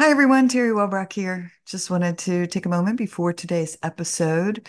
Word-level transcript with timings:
Hi, 0.00 0.08
everyone. 0.08 0.48
Teri 0.48 0.72
Wellbrock 0.72 1.12
here. 1.12 1.52
Just 1.66 1.90
wanted 1.90 2.16
to 2.20 2.46
take 2.46 2.64
a 2.64 2.70
moment 2.70 2.96
before 2.96 3.34
today's 3.34 3.76
episode. 3.82 4.66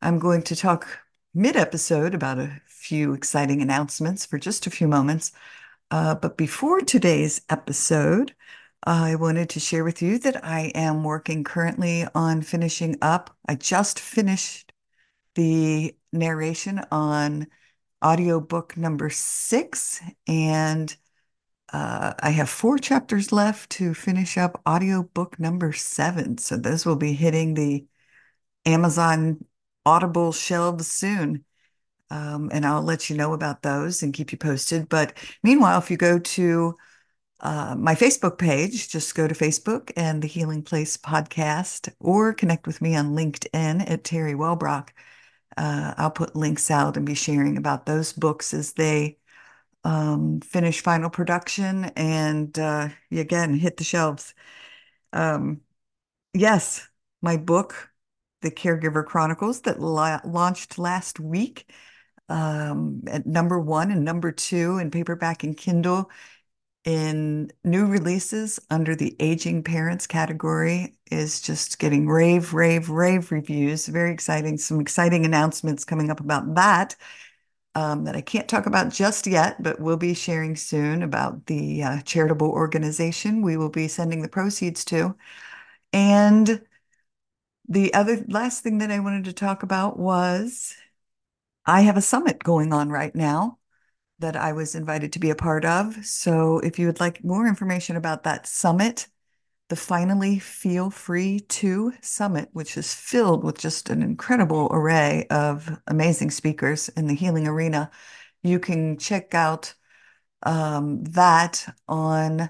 I'm 0.00 0.20
going 0.20 0.42
to 0.42 0.54
talk 0.54 0.86
mid 1.34 1.56
episode 1.56 2.14
about 2.14 2.38
a 2.38 2.62
few 2.64 3.12
exciting 3.12 3.60
announcements 3.60 4.24
for 4.24 4.38
just 4.38 4.68
a 4.68 4.70
few 4.70 4.86
moments. 4.86 5.32
Uh, 5.90 6.14
but 6.14 6.36
before 6.36 6.80
today's 6.80 7.40
episode, 7.50 8.36
I 8.84 9.16
wanted 9.16 9.50
to 9.50 9.58
share 9.58 9.82
with 9.82 10.00
you 10.00 10.16
that 10.20 10.44
I 10.44 10.70
am 10.76 11.02
working 11.02 11.42
currently 11.42 12.06
on 12.14 12.42
finishing 12.42 12.98
up. 13.02 13.36
I 13.48 13.56
just 13.56 13.98
finished 13.98 14.72
the 15.34 15.96
narration 16.12 16.82
on 16.92 17.48
audiobook 18.00 18.76
number 18.76 19.10
six, 19.10 20.00
and 20.28 20.96
uh, 21.72 22.14
I 22.20 22.30
have 22.30 22.48
four 22.48 22.78
chapters 22.78 23.32
left 23.32 23.70
to 23.70 23.92
finish 23.94 24.38
up 24.38 24.60
audiobook 24.66 25.38
number 25.38 25.72
seven. 25.72 26.38
So 26.38 26.56
those 26.56 26.86
will 26.86 26.96
be 26.96 27.12
hitting 27.12 27.54
the 27.54 27.86
Amazon 28.64 29.44
Audible 29.84 30.32
shelves 30.32 30.86
soon. 30.86 31.44
Um, 32.10 32.48
and 32.52 32.64
I'll 32.64 32.82
let 32.82 33.10
you 33.10 33.16
know 33.16 33.34
about 33.34 33.62
those 33.62 34.02
and 34.02 34.14
keep 34.14 34.32
you 34.32 34.38
posted. 34.38 34.88
But 34.88 35.18
meanwhile, 35.42 35.78
if 35.78 35.90
you 35.90 35.98
go 35.98 36.18
to 36.18 36.74
uh, 37.40 37.74
my 37.78 37.94
Facebook 37.94 38.38
page, 38.38 38.88
just 38.88 39.14
go 39.14 39.28
to 39.28 39.34
Facebook 39.34 39.92
and 39.94 40.22
the 40.22 40.28
Healing 40.28 40.62
Place 40.62 40.96
podcast 40.96 41.92
or 42.00 42.32
connect 42.32 42.66
with 42.66 42.80
me 42.80 42.96
on 42.96 43.14
LinkedIn 43.14 43.88
at 43.90 44.04
Teri 44.04 44.34
Wellbrock. 44.34 44.88
Uh, 45.56 45.92
I'll 45.98 46.10
put 46.10 46.34
links 46.34 46.70
out 46.70 46.96
and 46.96 47.04
be 47.04 47.14
sharing 47.14 47.58
about 47.58 47.84
those 47.84 48.12
books 48.12 48.54
as 48.54 48.72
they 48.72 49.17
um, 49.88 50.40
finish 50.42 50.82
final 50.82 51.08
production 51.08 51.86
and 51.96 52.58
uh, 52.58 52.90
again 53.10 53.54
hit 53.54 53.78
the 53.78 53.84
shelves. 53.84 54.34
Um, 55.14 55.62
yes, 56.34 56.86
my 57.22 57.38
book, 57.38 57.90
The 58.42 58.50
Caregiver 58.50 59.06
Chronicles, 59.06 59.62
that 59.62 59.80
la 59.80 60.20
launched 60.26 60.78
last 60.78 61.18
week 61.18 61.72
um, 62.28 63.00
at 63.06 63.26
number 63.26 63.58
one 63.58 63.90
and 63.90 64.04
number 64.04 64.30
two 64.30 64.76
in 64.76 64.90
paperback 64.90 65.42
and 65.42 65.56
Kindle 65.56 66.10
in 66.84 67.50
new 67.64 67.86
releases 67.86 68.60
under 68.68 68.94
the 68.94 69.16
aging 69.18 69.62
parents 69.62 70.06
category 70.06 70.98
is 71.10 71.40
just 71.40 71.78
getting 71.78 72.06
rave, 72.06 72.52
rave, 72.52 72.90
rave 72.90 73.32
reviews. 73.32 73.86
Very 73.86 74.12
exciting. 74.12 74.58
Some 74.58 74.80
exciting 74.80 75.24
announcements 75.24 75.86
coming 75.86 76.10
up 76.10 76.20
about 76.20 76.56
that 76.56 76.94
um, 77.78 78.04
that 78.04 78.16
I 78.16 78.20
can't 78.20 78.48
talk 78.48 78.66
about 78.66 78.92
just 78.92 79.24
yet, 79.28 79.62
but 79.62 79.78
we'll 79.78 79.96
be 79.96 80.12
sharing 80.12 80.56
soon 80.56 81.00
about 81.04 81.46
the 81.46 81.84
uh, 81.84 82.00
charitable 82.00 82.50
organization 82.50 83.40
we 83.40 83.56
will 83.56 83.68
be 83.68 83.86
sending 83.86 84.20
the 84.20 84.28
proceeds 84.28 84.84
to. 84.86 85.14
And 85.92 86.60
the 87.68 87.94
other 87.94 88.24
last 88.26 88.64
thing 88.64 88.78
that 88.78 88.90
I 88.90 88.98
wanted 88.98 89.26
to 89.26 89.32
talk 89.32 89.62
about 89.62 89.96
was 89.96 90.74
I 91.66 91.82
have 91.82 91.96
a 91.96 92.02
summit 92.02 92.42
going 92.42 92.72
on 92.72 92.90
right 92.90 93.14
now 93.14 93.58
that 94.18 94.34
I 94.34 94.52
was 94.52 94.74
invited 94.74 95.12
to 95.12 95.20
be 95.20 95.30
a 95.30 95.36
part 95.36 95.64
of. 95.64 96.04
So 96.04 96.58
if 96.58 96.80
you 96.80 96.86
would 96.86 96.98
like 96.98 97.22
more 97.22 97.46
information 97.46 97.94
about 97.94 98.24
that 98.24 98.48
summit, 98.48 99.06
the 99.68 99.76
Finally 99.76 100.38
Feel 100.38 100.90
Free 100.90 101.40
2 101.40 101.92
Summit, 102.00 102.48
which 102.52 102.76
is 102.76 102.94
filled 102.94 103.44
with 103.44 103.58
just 103.58 103.90
an 103.90 104.02
incredible 104.02 104.68
array 104.70 105.26
of 105.30 105.78
amazing 105.86 106.30
speakers 106.30 106.88
in 106.90 107.06
the 107.06 107.14
healing 107.14 107.46
arena. 107.46 107.90
You 108.42 108.58
can 108.60 108.98
check 108.98 109.34
out 109.34 109.74
um, 110.42 111.04
that 111.04 111.66
on, 111.86 112.40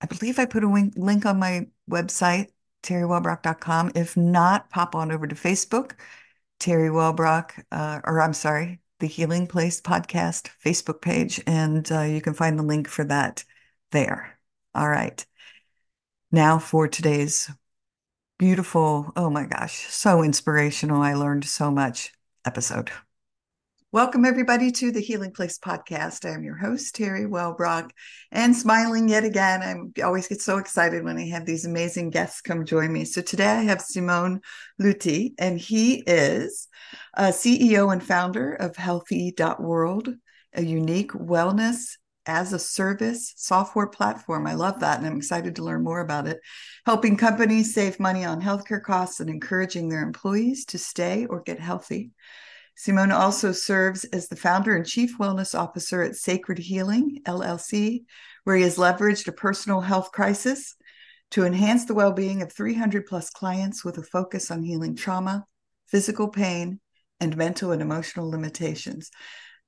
I 0.00 0.06
believe 0.06 0.38
I 0.38 0.46
put 0.46 0.64
a 0.64 0.68
link, 0.68 0.94
link 0.96 1.24
on 1.24 1.38
my 1.38 1.68
website, 1.88 2.48
teriwellbrock.com. 2.82 3.92
If 3.94 4.16
not, 4.16 4.70
pop 4.70 4.94
on 4.94 5.12
over 5.12 5.26
to 5.26 5.34
Facebook, 5.34 5.92
Teri 6.58 6.90
Wellbrock, 6.90 7.62
uh, 7.70 8.00
or 8.04 8.20
I'm 8.20 8.34
sorry, 8.34 8.80
the 8.98 9.06
Healing 9.06 9.46
Place 9.46 9.80
podcast 9.80 10.50
Facebook 10.64 11.00
page, 11.00 11.40
and 11.46 11.90
uh, 11.92 12.02
you 12.02 12.20
can 12.20 12.34
find 12.34 12.58
the 12.58 12.62
link 12.62 12.88
for 12.88 13.04
that 13.04 13.44
there. 13.92 14.38
All 14.74 14.88
right. 14.88 15.24
Now 16.32 16.60
for 16.60 16.86
today's 16.86 17.50
beautiful, 18.38 19.12
oh 19.16 19.30
my 19.30 19.46
gosh, 19.46 19.88
so 19.88 20.22
inspirational. 20.22 21.02
I 21.02 21.14
learned 21.14 21.44
so 21.44 21.72
much 21.72 22.12
episode. 22.46 22.92
Welcome, 23.90 24.24
everybody, 24.24 24.70
to 24.70 24.92
the 24.92 25.00
Healing 25.00 25.32
Place 25.32 25.58
podcast. 25.58 26.24
I'm 26.24 26.44
your 26.44 26.54
host, 26.54 26.94
Teri 26.94 27.26
Wellbrock, 27.26 27.90
and 28.30 28.54
smiling 28.54 29.08
yet 29.08 29.24
again. 29.24 29.90
I 29.98 30.02
always 30.02 30.28
get 30.28 30.40
so 30.40 30.58
excited 30.58 31.02
when 31.02 31.18
I 31.18 31.26
have 31.30 31.46
these 31.46 31.64
amazing 31.64 32.10
guests 32.10 32.40
come 32.40 32.64
join 32.64 32.92
me. 32.92 33.06
So 33.06 33.22
today 33.22 33.48
I 33.48 33.62
have 33.62 33.80
Simon 33.80 34.40
Luthi, 34.80 35.34
and 35.36 35.58
he 35.58 36.04
is 36.06 36.68
a 37.14 37.30
CEO 37.30 37.92
and 37.92 38.00
founder 38.00 38.52
of 38.52 38.76
Healthee.world, 38.76 40.14
a 40.54 40.62
unique 40.62 41.10
wellness 41.10 41.96
as 42.30 42.52
a 42.52 42.58
service 42.60 43.34
software 43.36 43.88
platform. 43.88 44.46
I 44.46 44.54
love 44.54 44.78
that. 44.80 44.98
And 44.98 45.06
I'm 45.06 45.16
excited 45.16 45.56
to 45.56 45.64
learn 45.64 45.82
more 45.82 45.98
about 45.98 46.28
it. 46.28 46.38
Helping 46.86 47.16
companies 47.16 47.74
save 47.74 47.98
money 47.98 48.24
on 48.24 48.40
healthcare 48.40 48.80
costs 48.80 49.18
and 49.18 49.28
encouraging 49.28 49.88
their 49.88 50.02
employees 50.02 50.64
to 50.66 50.78
stay 50.78 51.26
or 51.26 51.42
get 51.42 51.58
healthy. 51.58 52.12
Simon 52.76 53.10
also 53.10 53.50
serves 53.50 54.04
as 54.04 54.28
the 54.28 54.36
founder 54.36 54.76
and 54.76 54.86
chief 54.86 55.18
wellness 55.18 55.58
officer 55.58 56.02
at 56.02 56.14
Sacred 56.14 56.58
Healing, 56.58 57.18
LLC, 57.26 58.04
where 58.44 58.54
he 58.54 58.62
has 58.62 58.76
leveraged 58.76 59.26
a 59.26 59.32
personal 59.32 59.80
health 59.80 60.12
crisis 60.12 60.76
to 61.32 61.44
enhance 61.44 61.84
the 61.84 61.94
well 61.94 62.12
being 62.12 62.42
of 62.42 62.52
300 62.52 63.06
plus 63.06 63.28
clients 63.28 63.84
with 63.84 63.98
a 63.98 64.02
focus 64.02 64.52
on 64.52 64.62
healing 64.62 64.94
trauma, 64.94 65.44
physical 65.88 66.28
pain, 66.28 66.78
and 67.18 67.36
mental 67.36 67.72
and 67.72 67.82
emotional 67.82 68.30
limitations 68.30 69.10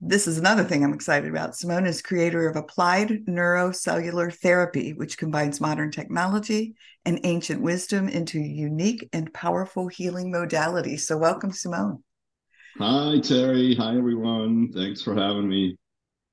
this 0.05 0.27
is 0.27 0.37
another 0.37 0.65
thing 0.65 0.83
I'm 0.83 0.93
excited 0.93 1.31
about. 1.31 1.55
Simon 1.55 1.87
is 1.87 2.03
creator 2.03 2.49
of 2.49 2.57
Applied 2.57 3.25
Neurocellular 3.27 4.35
Therapy, 4.35 4.93
which 4.95 5.17
combines 5.17 5.61
modern 5.61 5.93
technology 5.93 6.75
and 7.05 7.21
ancient 7.23 7.63
wisdom 7.63 8.09
into 8.09 8.41
unique 8.41 9.09
and 9.13 9.33
powerful 9.33 9.87
healing 9.87 10.33
modalities. 10.33 11.03
So, 11.03 11.17
welcome, 11.17 11.53
Simon. 11.53 12.03
Hi, 12.79 13.21
Teri. 13.21 13.77
Hi, 13.77 13.97
everyone. 13.97 14.73
Thanks 14.73 15.03
for 15.03 15.15
having 15.15 15.49
me. 15.49 15.77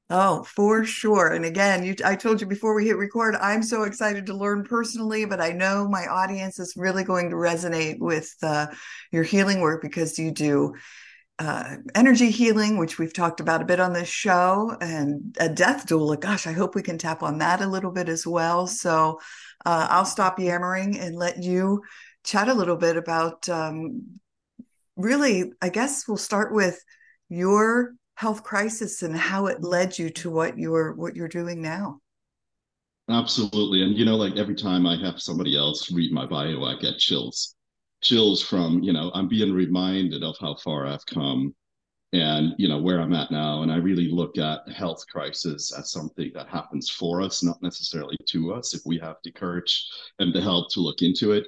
Oh, 0.09 0.41
for 0.41 0.83
sure. 0.83 1.33
And 1.33 1.45
again, 1.45 1.83
you, 1.83 1.95
I 2.03 2.15
told 2.15 2.41
you 2.41 2.47
before 2.47 2.73
we 2.73 2.87
hit 2.87 2.97
record, 2.97 3.35
I'm 3.35 3.61
so 3.61 3.83
excited 3.83 4.25
to 4.25 4.33
learn 4.33 4.63
personally, 4.63 5.25
but 5.25 5.39
I 5.39 5.51
know 5.51 5.87
my 5.87 6.07
audience 6.07 6.57
is 6.57 6.73
really 6.75 7.03
going 7.03 7.29
to 7.29 7.35
resonate 7.35 7.99
with 7.99 8.33
uh, 8.41 8.65
your 9.11 9.21
healing 9.21 9.59
work 9.59 9.83
because 9.83 10.17
you 10.17 10.31
do 10.31 10.73
uh, 11.39 11.77
energy 11.95 12.29
healing, 12.31 12.77
which 12.77 12.99
we've 12.99 13.13
talked 13.13 13.39
about 13.39 13.61
a 13.61 13.65
bit 13.65 13.79
on 13.79 13.93
this 13.93 14.09
show, 14.09 14.75
and 14.81 15.35
a 15.39 15.47
death 15.47 15.87
doula. 15.87 16.19
Gosh, 16.19 16.45
I 16.45 16.51
hope 16.51 16.75
we 16.75 16.81
can 16.81 16.97
tap 16.97 17.23
on 17.23 17.37
that 17.37 17.61
a 17.61 17.67
little 17.67 17.91
bit 17.91 18.09
as 18.09 18.27
well. 18.27 18.67
So 18.67 19.19
uh, 19.65 19.87
I'll 19.89 20.05
stop 20.05 20.37
yammering 20.37 20.99
and 20.99 21.15
let 21.15 21.41
you 21.41 21.81
chat 22.25 22.49
a 22.49 22.53
little 22.53 22.75
bit 22.75 22.97
about 22.97 23.47
um, 23.47 24.19
really, 24.97 25.53
I 25.61 25.69
guess 25.69 26.07
we'll 26.07 26.17
start 26.17 26.53
with 26.53 26.83
your 27.29 27.93
health 28.15 28.43
crisis 28.43 29.01
and 29.01 29.15
how 29.15 29.45
it 29.45 29.63
led 29.63 29.97
you 29.97 30.09
to 30.09 30.29
what 30.29 30.57
you're 30.57 30.93
what 30.93 31.15
you're 31.15 31.29
doing 31.29 31.61
now. 31.61 32.01
Absolutely. 33.09 33.81
And 33.81 33.97
you 33.97 34.03
know, 34.03 34.17
like 34.17 34.35
every 34.35 34.55
time 34.55 34.85
I 34.85 34.97
have 34.97 35.21
somebody 35.21 35.57
else 35.57 35.89
read 35.89 36.11
my 36.11 36.25
bio, 36.25 36.65
I 36.65 36.75
get 36.75 36.97
chills 36.97 37.55
chills 38.01 38.41
from 38.41 38.81
you 38.81 38.93
know 38.93 39.11
i'm 39.13 39.27
being 39.27 39.53
reminded 39.53 40.23
of 40.23 40.35
how 40.39 40.55
far 40.55 40.87
i've 40.87 41.05
come 41.05 41.53
and 42.13 42.53
you 42.57 42.67
know 42.67 42.81
where 42.81 42.99
i'm 42.99 43.13
at 43.13 43.31
now. 43.31 43.61
And 43.61 43.71
i 43.71 43.77
really 43.77 44.09
look 44.09 44.37
at 44.37 44.67
health 44.69 45.03
crisis 45.11 45.71
as 45.77 45.91
something 45.91 46.31
that 46.33 46.47
happens 46.47 46.89
for 46.89 47.21
us 47.21 47.43
not 47.43 47.61
necessarily 47.61 48.17
to 48.29 48.53
us. 48.53 48.73
If 48.73 48.81
we 48.85 48.97
have 48.99 49.17
the 49.23 49.31
courage 49.31 49.85
and 50.17 50.33
the 50.33 50.41
help 50.41 50.71
to 50.73 50.79
look 50.79 51.01
into 51.01 51.33
it 51.33 51.45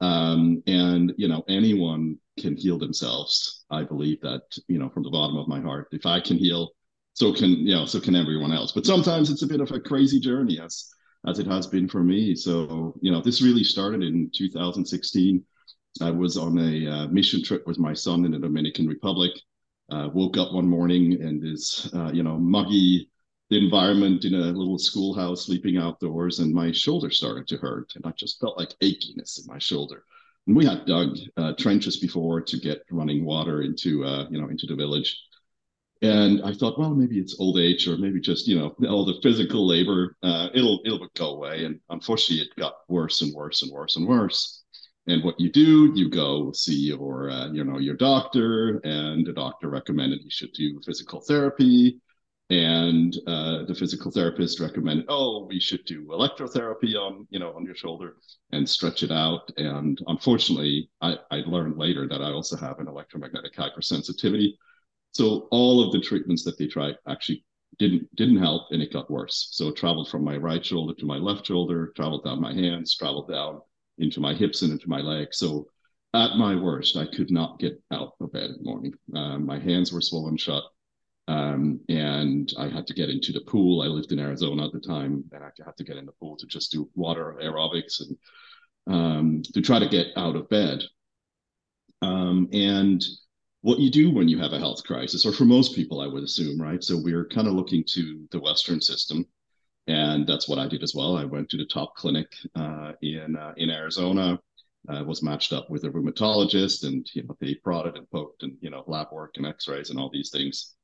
um, 0.00 0.62
and 0.66 1.12
you 1.16 1.28
know 1.28 1.42
anyone 1.48 2.18
can 2.38 2.56
heal 2.56 2.78
themselves. 2.78 3.64
I 3.70 3.82
believe 3.82 4.20
that 4.20 4.42
you 4.68 4.78
know 4.78 4.88
from 4.90 5.02
the 5.02 5.10
bottom 5.10 5.36
of 5.36 5.48
my 5.48 5.60
heart 5.60 5.88
if 5.92 6.06
i 6.06 6.20
can 6.20 6.36
heal 6.36 6.72
so 7.14 7.32
can 7.32 7.50
you 7.50 7.74
know 7.74 7.86
so 7.86 8.00
can 8.00 8.14
everyone 8.14 8.52
else. 8.52 8.72
But 8.72 8.86
sometimes 8.86 9.30
it's 9.30 9.42
a 9.42 9.46
bit 9.46 9.60
of 9.60 9.72
a 9.72 9.80
crazy 9.80 10.20
journey 10.20 10.60
as 10.60 10.88
as 11.26 11.38
it 11.38 11.46
has 11.46 11.66
been 11.66 11.88
for 11.88 12.04
me. 12.04 12.34
So 12.36 12.94
you 13.00 13.10
know 13.10 13.22
this 13.22 13.42
really 13.42 13.64
started 13.64 14.02
in 14.02 14.30
2016 14.34 15.42
I 16.00 16.10
was 16.10 16.36
on 16.36 16.58
a 16.58 16.86
uh, 16.88 17.06
mission 17.08 17.42
trip 17.42 17.66
with 17.66 17.78
my 17.78 17.94
son 17.94 18.24
in 18.24 18.32
the 18.32 18.38
Dominican 18.38 18.86
Republic. 18.86 19.32
Uh, 19.90 20.08
woke 20.12 20.36
up 20.36 20.52
one 20.52 20.68
morning 20.68 21.12
in 21.12 21.40
this, 21.40 21.88
uh, 21.94 22.10
you 22.12 22.24
know, 22.24 22.36
muggy 22.36 23.08
environment 23.50 24.24
in 24.24 24.34
a 24.34 24.38
little 24.38 24.78
schoolhouse, 24.78 25.46
sleeping 25.46 25.76
outdoors, 25.76 26.40
and 26.40 26.52
my 26.52 26.72
shoulder 26.72 27.10
started 27.10 27.46
to 27.46 27.56
hurt, 27.56 27.92
and 27.94 28.04
I 28.04 28.10
just 28.12 28.40
felt 28.40 28.58
like 28.58 28.74
achiness 28.82 29.38
in 29.38 29.46
my 29.46 29.58
shoulder. 29.58 30.02
And 30.46 30.56
we 30.56 30.64
had 30.64 30.86
dug 30.86 31.16
uh, 31.36 31.52
trenches 31.58 31.98
before 31.98 32.40
to 32.40 32.58
get 32.58 32.82
running 32.90 33.24
water 33.24 33.62
into, 33.62 34.04
uh, 34.04 34.26
you 34.30 34.40
know, 34.40 34.48
into 34.48 34.66
the 34.66 34.74
village. 34.74 35.16
And 36.02 36.42
I 36.42 36.52
thought, 36.52 36.78
well, 36.78 36.94
maybe 36.94 37.18
it's 37.18 37.40
old 37.40 37.58
age, 37.58 37.88
or 37.88 37.96
maybe 37.96 38.20
just 38.20 38.46
you 38.46 38.58
know 38.58 38.74
all 38.88 39.04
the 39.04 39.18
physical 39.22 39.66
labor. 39.66 40.16
Uh, 40.22 40.48
it'll 40.52 40.80
it'll 40.84 41.08
go 41.14 41.30
away. 41.30 41.64
And 41.64 41.80
unfortunately, 41.88 42.44
it 42.44 42.54
got 42.60 42.74
worse 42.88 43.22
and 43.22 43.34
worse 43.34 43.62
and 43.62 43.72
worse 43.72 43.96
and 43.96 44.06
worse. 44.06 44.62
And 45.08 45.22
what 45.22 45.38
you 45.38 45.50
do, 45.50 45.92
you 45.94 46.08
go 46.10 46.50
see 46.52 46.88
your 46.88 47.30
uh, 47.30 47.48
you 47.52 47.64
know 47.64 47.78
your 47.78 47.94
doctor, 47.94 48.78
and 48.84 49.24
the 49.26 49.32
doctor 49.32 49.68
recommended 49.68 50.22
you 50.22 50.30
should 50.30 50.52
do 50.52 50.80
physical 50.84 51.20
therapy. 51.20 52.00
And 52.48 53.16
uh, 53.26 53.64
the 53.64 53.74
physical 53.74 54.12
therapist 54.12 54.60
recommended 54.60 55.06
oh 55.08 55.46
we 55.46 55.58
should 55.58 55.84
do 55.84 56.06
electrotherapy 56.06 56.94
on 56.94 57.26
you 57.30 57.40
know 57.40 57.52
on 57.52 57.64
your 57.64 57.74
shoulder 57.74 58.16
and 58.52 58.68
stretch 58.68 59.02
it 59.02 59.10
out. 59.10 59.50
And 59.56 60.00
unfortunately 60.06 60.88
i, 61.00 61.16
I 61.30 61.38
learned 61.46 61.76
later 61.76 62.06
that 62.08 62.22
i 62.22 62.30
also 62.30 62.56
have 62.56 62.78
an 62.78 62.88
electromagnetic 62.88 63.54
hypersensitivity. 63.56 64.54
So 65.12 65.48
all 65.50 65.84
of 65.84 65.92
the 65.92 66.00
treatments 66.00 66.44
that 66.44 66.56
they 66.58 66.66
tried 66.68 66.96
actually 67.08 67.44
didn't 67.78 68.14
didn't 68.14 68.38
help 68.38 68.68
and 68.70 68.82
it 68.82 68.92
got 68.92 69.10
worse. 69.10 69.48
So 69.52 69.68
it 69.68 69.76
traveled 69.76 70.08
from 70.08 70.24
my 70.24 70.36
right 70.36 70.64
shoulder 70.64 70.94
to 70.94 71.06
my 71.06 71.18
left 71.18 71.46
shoulder 71.46 71.92
traveled 71.96 72.24
down 72.24 72.40
my 72.40 72.54
hands 72.54 72.96
traveled 72.96 73.28
down 73.28 73.60
into 73.98 74.20
my 74.20 74.34
hips 74.34 74.62
and 74.62 74.72
into 74.72 74.88
my 74.88 75.00
legs 75.00 75.38
so 75.38 75.66
at 76.14 76.36
my 76.36 76.54
worst 76.54 76.96
i 76.96 77.06
could 77.06 77.30
not 77.30 77.58
get 77.58 77.80
out 77.92 78.12
of 78.20 78.32
bed 78.32 78.50
in 78.50 78.56
the 78.58 78.70
morning 78.70 78.94
uh, 79.14 79.38
my 79.38 79.58
hands 79.58 79.92
were 79.92 80.00
swollen 80.00 80.36
shut 80.36 80.64
um, 81.28 81.80
and 81.88 82.52
I 82.58 82.68
had 82.68 82.86
to 82.86 82.94
get 82.94 83.10
into 83.10 83.32
the 83.32 83.40
pool. 83.40 83.82
I 83.82 83.86
lived 83.86 84.12
in 84.12 84.20
Arizona 84.20 84.66
at 84.66 84.72
the 84.72 84.80
time, 84.80 85.24
and 85.32 85.42
I 85.42 85.50
had 85.64 85.76
to 85.76 85.84
get 85.84 85.96
in 85.96 86.06
the 86.06 86.12
pool 86.12 86.36
to 86.36 86.46
just 86.46 86.70
do 86.70 86.88
water 86.94 87.36
aerobics 87.42 88.00
and 88.00 88.16
um, 88.86 89.42
to 89.52 89.60
try 89.60 89.78
to 89.78 89.88
get 89.88 90.08
out 90.16 90.36
of 90.36 90.48
bed. 90.48 90.82
Um, 92.02 92.48
and 92.52 93.04
what 93.62 93.80
you 93.80 93.90
do 93.90 94.12
when 94.12 94.28
you 94.28 94.38
have 94.38 94.52
a 94.52 94.58
health 94.58 94.84
crisis, 94.84 95.26
or 95.26 95.32
for 95.32 95.44
most 95.44 95.74
people, 95.74 96.00
I 96.00 96.06
would 96.06 96.22
assume, 96.22 96.60
right? 96.60 96.82
So 96.82 96.96
we're 96.96 97.26
kind 97.26 97.48
of 97.48 97.54
looking 97.54 97.82
to 97.88 98.28
the 98.30 98.38
Western 98.38 98.80
system, 98.80 99.26
and 99.86 100.26
that's 100.26 100.48
what 100.48 100.58
I 100.58 100.68
did 100.68 100.82
as 100.82 100.94
well. 100.94 101.16
I 101.16 101.24
went 101.24 101.48
to 101.50 101.56
the 101.56 101.66
top 101.66 101.94
clinic 101.96 102.32
uh, 102.54 102.92
in 103.02 103.36
uh, 103.36 103.54
in 103.56 103.70
Arizona. 103.70 104.38
Uh, 104.88 105.02
was 105.02 105.20
matched 105.20 105.52
up 105.52 105.68
with 105.68 105.82
a 105.82 105.90
rheumatologist, 105.90 106.86
and 106.86 107.08
you 107.12 107.24
know 107.24 107.36
they 107.40 107.54
prodded 107.56 107.96
and 107.96 108.08
poked, 108.10 108.44
and 108.44 108.56
you 108.60 108.70
know 108.70 108.84
lab 108.86 109.08
work 109.10 109.32
and 109.36 109.44
X-rays 109.44 109.90
and 109.90 109.98
all 109.98 110.10
these 110.12 110.30
things 110.30 110.76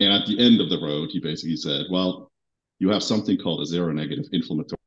and 0.00 0.12
at 0.12 0.26
the 0.26 0.38
end 0.38 0.60
of 0.60 0.68
the 0.68 0.80
road, 0.80 1.10
he 1.10 1.20
basically 1.20 1.56
said, 1.56 1.86
well, 1.90 2.30
you 2.78 2.90
have 2.90 3.02
something 3.02 3.38
called 3.38 3.62
a 3.62 3.64
seronegative 3.64 4.28
inflammatory 4.32 4.78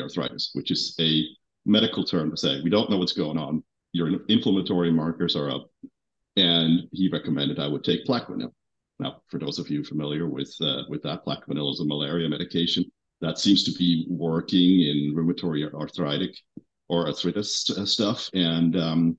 arthritis, 0.00 0.50
which 0.54 0.70
is 0.70 0.96
a 0.98 1.24
medical 1.66 2.04
term 2.04 2.30
to 2.30 2.36
say 2.36 2.60
we 2.62 2.70
don't 2.70 2.88
know 2.88 2.96
what's 2.96 3.12
going 3.12 3.36
on. 3.36 3.62
Your 3.92 4.20
inflammatory 4.28 4.90
markers 4.90 5.36
are 5.36 5.50
up. 5.50 5.70
And 6.36 6.88
he 6.92 7.08
recommended 7.08 7.58
I 7.58 7.68
would 7.68 7.84
take 7.84 8.06
Plaquenil. 8.06 8.52
Now, 8.98 9.22
for 9.28 9.38
those 9.38 9.58
of 9.58 9.68
you 9.68 9.84
familiar 9.84 10.26
with 10.26 10.54
uh, 10.60 10.82
with 10.88 11.02
that, 11.02 11.24
Plaquenil 11.24 11.72
is 11.72 11.80
a 11.80 11.84
malaria 11.84 12.28
medication 12.28 12.84
that 13.26 13.38
seems 13.38 13.64
to 13.64 13.72
be 13.72 14.06
working 14.08 14.82
in 14.82 15.12
rheumatoid 15.12 15.74
arthritic 15.74 16.36
or 16.88 17.08
arthritis 17.08 17.68
stuff. 17.84 18.30
And 18.34 18.76
um, 18.76 19.18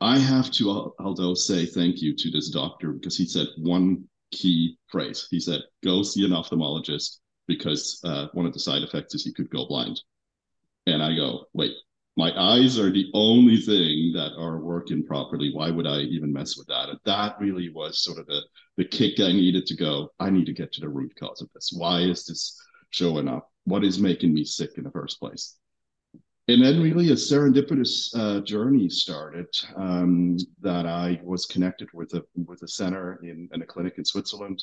I 0.00 0.18
have 0.18 0.50
to, 0.52 0.94
although, 0.98 1.34
say 1.34 1.66
thank 1.66 2.00
you 2.00 2.16
to 2.16 2.30
this 2.30 2.48
doctor 2.48 2.92
because 2.92 3.16
he 3.16 3.26
said 3.26 3.48
one 3.58 4.04
key 4.32 4.78
phrase. 4.88 5.28
He 5.30 5.38
said, 5.38 5.60
"Go 5.84 6.02
see 6.02 6.24
an 6.24 6.30
ophthalmologist 6.30 7.18
because 7.46 8.00
uh, 8.04 8.28
one 8.32 8.46
of 8.46 8.54
the 8.54 8.58
side 8.58 8.82
effects 8.82 9.14
is 9.14 9.26
you 9.26 9.34
could 9.34 9.50
go 9.50 9.66
blind." 9.66 10.00
And 10.86 11.02
I 11.02 11.14
go, 11.14 11.44
"Wait, 11.52 11.74
my 12.16 12.32
eyes 12.38 12.78
are 12.78 12.90
the 12.90 13.10
only 13.12 13.58
thing 13.58 14.12
that 14.14 14.32
are 14.38 14.60
working 14.60 15.04
properly. 15.04 15.52
Why 15.52 15.70
would 15.70 15.86
I 15.86 16.00
even 16.00 16.32
mess 16.32 16.56
with 16.56 16.68
that?" 16.68 16.88
And 16.88 16.98
that 17.04 17.38
really 17.38 17.68
was 17.68 18.02
sort 18.02 18.18
of 18.18 18.26
the 18.26 18.40
the 18.78 18.84
kick 18.86 19.20
I 19.20 19.32
needed 19.32 19.66
to 19.66 19.76
go. 19.76 20.12
I 20.18 20.30
need 20.30 20.46
to 20.46 20.54
get 20.54 20.72
to 20.72 20.80
the 20.80 20.88
root 20.88 21.12
cause 21.20 21.42
of 21.42 21.50
this. 21.52 21.70
Why 21.74 22.00
is 22.00 22.24
this 22.24 22.58
showing 22.90 23.28
up? 23.28 23.50
What 23.64 23.84
is 23.84 23.98
making 23.98 24.32
me 24.32 24.44
sick 24.44 24.70
in 24.76 24.84
the 24.84 24.90
first 24.90 25.18
place? 25.18 25.56
and 26.48 26.62
then 26.62 26.80
really 26.80 27.10
a 27.10 27.14
serendipitous 27.14 28.16
uh, 28.16 28.40
journey 28.42 28.88
started 28.88 29.48
um, 29.74 30.36
that 30.60 30.86
I 30.86 31.20
was 31.24 31.44
connected 31.46 31.88
with 31.92 32.14
a 32.14 32.24
with 32.46 32.62
a 32.62 32.68
center 32.68 33.18
in, 33.22 33.48
in 33.52 33.62
a 33.62 33.66
clinic 33.66 33.94
in 33.98 34.04
Switzerland. 34.04 34.62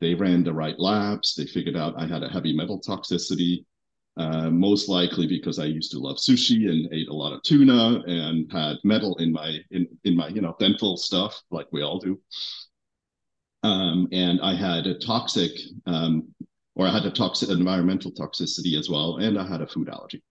They 0.00 0.14
ran 0.14 0.44
the 0.44 0.52
right 0.52 0.78
labs. 0.78 1.34
They 1.34 1.46
figured 1.46 1.76
out 1.76 1.94
I 1.98 2.06
had 2.06 2.22
a 2.22 2.28
heavy 2.28 2.54
metal 2.54 2.80
toxicity, 2.80 3.64
uh, 4.16 4.50
most 4.50 4.88
likely 4.88 5.26
because 5.26 5.58
I 5.58 5.64
used 5.64 5.90
to 5.92 5.98
love 5.98 6.18
sushi 6.18 6.68
and 6.68 6.92
ate 6.92 7.08
a 7.08 7.14
lot 7.14 7.32
of 7.32 7.42
tuna 7.42 8.02
and 8.06 8.50
had 8.52 8.76
metal 8.84 9.16
in 9.16 9.32
my 9.32 9.58
in 9.72 9.88
in 10.04 10.14
my 10.14 10.28
you 10.28 10.40
know 10.40 10.54
dental 10.60 10.96
stuff 10.96 11.40
like 11.50 11.66
we 11.72 11.82
all 11.82 11.98
do. 11.98 12.20
Um, 13.64 14.08
and 14.12 14.40
I 14.42 14.54
had 14.54 14.86
a 14.86 14.98
toxic, 14.98 15.50
um, 15.86 16.28
or 16.74 16.86
I 16.86 16.92
had 16.92 17.06
a 17.06 17.10
toxic 17.10 17.50
environmental 17.50 18.12
toxicity 18.12 18.78
as 18.78 18.88
well, 18.88 19.16
and 19.18 19.38
I 19.38 19.46
had 19.46 19.62
a 19.62 19.66
food 19.66 19.88
allergy. 19.88 20.22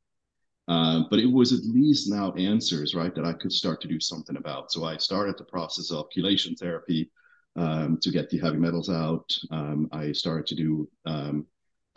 Uh, 0.67 1.03
but 1.09 1.19
it 1.19 1.31
was 1.31 1.51
at 1.51 1.65
least 1.65 2.09
now 2.09 2.31
answers, 2.33 2.95
right, 2.95 3.13
that 3.15 3.25
I 3.25 3.33
could 3.33 3.51
start 3.51 3.81
to 3.81 3.87
do 3.87 3.99
something 3.99 4.37
about. 4.37 4.71
So 4.71 4.85
I 4.85 4.97
started 4.97 5.37
the 5.37 5.43
process 5.43 5.91
of 5.91 6.05
chelation 6.15 6.57
therapy 6.57 7.11
um, 7.55 7.97
to 8.01 8.11
get 8.11 8.29
the 8.29 8.39
heavy 8.39 8.57
metals 8.57 8.89
out. 8.89 9.29
Um, 9.51 9.89
I 9.91 10.11
started 10.13 10.47
to 10.47 10.55
do 10.55 10.89
um, 11.05 11.45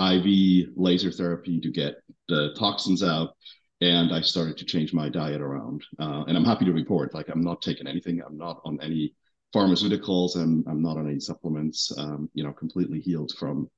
IV 0.00 0.70
laser 0.76 1.12
therapy 1.12 1.60
to 1.60 1.70
get 1.70 1.96
the 2.28 2.54
toxins 2.58 3.02
out. 3.02 3.34
And 3.80 4.12
I 4.12 4.22
started 4.22 4.56
to 4.58 4.64
change 4.64 4.92
my 4.92 5.08
diet 5.08 5.42
around. 5.42 5.84
Uh, 5.98 6.24
and 6.26 6.36
I'm 6.36 6.44
happy 6.44 6.64
to 6.64 6.72
report, 6.72 7.14
like, 7.14 7.28
I'm 7.28 7.44
not 7.44 7.60
taking 7.62 7.86
anything. 7.86 8.22
I'm 8.26 8.38
not 8.38 8.60
on 8.64 8.78
any 8.82 9.14
pharmaceuticals. 9.54 10.34
I'm, 10.34 10.64
I'm 10.66 10.82
not 10.82 10.96
on 10.96 11.08
any 11.08 11.20
supplements, 11.20 11.92
um, 11.98 12.30
you 12.32 12.42
know, 12.42 12.52
completely 12.52 13.00
healed 13.00 13.32
from, 13.38 13.70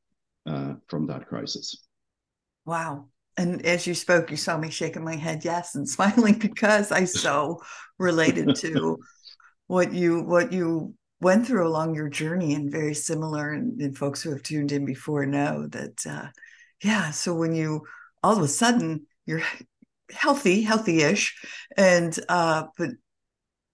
uh, 0.49 0.75
from 0.89 1.07
that 1.07 1.29
crisis. 1.29 1.87
Wow 2.65 3.09
and 3.39 3.65
as 3.65 3.87
you 3.87 3.95
spoke, 3.95 4.31
you 4.31 4.37
saw 4.37 4.59
me 4.59 4.69
shaking 4.69 5.05
my 5.05 5.15
head 5.15 5.45
yes 5.45 5.77
and 5.77 5.89
smiling 5.97 6.39
because 6.39 6.93
I 6.93 7.05
so 7.05 7.63
related 7.99 8.57
to 8.57 8.99
what 9.69 9.93
you 9.95 10.23
what 10.23 10.53
you 10.53 10.95
went 11.21 11.47
through 11.47 11.67
along 11.67 11.95
your 11.95 12.09
journey 12.09 12.55
and 12.55 12.71
very 12.71 12.95
similar 12.95 13.53
and, 13.53 13.81
and 13.81 13.97
folks 13.97 14.23
who 14.23 14.31
have 14.31 14.43
tuned 14.43 14.73
in 14.73 14.85
before 14.85 15.27
know 15.27 15.67
that 15.69 16.07
uh, 16.07 16.29
yeah 16.83 17.11
so 17.11 17.35
when 17.35 17.55
you 17.55 17.83
all 18.23 18.37
of 18.37 18.43
a 18.43 18.49
sudden 18.49 19.05
you're 19.27 19.43
healthy 20.13 20.63
healthy-ish 20.63 21.35
and 21.77 22.19
uh 22.29 22.63
but 22.79 22.91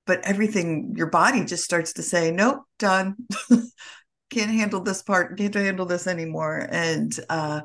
but 0.06 0.24
everything 0.24 0.94
your 0.96 1.08
body 1.08 1.44
just 1.44 1.64
starts 1.64 1.92
to 1.92 2.02
say 2.02 2.30
nope 2.30 2.62
done 2.78 3.14
can't 4.34 4.50
handle 4.50 4.80
this 4.80 5.02
part 5.02 5.38
can't 5.38 5.54
handle 5.54 5.86
this 5.86 6.06
anymore 6.06 6.68
and 6.70 7.18
uh 7.30 7.60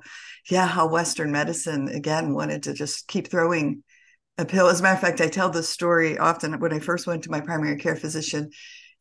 yeah, 0.49 0.67
how 0.67 0.87
Western 0.87 1.31
medicine 1.31 1.87
again 1.89 2.33
wanted 2.33 2.63
to 2.63 2.73
just 2.73 3.07
keep 3.07 3.29
throwing 3.29 3.83
a 4.37 4.45
pill. 4.45 4.67
As 4.67 4.79
a 4.79 4.83
matter 4.83 4.95
of 4.95 5.01
fact, 5.01 5.21
I 5.21 5.27
tell 5.27 5.49
this 5.49 5.69
story 5.69 6.17
often 6.17 6.59
when 6.59 6.73
I 6.73 6.79
first 6.79 7.05
went 7.05 7.23
to 7.23 7.31
my 7.31 7.41
primary 7.41 7.77
care 7.77 7.95
physician 7.95 8.49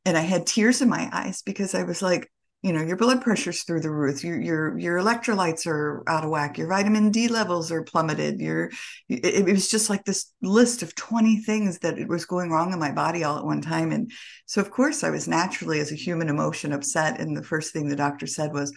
and 0.04 0.16
I 0.16 0.20
had 0.20 0.46
tears 0.46 0.82
in 0.82 0.88
my 0.88 1.08
eyes 1.12 1.42
because 1.42 1.74
I 1.74 1.84
was 1.84 2.02
like, 2.02 2.30
you 2.62 2.72
know, 2.72 2.82
your 2.82 2.96
blood 2.96 3.22
pressure's 3.22 3.62
through 3.62 3.82
the 3.82 3.90
roof, 3.90 4.24
your 4.24 4.40
your 4.40 4.78
your 4.78 4.98
electrolytes 4.98 5.64
are 5.66 6.02
out 6.08 6.24
of 6.24 6.30
whack, 6.30 6.58
your 6.58 6.68
vitamin 6.68 7.10
D 7.12 7.28
levels 7.28 7.70
are 7.70 7.84
plummeted. 7.84 8.40
Your 8.40 8.70
it, 9.08 9.24
it 9.24 9.44
was 9.44 9.70
just 9.70 9.88
like 9.88 10.04
this 10.04 10.32
list 10.42 10.82
of 10.82 10.94
20 10.96 11.40
things 11.42 11.78
that 11.80 11.98
it 11.98 12.08
was 12.08 12.24
going 12.24 12.50
wrong 12.50 12.72
in 12.72 12.80
my 12.80 12.90
body 12.90 13.22
all 13.22 13.38
at 13.38 13.44
one 13.44 13.60
time. 13.60 13.92
And 13.92 14.10
so 14.46 14.60
of 14.60 14.72
course 14.72 15.04
I 15.04 15.10
was 15.10 15.28
naturally 15.28 15.78
as 15.78 15.92
a 15.92 15.96
human 15.96 16.28
emotion 16.28 16.72
upset. 16.72 17.20
And 17.20 17.36
the 17.36 17.44
first 17.44 17.72
thing 17.72 17.88
the 17.88 17.96
doctor 17.96 18.26
said 18.26 18.52
was, 18.52 18.74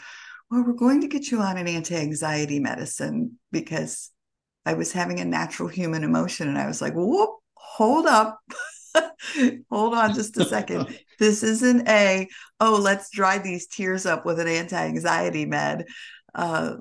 well, 0.51 0.63
we're 0.63 0.73
going 0.73 1.01
to 1.01 1.07
get 1.07 1.31
you 1.31 1.39
on 1.39 1.57
an 1.57 1.67
anti 1.67 1.95
anxiety 1.95 2.59
medicine 2.59 3.39
because 3.51 4.11
I 4.63 4.75
was 4.75 4.91
having 4.91 5.19
a 5.19 5.25
natural 5.25 5.69
human 5.69 6.03
emotion. 6.03 6.47
And 6.47 6.57
I 6.57 6.67
was 6.67 6.83
like, 6.83 6.93
whoop, 6.93 7.31
hold 7.55 8.05
up. 8.05 8.39
hold 9.69 9.93
on 9.93 10.13
just 10.13 10.37
a 10.37 10.45
second. 10.45 10.97
this 11.19 11.43
isn't 11.43 11.87
a, 11.87 12.27
oh, 12.59 12.79
let's 12.81 13.09
dry 13.11 13.37
these 13.37 13.67
tears 13.67 14.05
up 14.05 14.25
with 14.25 14.39
an 14.39 14.47
anti 14.47 14.77
anxiety 14.77 15.45
med. 15.45 15.85
Uh, 16.33 16.75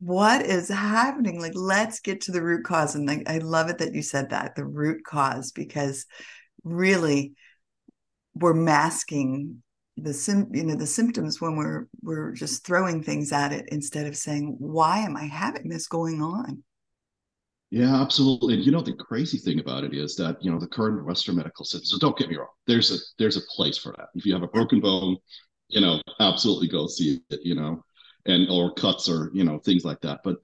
what 0.00 0.44
is 0.44 0.68
happening? 0.68 1.40
Like, 1.40 1.52
let's 1.54 2.00
get 2.00 2.22
to 2.22 2.32
the 2.32 2.42
root 2.42 2.64
cause. 2.64 2.94
And 2.94 3.08
I, 3.10 3.22
I 3.26 3.38
love 3.38 3.70
it 3.70 3.78
that 3.78 3.94
you 3.94 4.02
said 4.02 4.30
that 4.30 4.54
the 4.56 4.64
root 4.64 5.04
cause, 5.04 5.52
because 5.52 6.06
really 6.64 7.34
we're 8.34 8.54
masking 8.54 9.62
the 9.96 10.14
sim 10.14 10.48
you 10.52 10.64
know 10.64 10.74
the 10.74 10.86
symptoms 10.86 11.40
when 11.40 11.56
we're 11.56 11.86
we're 12.02 12.32
just 12.32 12.64
throwing 12.64 13.02
things 13.02 13.30
at 13.30 13.52
it 13.52 13.68
instead 13.68 14.06
of 14.06 14.16
saying 14.16 14.56
why 14.58 14.98
am 15.00 15.16
i 15.16 15.24
having 15.24 15.68
this 15.68 15.86
going 15.86 16.22
on 16.22 16.62
yeah 17.72 18.00
absolutely. 18.02 18.54
And 18.54 18.64
you 18.64 18.70
know 18.70 18.82
the 18.82 18.92
crazy 18.92 19.38
thing 19.38 19.58
about 19.58 19.82
it 19.82 19.94
is 19.94 20.14
that 20.16 20.36
you 20.44 20.50
know 20.50 20.60
the 20.60 20.68
current 20.68 21.04
western 21.04 21.36
medical 21.36 21.64
system 21.64 21.86
so 21.86 21.98
don't 21.98 22.16
get 22.18 22.28
me 22.28 22.36
wrong 22.36 22.48
there's 22.66 22.92
a 22.92 22.98
there's 23.18 23.38
a 23.38 23.46
place 23.56 23.78
for 23.78 23.92
that. 23.96 24.08
If 24.14 24.26
you 24.26 24.34
have 24.34 24.42
a 24.42 24.48
broken 24.48 24.80
bone 24.80 25.16
you 25.68 25.80
know 25.80 26.00
absolutely 26.20 26.68
go 26.68 26.86
see 26.86 27.20
it 27.30 27.40
you 27.42 27.54
know 27.54 27.82
and 28.26 28.48
or 28.50 28.74
cuts 28.74 29.08
or 29.08 29.30
you 29.32 29.42
know 29.44 29.58
things 29.58 29.84
like 29.84 30.00
that. 30.02 30.20
But 30.22 30.36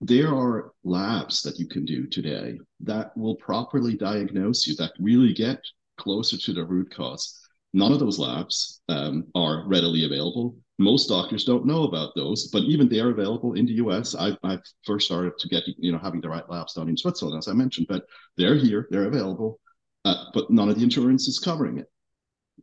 there 0.00 0.34
are 0.34 0.72
labs 0.84 1.42
that 1.42 1.58
you 1.58 1.66
can 1.66 1.84
do 1.84 2.06
today 2.06 2.58
that 2.80 3.14
will 3.16 3.34
properly 3.36 3.96
diagnose 3.96 4.66
you 4.66 4.74
that 4.76 4.92
really 4.98 5.34
get 5.34 5.60
closer 5.98 6.38
to 6.38 6.52
the 6.54 6.64
root 6.64 6.94
cause. 6.94 7.38
None 7.74 7.92
of 7.92 8.00
those 8.00 8.18
labs 8.18 8.80
um, 8.88 9.26
are 9.34 9.68
readily 9.68 10.04
available. 10.04 10.56
Most 10.80 11.08
doctors 11.10 11.44
don't 11.44 11.66
know 11.66 11.84
about 11.84 12.14
those, 12.16 12.48
but 12.48 12.62
even 12.62 12.88
they 12.88 13.00
are 13.00 13.10
available 13.10 13.52
in 13.52 13.66
the 13.66 13.74
US. 13.74 14.14
I, 14.14 14.34
I 14.42 14.58
first 14.86 15.04
started 15.04 15.38
to 15.38 15.48
get, 15.48 15.64
you 15.66 15.92
know, 15.92 15.98
having 15.98 16.22
the 16.22 16.28
right 16.30 16.48
labs 16.48 16.72
done 16.72 16.88
in 16.88 16.96
Switzerland, 16.96 17.36
as 17.36 17.48
I 17.48 17.52
mentioned, 17.52 17.86
but 17.86 18.06
they're 18.38 18.56
here, 18.56 18.88
they're 18.90 19.04
available, 19.04 19.60
uh, 20.06 20.24
but 20.32 20.50
none 20.50 20.70
of 20.70 20.76
the 20.76 20.82
insurance 20.82 21.28
is 21.28 21.38
covering 21.38 21.76
it. 21.76 21.86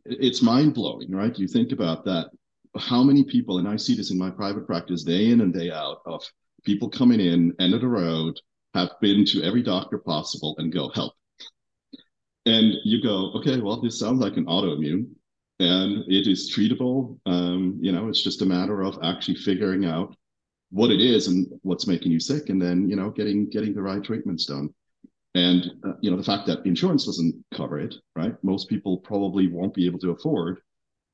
It's 0.04 0.42
mind 0.42 0.74
blowing, 0.74 1.12
right? 1.12 1.38
You 1.38 1.46
think 1.46 1.70
about 1.70 2.04
that. 2.06 2.30
How 2.76 3.04
many 3.04 3.22
people, 3.22 3.58
and 3.58 3.68
I 3.68 3.76
see 3.76 3.94
this 3.94 4.10
in 4.10 4.18
my 4.18 4.30
private 4.30 4.66
practice 4.66 5.04
day 5.04 5.30
in 5.30 5.40
and 5.40 5.54
day 5.54 5.70
out, 5.70 5.98
of 6.04 6.24
people 6.64 6.90
coming 6.90 7.20
in, 7.20 7.54
end 7.60 7.72
of 7.72 7.82
the 7.82 7.86
road, 7.86 8.36
have 8.74 8.90
been 9.00 9.24
to 9.26 9.44
every 9.44 9.62
doctor 9.62 9.96
possible 9.96 10.56
and 10.58 10.72
go, 10.72 10.88
help, 10.88 11.14
and 12.46 12.74
you 12.84 13.00
go, 13.00 13.30
okay, 13.34 13.60
well, 13.60 13.80
this 13.80 14.00
sounds 14.00 14.20
like 14.20 14.36
an 14.36 14.46
autoimmune 14.46 15.06
and 15.60 16.04
it 16.08 16.26
is 16.26 16.52
treatable. 16.54 17.18
Um, 17.26 17.78
you 17.80 17.92
know, 17.92 18.08
it's 18.08 18.22
just 18.22 18.42
a 18.42 18.46
matter 18.46 18.82
of 18.82 18.98
actually 19.02 19.36
figuring 19.36 19.84
out 19.84 20.14
what 20.70 20.90
it 20.90 21.00
is 21.00 21.28
and 21.28 21.46
what's 21.62 21.86
making 21.86 22.12
you 22.12 22.20
sick, 22.20 22.48
and 22.48 22.60
then 22.60 22.88
you 22.88 22.96
know, 22.96 23.10
getting 23.10 23.48
getting 23.48 23.74
the 23.74 23.82
right 23.82 24.02
treatments 24.02 24.46
done. 24.46 24.72
And 25.34 25.70
uh, 25.84 25.92
you 26.00 26.10
know, 26.10 26.16
the 26.16 26.24
fact 26.24 26.46
that 26.46 26.64
insurance 26.66 27.06
doesn't 27.06 27.34
cover 27.54 27.78
it, 27.78 27.94
right? 28.16 28.34
Most 28.42 28.68
people 28.68 28.98
probably 28.98 29.48
won't 29.48 29.74
be 29.74 29.86
able 29.86 29.98
to 30.00 30.10
afford 30.10 30.60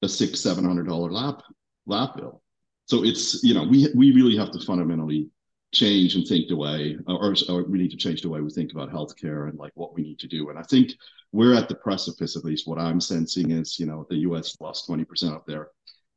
a 0.02 0.08
six, 0.08 0.40
seven 0.40 0.64
hundred 0.64 0.88
dollar 0.88 1.10
lap 1.10 1.42
lap 1.86 2.16
bill. 2.16 2.42
So 2.86 3.04
it's 3.04 3.42
you 3.42 3.54
know, 3.54 3.64
we 3.64 3.88
we 3.94 4.12
really 4.12 4.36
have 4.36 4.50
to 4.52 4.60
fundamentally 4.60 5.30
change 5.74 6.14
and 6.14 6.26
think 6.26 6.48
the 6.48 6.56
way, 6.56 6.96
or, 7.06 7.34
or, 7.48 7.64
we 7.64 7.78
need 7.78 7.90
to 7.90 7.96
change 7.96 8.22
the 8.22 8.28
way 8.28 8.40
we 8.40 8.50
think 8.50 8.72
about 8.72 8.90
healthcare 8.90 9.48
and 9.48 9.58
like 9.58 9.72
what 9.74 9.94
we 9.94 10.02
need 10.02 10.18
to 10.20 10.28
do. 10.28 10.50
And 10.50 10.58
I 10.58 10.62
think 10.62 10.92
we're 11.32 11.54
at 11.54 11.68
the 11.68 11.74
precipice, 11.74 12.36
at 12.36 12.44
least 12.44 12.66
what 12.66 12.78
I'm 12.78 13.00
sensing 13.00 13.50
is, 13.50 13.78
you 13.78 13.86
know, 13.86 14.06
the 14.08 14.18
US 14.18 14.56
lost 14.60 14.88
20% 14.88 15.34
of 15.34 15.44
their 15.46 15.68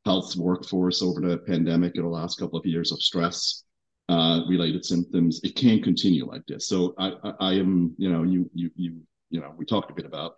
health 0.04 0.36
workforce 0.36 1.02
over 1.02 1.20
the 1.20 1.38
pandemic 1.38 1.96
in 1.96 2.02
the 2.02 2.08
last 2.08 2.38
couple 2.38 2.58
of 2.58 2.64
years 2.64 2.92
of 2.92 3.02
stress 3.02 3.64
uh, 4.08 4.40
related 4.48 4.84
symptoms. 4.84 5.40
It 5.42 5.56
can't 5.56 5.82
continue 5.82 6.26
like 6.26 6.46
this. 6.46 6.66
So 6.68 6.94
I, 6.98 7.12
I, 7.24 7.32
I, 7.40 7.52
am, 7.54 7.94
you 7.98 8.10
know, 8.10 8.22
you, 8.22 8.48
you, 8.54 8.70
you, 8.76 9.00
you 9.30 9.40
know, 9.40 9.52
we 9.56 9.66
talked 9.66 9.90
a 9.90 9.94
bit 9.94 10.06
about 10.06 10.36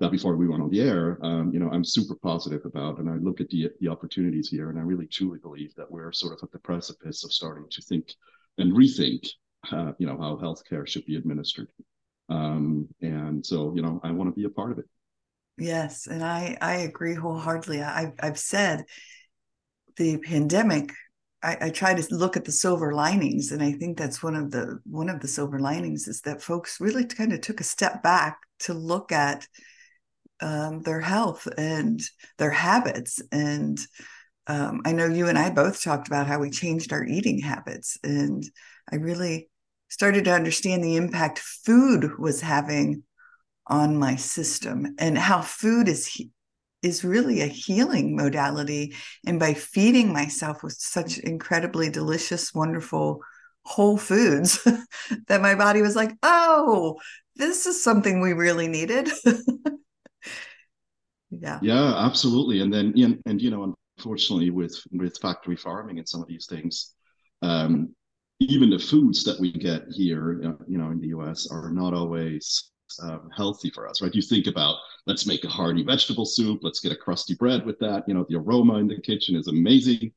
that 0.00 0.10
before 0.10 0.36
we 0.36 0.46
went 0.46 0.62
on 0.62 0.70
the 0.70 0.80
air. 0.80 1.18
Um, 1.22 1.50
you 1.52 1.58
know, 1.58 1.70
I'm 1.70 1.84
super 1.84 2.14
positive 2.14 2.64
about, 2.64 2.98
and 2.98 3.08
I 3.08 3.14
look 3.14 3.40
at 3.40 3.48
the 3.48 3.70
the 3.80 3.88
opportunities 3.88 4.48
here, 4.48 4.68
and 4.68 4.78
I 4.78 4.82
really 4.82 5.06
truly 5.06 5.38
believe 5.38 5.74
that 5.76 5.90
we're 5.90 6.12
sort 6.12 6.34
of 6.34 6.40
at 6.42 6.52
the 6.52 6.58
precipice 6.58 7.24
of 7.24 7.32
starting 7.32 7.64
to 7.70 7.82
think 7.82 8.14
and 8.58 8.72
rethink, 8.72 9.28
uh, 9.72 9.92
you 9.98 10.06
know, 10.06 10.18
how 10.18 10.36
healthcare 10.36 10.86
should 10.86 11.06
be 11.06 11.16
administered. 11.16 11.68
Um, 12.28 12.88
and 13.00 13.44
so, 13.44 13.74
you 13.74 13.82
know, 13.82 14.00
I 14.02 14.10
want 14.10 14.30
to 14.30 14.38
be 14.38 14.46
a 14.46 14.50
part 14.50 14.72
of 14.72 14.78
it. 14.78 14.86
Yes, 15.58 16.06
and 16.06 16.22
I 16.22 16.58
I 16.60 16.76
agree 16.76 17.14
wholeheartedly. 17.14 17.82
I 17.82 18.12
I've 18.20 18.38
said 18.38 18.84
the 19.96 20.18
pandemic. 20.18 20.92
I, 21.42 21.56
I 21.60 21.70
try 21.70 21.94
to 21.94 22.14
look 22.14 22.36
at 22.36 22.44
the 22.44 22.52
silver 22.52 22.92
linings, 22.92 23.52
and 23.52 23.62
I 23.62 23.72
think 23.72 23.96
that's 23.96 24.22
one 24.22 24.34
of 24.34 24.50
the 24.50 24.80
one 24.84 25.08
of 25.08 25.20
the 25.20 25.28
silver 25.28 25.58
linings 25.58 26.08
is 26.08 26.20
that 26.22 26.42
folks 26.42 26.80
really 26.80 27.06
kind 27.06 27.32
of 27.32 27.40
took 27.40 27.60
a 27.60 27.64
step 27.64 28.02
back 28.02 28.38
to 28.60 28.74
look 28.74 29.12
at 29.12 29.46
um, 30.40 30.82
their 30.82 31.00
health 31.00 31.48
and 31.56 32.00
their 32.36 32.50
habits 32.50 33.22
and 33.32 33.78
um, 34.46 34.82
I 34.84 34.92
know 34.92 35.06
you 35.06 35.28
and 35.28 35.38
I 35.38 35.50
both 35.50 35.82
talked 35.82 36.06
about 36.06 36.26
how 36.26 36.38
we 36.38 36.50
changed 36.50 36.92
our 36.92 37.04
eating 37.04 37.40
habits, 37.40 37.98
and 38.02 38.44
I 38.90 38.96
really 38.96 39.48
started 39.88 40.24
to 40.24 40.32
understand 40.32 40.82
the 40.82 40.96
impact 40.96 41.38
food 41.38 42.18
was 42.18 42.40
having 42.40 43.02
on 43.66 43.96
my 43.96 44.16
system 44.16 44.94
and 44.98 45.18
how 45.18 45.40
food 45.40 45.88
is 45.88 46.20
is 46.82 47.02
really 47.02 47.40
a 47.40 47.46
healing 47.46 48.14
modality 48.14 48.94
and 49.26 49.40
by 49.40 49.54
feeding 49.54 50.12
myself 50.12 50.62
with 50.62 50.74
such 50.74 51.18
incredibly 51.18 51.90
delicious 51.90 52.54
wonderful 52.54 53.20
whole 53.64 53.96
foods 53.96 54.62
that 55.26 55.40
my 55.40 55.54
body 55.54 55.82
was 55.82 55.96
like 55.96 56.12
oh 56.22 56.96
this 57.34 57.66
is 57.66 57.82
something 57.82 58.20
we 58.20 58.32
really 58.32 58.68
needed. 58.68 59.10
Yeah. 61.30 61.58
Yeah 61.60 61.96
absolutely 61.96 62.60
and 62.60 62.72
then 62.72 62.94
and, 62.96 63.20
and 63.26 63.42
you 63.42 63.50
know 63.50 63.74
unfortunately, 63.98 64.50
with 64.50 64.78
with 64.92 65.18
factory 65.18 65.56
farming 65.56 65.98
and 65.98 66.08
some 66.08 66.22
of 66.22 66.28
these 66.28 66.46
things, 66.46 66.94
um, 67.42 67.94
even 68.40 68.70
the 68.70 68.78
foods 68.78 69.24
that 69.24 69.40
we 69.40 69.52
get 69.52 69.84
here, 69.90 70.40
uh, 70.44 70.64
you 70.68 70.78
know, 70.78 70.90
in 70.90 71.00
the 71.00 71.08
U.S. 71.08 71.48
are 71.50 71.70
not 71.70 71.94
always 71.94 72.70
um, 73.02 73.30
healthy 73.34 73.70
for 73.70 73.88
us, 73.88 74.02
right? 74.02 74.14
You 74.14 74.22
think 74.22 74.46
about 74.46 74.76
let's 75.06 75.26
make 75.26 75.44
a 75.44 75.48
hearty 75.48 75.82
vegetable 75.82 76.26
soup, 76.26 76.60
let's 76.62 76.80
get 76.80 76.92
a 76.92 76.96
crusty 76.96 77.34
bread 77.34 77.64
with 77.64 77.78
that. 77.80 78.04
You 78.06 78.14
know, 78.14 78.26
the 78.28 78.36
aroma 78.36 78.74
in 78.76 78.88
the 78.88 79.00
kitchen 79.00 79.36
is 79.36 79.48
amazing, 79.48 80.12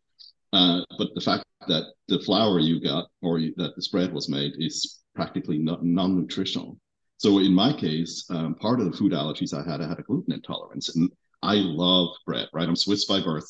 uh, 0.54 0.82
but 0.98 1.10
the 1.16 1.22
fact 1.22 1.46
that 1.68 1.84
the 2.08 2.20
flour 2.20 2.60
you 2.60 2.82
got 2.82 3.08
or 3.22 3.40
you, 3.40 3.54
that 3.58 3.76
this 3.76 3.88
bread 3.88 4.14
was 4.14 4.30
made 4.30 4.54
is 4.58 5.00
practically 5.16 5.58
not, 5.58 5.84
non-nutritional. 5.84 6.78
So 7.18 7.40
in 7.40 7.54
my 7.54 7.74
case, 7.74 8.26
um, 8.30 8.56
part 8.56 8.80
of 8.80 8.90
the 8.90 8.98
food 8.98 9.12
allergies 9.12 9.54
I 9.54 9.70
had, 9.70 9.82
I 9.82 9.90
had 9.90 10.00
a 10.00 10.04
gluten 10.04 10.34
intolerance, 10.34 10.96
and 10.96 11.12
I 11.44 11.56
love 11.56 12.16
bread, 12.26 12.48
right? 12.54 12.68
I'm 12.68 12.78
Swiss 12.78 13.06
by 13.06 13.22
birth 13.22 13.46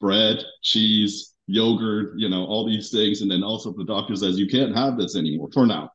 bread, 0.00 0.42
cheese, 0.62 1.34
yogurt, 1.46 2.14
you 2.16 2.28
know, 2.28 2.44
all 2.44 2.66
these 2.66 2.90
things. 2.90 3.22
And 3.22 3.30
then 3.30 3.42
also 3.42 3.72
the 3.72 3.84
doctor 3.84 4.16
says 4.16 4.38
you 4.38 4.48
can't 4.48 4.76
have 4.76 4.96
this 4.96 5.16
anymore 5.16 5.50
for 5.52 5.66
now. 5.66 5.90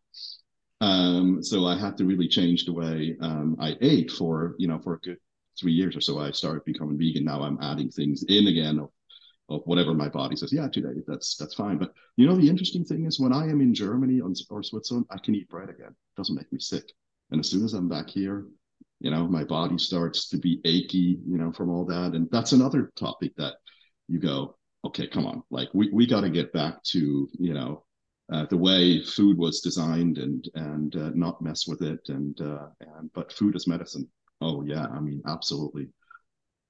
Um, 0.82 1.44
so 1.44 1.66
I 1.66 1.78
had 1.78 1.98
to 1.98 2.06
really 2.06 2.28
change 2.28 2.66
the 2.66 2.74
way 2.74 3.18
um, 3.22 3.58
I 3.60 3.76
ate 3.82 4.12
for, 4.12 4.56
you 4.58 4.68
know, 4.68 4.80
for 4.80 4.96
a 4.96 5.00
good 5.00 5.18
three 5.60 5.74
years 5.74 5.96
or 5.96 6.02
so. 6.02 6.20
I 6.20 6.32
started 6.32 6.64
becoming 6.66 6.98
vegan. 6.98 7.26
Now 7.26 7.42
I'm 7.42 7.60
adding 7.62 7.90
things 7.90 8.24
in 8.30 8.48
again 8.48 8.80
of, 8.80 8.90
of 9.50 9.62
whatever 9.66 9.94
my 9.94 10.08
body 10.08 10.36
says. 10.36 10.54
Yeah, 10.54 10.70
today 10.70 11.02
that's 11.06 11.36
that's 11.36 11.56
fine. 11.56 11.78
But 11.78 11.94
you 12.16 12.28
know, 12.28 12.36
the 12.36 12.50
interesting 12.50 12.86
thing 12.86 13.06
is 13.06 13.20
when 13.20 13.34
I 13.34 13.44
am 13.44 13.60
in 13.60 13.74
Germany 13.74 14.22
or 14.22 14.64
Switzerland, 14.64 15.06
I 15.10 15.18
can 15.18 15.36
eat 15.36 15.50
bread 15.50 15.70
again. 15.70 15.90
It 15.90 16.18
doesn't 16.18 16.36
make 16.36 16.52
me 16.54 16.60
sick. 16.60 16.86
And 17.32 17.40
as 17.40 17.50
soon 17.50 17.66
as 17.66 17.74
I'm 17.74 17.90
back 17.90 18.10
here, 18.10 18.46
you 19.00 19.12
know, 19.12 19.28
my 19.28 19.44
body 19.44 19.78
starts 19.78 20.30
to 20.30 20.38
be 20.38 20.62
achy, 20.66 21.20
you 21.28 21.38
know, 21.38 21.52
from 21.52 21.70
all 21.70 21.86
that. 21.86 22.14
And 22.14 22.30
that's 22.32 22.54
another 22.54 22.92
topic 22.96 23.34
that 23.38 23.56
you 24.10 24.20
go, 24.20 24.56
okay, 24.86 25.08
come 25.08 25.26
on, 25.26 25.44
like 25.52 25.70
we, 25.74 25.90
we 25.92 26.06
got 26.08 26.22
to 26.22 26.30
get 26.30 26.52
back 26.54 26.82
to, 26.84 27.30
you 27.38 27.54
know, 27.54 27.84
uh, 28.32 28.46
the 28.50 28.58
way 28.58 29.02
food 29.04 29.38
was 29.38 29.62
designed 29.62 30.18
and, 30.18 30.50
and 30.56 30.96
uh, 30.96 31.12
not 31.16 31.42
mess 31.42 31.68
with 31.68 31.82
it. 31.82 32.00
And, 32.10 32.40
uh, 32.42 32.68
and, 32.98 33.12
but 33.14 33.34
food 33.34 33.56
is 33.56 33.68
medicine. 33.68 34.08
Oh 34.42 34.64
yeah. 34.64 34.86
I 34.86 35.00
mean, 35.00 35.22
absolutely. 35.28 35.88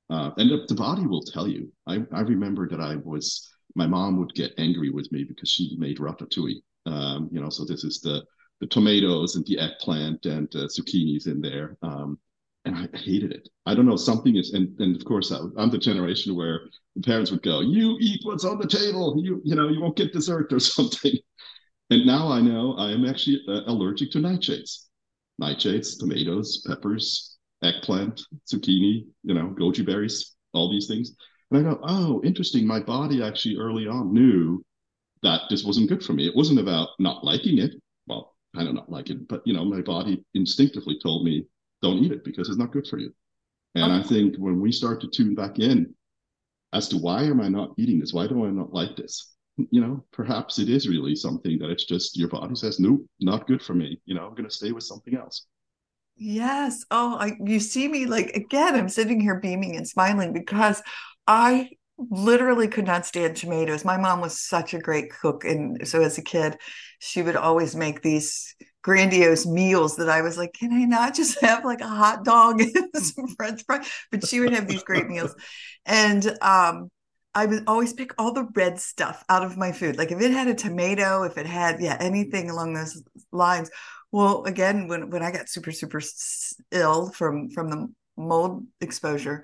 Uh, 0.09 0.31
and 0.37 0.49
the, 0.67 0.75
body 0.75 1.05
will 1.05 1.21
tell 1.21 1.47
you. 1.47 1.71
I, 1.85 1.99
I 2.13 2.21
remember 2.21 2.67
that 2.69 2.79
I 2.79 2.95
was, 2.95 3.47
my 3.75 3.85
mom 3.85 4.17
would 4.17 4.33
get 4.33 4.53
angry 4.57 4.89
with 4.89 5.11
me 5.11 5.23
because 5.23 5.49
she 5.49 5.75
made 5.77 5.97
ratatouille. 5.97 6.61
Um, 6.85 7.29
you 7.31 7.41
know, 7.41 7.49
so 7.49 7.65
this 7.65 7.83
is 7.83 7.99
the, 7.99 8.23
the 8.61 8.67
tomatoes 8.67 9.35
and 9.35 9.45
the 9.45 9.59
eggplant 9.59 10.25
and 10.25 10.49
zucchinis 10.49 11.27
in 11.27 11.41
there. 11.41 11.77
Um, 11.83 12.17
and 12.65 12.75
I 12.75 12.97
hated 12.97 13.31
it. 13.31 13.49
I 13.65 13.73
don't 13.73 13.85
know, 13.85 13.95
something 13.95 14.35
is, 14.35 14.53
and, 14.53 14.77
and 14.79 14.95
of 14.95 15.05
course, 15.05 15.31
I'm 15.31 15.69
the 15.69 15.77
generation 15.77 16.35
where 16.35 16.61
the 16.95 17.01
parents 17.01 17.31
would 17.31 17.43
go, 17.43 17.61
"You 17.61 17.97
eat 17.99 18.21
what's 18.23 18.45
on 18.45 18.59
the 18.59 18.67
table. 18.67 19.15
You 19.23 19.41
you 19.43 19.55
know 19.55 19.69
you 19.69 19.81
won't 19.81 19.95
get 19.97 20.13
dessert 20.13 20.51
or 20.51 20.59
something." 20.75 21.13
And 21.89 22.05
now 22.05 22.27
I 22.29 22.41
know 22.41 22.75
I 22.77 22.91
am 22.91 23.05
actually 23.05 23.41
uh, 23.47 23.61
allergic 23.67 24.11
to 24.11 24.19
nightshades, 24.19 24.85
nightshades, 25.41 25.99
tomatoes, 25.99 26.63
peppers, 26.67 27.37
eggplant, 27.63 28.21
zucchini, 28.51 29.07
you 29.23 29.33
know, 29.33 29.55
goji 29.59 29.85
berries, 29.85 30.35
all 30.53 30.69
these 30.69 30.87
things. 30.87 31.15
And 31.51 31.59
I 31.65 31.71
go, 31.71 31.79
"Oh, 31.83 32.21
interesting. 32.23 32.67
My 32.67 32.79
body 32.79 33.23
actually 33.23 33.57
early 33.57 33.87
on 33.87 34.13
knew 34.13 34.63
that 35.23 35.41
this 35.49 35.63
wasn't 35.63 35.89
good 35.89 36.03
for 36.03 36.13
me. 36.13 36.27
It 36.27 36.35
wasn't 36.35 36.59
about 36.59 36.89
not 36.99 37.23
liking 37.23 37.57
it. 37.59 37.73
Well, 38.07 38.35
kind 38.55 38.67
of 38.67 38.75
not 38.75 38.89
like 38.91 39.09
it, 39.09 39.27
but 39.27 39.41
you 39.45 39.53
know, 39.53 39.65
my 39.65 39.81
body 39.81 40.23
instinctively 40.33 40.99
told 41.01 41.25
me 41.25 41.45
don't 41.81 41.97
eat 41.99 42.11
it 42.11 42.23
because 42.23 42.49
it's 42.49 42.57
not 42.57 42.71
good 42.71 42.87
for 42.87 42.97
you. 42.97 43.13
And 43.75 43.85
okay. 43.85 43.93
I 43.93 43.99
oh. 43.99 44.03
think 44.03 44.35
when 44.37 44.59
we 44.59 44.71
start 44.71 45.01
to 45.01 45.07
tune 45.07 45.35
back 45.35 45.59
in 45.59 45.93
as 46.73 46.87
to 46.89 46.97
why 46.97 47.23
am 47.23 47.41
I 47.41 47.49
not 47.49 47.73
eating 47.77 47.99
this? 47.99 48.13
Why 48.13 48.27
do 48.27 48.45
I 48.45 48.49
not 48.49 48.73
like 48.73 48.95
this? 48.95 49.33
You 49.71 49.81
know, 49.81 50.05
perhaps 50.11 50.59
it 50.59 50.69
is 50.69 50.87
really 50.87 51.15
something 51.15 51.59
that 51.59 51.69
it's 51.69 51.85
just 51.85 52.17
your 52.17 52.29
body 52.29 52.55
says, 52.55 52.79
nope, 52.79 53.05
not 53.19 53.47
good 53.47 53.61
for 53.61 53.73
me. 53.73 53.99
You 54.05 54.15
know, 54.15 54.25
I'm 54.25 54.35
going 54.35 54.47
to 54.47 54.55
stay 54.55 54.71
with 54.71 54.83
something 54.83 55.15
else. 55.15 55.45
Yes. 56.15 56.85
Oh, 56.91 57.17
I, 57.17 57.33
you 57.43 57.59
see 57.59 57.87
me 57.87 58.05
like 58.05 58.31
again, 58.31 58.75
I'm 58.75 58.89
sitting 58.89 59.19
here 59.21 59.39
beaming 59.39 59.77
and 59.77 59.87
smiling 59.87 60.33
because 60.33 60.81
I 61.27 61.69
literally 61.97 62.67
could 62.67 62.85
not 62.85 63.05
stand 63.05 63.35
tomatoes. 63.35 63.85
My 63.85 63.97
mom 63.97 64.21
was 64.21 64.39
such 64.39 64.73
a 64.73 64.79
great 64.79 65.11
cook. 65.11 65.43
And 65.43 65.87
so 65.87 66.01
as 66.01 66.17
a 66.17 66.21
kid, 66.21 66.57
she 66.99 67.21
would 67.21 67.35
always 67.35 67.75
make 67.75 68.01
these 68.01 68.55
grandiose 68.81 69.45
meals 69.45 69.97
that 69.97 70.09
I 70.09 70.21
was 70.21 70.37
like, 70.37 70.53
can 70.53 70.71
I 70.73 70.85
not 70.85 71.15
just 71.15 71.41
have 71.41 71.65
like 71.65 71.81
a 71.81 71.87
hot 71.87 72.23
dog 72.23 72.61
and 72.61 72.73
some 72.95 73.27
French 73.35 73.63
fries? 73.65 73.89
But 74.11 74.25
she 74.27 74.39
would 74.39 74.53
have 74.53 74.67
these 74.67 74.83
great 74.83 75.07
meals. 75.07 75.35
And 75.85 76.25
um, 76.41 76.89
I 77.33 77.45
would 77.45 77.63
always 77.67 77.93
pick 77.93 78.13
all 78.17 78.33
the 78.33 78.47
red 78.55 78.79
stuff 78.79 79.23
out 79.29 79.43
of 79.43 79.57
my 79.57 79.71
food. 79.71 79.97
Like 79.97 80.11
if 80.11 80.21
it 80.21 80.31
had 80.31 80.47
a 80.47 80.55
tomato, 80.55 81.23
if 81.23 81.37
it 81.37 81.45
had, 81.45 81.81
yeah, 81.81 81.97
anything 81.99 82.49
along 82.49 82.73
those 82.73 83.01
lines. 83.31 83.69
Well, 84.11 84.43
again, 84.45 84.87
when, 84.87 85.09
when 85.11 85.21
I 85.21 85.31
got 85.31 85.49
super, 85.49 85.71
super 85.71 86.01
ill 86.71 87.09
from, 87.11 87.49
from 87.49 87.69
the 87.69 87.87
mold 88.17 88.65
exposure, 88.81 89.43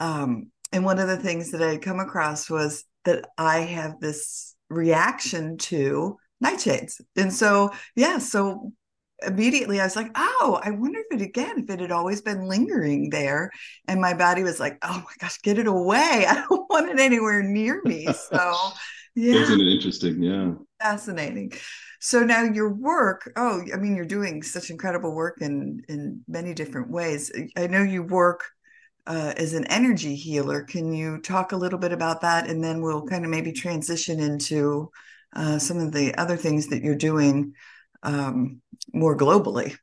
Um, 0.00 0.50
and 0.72 0.84
one 0.84 0.98
of 0.98 1.08
the 1.08 1.16
things 1.18 1.50
that 1.52 1.62
I 1.62 1.72
had 1.72 1.82
come 1.82 2.00
across 2.00 2.48
was 2.48 2.84
that 3.04 3.28
I 3.36 3.60
have 3.60 4.00
this 4.00 4.54
reaction 4.70 5.58
to 5.58 6.16
nightshades. 6.42 7.00
And 7.16 7.32
so, 7.32 7.70
yeah, 7.94 8.18
so 8.18 8.72
immediately 9.26 9.80
I 9.80 9.84
was 9.84 9.96
like, 9.96 10.10
oh, 10.14 10.60
I 10.62 10.70
wonder 10.70 11.00
if 11.00 11.20
it 11.20 11.24
again, 11.24 11.58
if 11.58 11.70
it 11.70 11.80
had 11.80 11.92
always 11.92 12.20
been 12.20 12.48
lingering 12.48 13.10
there. 13.10 13.50
And 13.88 14.00
my 14.00 14.14
body 14.14 14.42
was 14.42 14.60
like, 14.60 14.78
oh 14.82 14.98
my 15.04 15.12
gosh, 15.20 15.40
get 15.42 15.58
it 15.58 15.66
away. 15.66 16.26
I 16.28 16.44
don't 16.48 16.68
want 16.70 16.90
it 16.90 17.00
anywhere 17.00 17.42
near 17.42 17.80
me. 17.84 18.06
So, 18.06 18.54
yeah. 19.14 19.34
Isn't 19.34 19.60
it 19.60 19.72
interesting? 19.72 20.22
Yeah. 20.22 20.52
Fascinating. 20.80 21.52
So 22.00 22.20
now 22.20 22.42
your 22.42 22.74
work, 22.74 23.32
oh, 23.36 23.62
I 23.72 23.76
mean, 23.76 23.94
you're 23.94 24.04
doing 24.04 24.42
such 24.42 24.70
incredible 24.70 25.14
work 25.14 25.38
in 25.40 25.82
in 25.88 26.24
many 26.26 26.52
different 26.52 26.90
ways. 26.90 27.30
I 27.56 27.68
know 27.68 27.84
you 27.84 28.02
work 28.02 28.42
uh, 29.06 29.34
as 29.36 29.54
an 29.54 29.66
energy 29.66 30.16
healer. 30.16 30.62
Can 30.62 30.92
you 30.92 31.18
talk 31.20 31.52
a 31.52 31.56
little 31.56 31.78
bit 31.78 31.92
about 31.92 32.22
that, 32.22 32.48
and 32.48 32.62
then 32.62 32.82
we'll 32.82 33.06
kind 33.06 33.24
of 33.24 33.30
maybe 33.30 33.52
transition 33.52 34.18
into 34.18 34.90
uh, 35.34 35.58
some 35.58 35.78
of 35.78 35.92
the 35.92 36.14
other 36.16 36.36
things 36.36 36.68
that 36.68 36.82
you're 36.82 36.94
doing 36.94 37.54
um, 38.02 38.60
more 38.92 39.16
globally. 39.16 39.76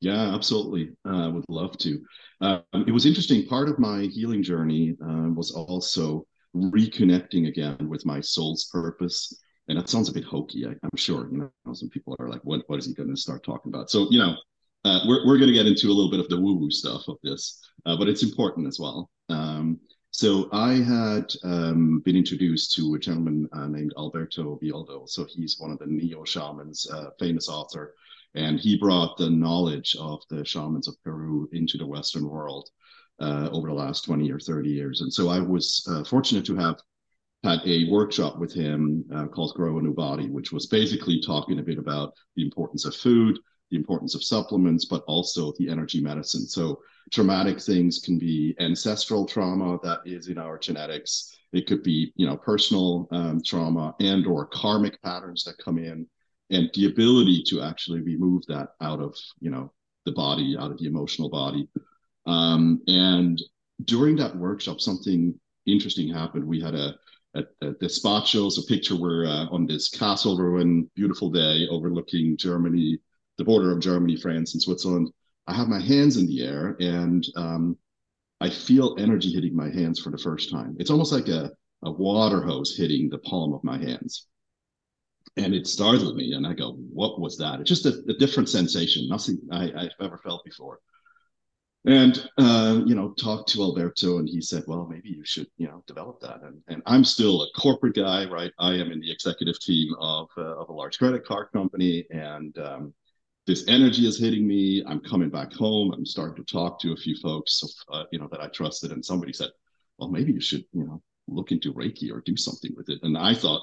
Yeah, 0.00 0.34
absolutely. 0.34 0.90
I 1.04 1.24
uh, 1.24 1.30
would 1.30 1.44
love 1.48 1.78
to. 1.78 2.00
Um, 2.40 2.62
it 2.86 2.92
was 2.92 3.06
interesting. 3.06 3.46
Part 3.46 3.68
of 3.68 3.78
my 3.78 4.02
healing 4.02 4.42
journey 4.42 4.96
uh, 5.02 5.30
was 5.34 5.50
also 5.50 6.26
reconnecting 6.54 7.48
again 7.48 7.88
with 7.88 8.04
my 8.04 8.20
soul's 8.20 8.66
purpose. 8.66 9.40
And 9.68 9.78
that 9.78 9.88
sounds 9.88 10.10
a 10.10 10.12
bit 10.12 10.24
hokey, 10.24 10.66
I, 10.66 10.70
am 10.70 10.96
sure. 10.96 11.28
You 11.30 11.50
know, 11.64 11.72
some 11.72 11.88
people 11.88 12.14
are 12.18 12.28
like, 12.28 12.42
"What? 12.44 12.64
What 12.66 12.78
is 12.78 12.86
he 12.86 12.92
going 12.92 13.08
to 13.08 13.16
start 13.16 13.42
talking 13.44 13.72
about?" 13.72 13.90
So, 13.90 14.06
you 14.10 14.18
know, 14.18 14.36
uh, 14.84 15.00
we're 15.06 15.26
we're 15.26 15.38
going 15.38 15.48
to 15.48 15.54
get 15.54 15.66
into 15.66 15.86
a 15.86 15.94
little 15.94 16.10
bit 16.10 16.20
of 16.20 16.28
the 16.28 16.38
woo-woo 16.38 16.70
stuff 16.70 17.08
of 17.08 17.16
this, 17.22 17.64
uh, 17.86 17.96
but 17.96 18.08
it's 18.08 18.22
important 18.22 18.66
as 18.66 18.78
well. 18.78 19.10
So 20.16 20.48
I 20.52 20.74
had 20.74 21.32
um, 21.42 21.98
been 22.04 22.14
introduced 22.14 22.70
to 22.76 22.94
a 22.94 23.00
gentleman 23.00 23.48
uh, 23.52 23.66
named 23.66 23.94
Alberto 23.98 24.56
Villoldo. 24.62 25.08
So 25.08 25.24
he's 25.24 25.58
one 25.58 25.72
of 25.72 25.80
the 25.80 25.88
neo 25.88 26.22
shamans, 26.22 26.88
uh, 26.88 27.10
famous 27.18 27.48
author, 27.48 27.96
and 28.36 28.60
he 28.60 28.78
brought 28.78 29.16
the 29.16 29.28
knowledge 29.28 29.96
of 29.98 30.22
the 30.30 30.44
shamans 30.44 30.86
of 30.86 31.02
Peru 31.02 31.48
into 31.50 31.76
the 31.78 31.86
Western 31.86 32.28
world 32.28 32.70
uh, 33.18 33.48
over 33.50 33.66
the 33.66 33.74
last 33.74 34.04
20 34.04 34.30
or 34.30 34.38
30 34.38 34.70
years. 34.70 35.00
And 35.00 35.12
so 35.12 35.30
I 35.30 35.40
was 35.40 35.84
uh, 35.90 36.04
fortunate 36.04 36.46
to 36.46 36.54
have 36.58 36.78
had 37.42 37.58
a 37.66 37.90
workshop 37.90 38.38
with 38.38 38.52
him 38.52 39.04
uh, 39.12 39.26
called 39.26 39.54
Grow 39.56 39.80
a 39.80 39.82
New 39.82 39.94
Body, 39.94 40.28
which 40.30 40.52
was 40.52 40.66
basically 40.66 41.20
talking 41.20 41.58
a 41.58 41.64
bit 41.64 41.78
about 41.78 42.14
the 42.36 42.44
importance 42.44 42.84
of 42.84 42.94
food, 42.94 43.36
the 43.70 43.76
importance 43.76 44.14
of 44.14 44.22
supplements, 44.22 44.84
but 44.84 45.04
also 45.06 45.52
the 45.58 45.68
energy 45.68 46.00
medicine. 46.00 46.46
So 46.46 46.80
traumatic 47.12 47.60
things 47.60 47.98
can 47.98 48.18
be 48.18 48.54
ancestral 48.60 49.26
trauma 49.26 49.78
that 49.82 50.00
is 50.04 50.28
in 50.28 50.38
our 50.38 50.58
genetics. 50.58 51.36
It 51.52 51.66
could 51.66 51.82
be, 51.82 52.12
you 52.16 52.26
know, 52.26 52.36
personal 52.36 53.08
um, 53.10 53.40
trauma 53.44 53.94
and 54.00 54.26
or 54.26 54.46
karmic 54.46 55.00
patterns 55.02 55.44
that 55.44 55.58
come 55.58 55.78
in, 55.78 56.06
and 56.50 56.70
the 56.74 56.86
ability 56.86 57.42
to 57.48 57.62
actually 57.62 58.00
remove 58.00 58.44
that 58.46 58.70
out 58.80 59.00
of, 59.00 59.16
you 59.40 59.50
know, 59.50 59.72
the 60.04 60.12
body, 60.12 60.56
out 60.58 60.70
of 60.70 60.78
the 60.78 60.86
emotional 60.86 61.30
body. 61.30 61.68
Um, 62.26 62.82
and 62.86 63.40
during 63.84 64.16
that 64.16 64.36
workshop, 64.36 64.80
something 64.80 65.38
interesting 65.66 66.12
happened. 66.12 66.44
We 66.44 66.60
had 66.60 66.74
a, 66.74 66.94
a, 67.34 67.44
a 67.62 67.72
the 67.80 67.88
spot 67.88 68.26
shows 68.26 68.58
a 68.58 68.62
picture 68.62 68.96
where 68.96 69.26
uh, 69.26 69.46
on 69.50 69.66
this 69.66 69.88
castle 69.88 70.36
ruin, 70.36 70.90
beautiful 70.94 71.30
day 71.30 71.66
overlooking 71.70 72.36
Germany, 72.36 72.98
the 73.38 73.44
border 73.44 73.72
of 73.72 73.80
Germany, 73.80 74.16
France, 74.16 74.54
and 74.54 74.62
Switzerland. 74.62 75.10
I 75.46 75.54
have 75.54 75.68
my 75.68 75.80
hands 75.80 76.16
in 76.16 76.26
the 76.26 76.44
air 76.44 76.76
and 76.80 77.26
um, 77.36 77.76
I 78.40 78.50
feel 78.50 78.96
energy 78.98 79.32
hitting 79.32 79.54
my 79.56 79.70
hands 79.70 80.00
for 80.00 80.10
the 80.10 80.18
first 80.18 80.50
time. 80.50 80.76
It's 80.78 80.90
almost 80.90 81.12
like 81.12 81.28
a, 81.28 81.50
a 81.82 81.90
water 81.90 82.42
hose 82.42 82.76
hitting 82.76 83.08
the 83.08 83.18
palm 83.18 83.52
of 83.54 83.64
my 83.64 83.78
hands. 83.78 84.26
And 85.36 85.54
it 85.54 85.66
startled 85.66 86.16
me. 86.16 86.32
And 86.34 86.46
I 86.46 86.52
go, 86.52 86.72
what 86.72 87.20
was 87.20 87.36
that? 87.38 87.60
It's 87.60 87.68
just 87.68 87.86
a, 87.86 88.02
a 88.08 88.14
different 88.14 88.48
sensation, 88.48 89.08
nothing 89.08 89.38
I, 89.50 89.64
have 89.76 89.90
ever 90.00 90.18
felt 90.18 90.44
before. 90.44 90.78
And, 91.86 92.26
uh, 92.38 92.80
you 92.86 92.94
know, 92.94 93.12
talked 93.12 93.50
to 93.50 93.62
Alberto 93.62 94.18
and 94.18 94.28
he 94.28 94.40
said, 94.40 94.64
well, 94.66 94.86
maybe 94.86 95.10
you 95.10 95.24
should, 95.24 95.48
you 95.58 95.66
know, 95.66 95.82
develop 95.86 96.20
that. 96.20 96.40
And, 96.42 96.62
and 96.68 96.82
I'm 96.86 97.04
still 97.04 97.42
a 97.42 97.50
corporate 97.58 97.94
guy, 97.94 98.24
right? 98.24 98.52
I 98.58 98.74
am 98.74 98.90
in 98.90 99.00
the 99.00 99.10
executive 99.10 99.60
team 99.60 99.94
of, 100.00 100.28
uh, 100.38 100.56
of 100.56 100.70
a 100.70 100.72
large 100.72 100.98
credit 100.98 101.26
card 101.26 101.48
company. 101.52 102.06
And, 102.10 102.56
um, 102.58 102.94
this 103.46 103.64
energy 103.68 104.06
is 104.06 104.18
hitting 104.18 104.46
me. 104.46 104.82
I'm 104.86 105.00
coming 105.00 105.30
back 105.30 105.52
home. 105.52 105.92
I'm 105.92 106.06
starting 106.06 106.44
to 106.44 106.52
talk 106.52 106.80
to 106.80 106.92
a 106.92 106.96
few 106.96 107.16
folks, 107.16 107.62
uh, 107.92 108.04
you 108.10 108.18
know, 108.18 108.28
that 108.30 108.40
I 108.40 108.48
trusted. 108.48 108.90
And 108.90 109.04
somebody 109.04 109.32
said, 109.32 109.50
well, 109.98 110.10
maybe 110.10 110.32
you 110.32 110.40
should, 110.40 110.64
you 110.72 110.84
know, 110.84 111.02
look 111.28 111.52
into 111.52 111.72
Reiki 111.72 112.10
or 112.10 112.22
do 112.24 112.36
something 112.36 112.72
with 112.76 112.88
it. 112.88 113.00
And 113.02 113.16
I 113.18 113.34
thought, 113.34 113.62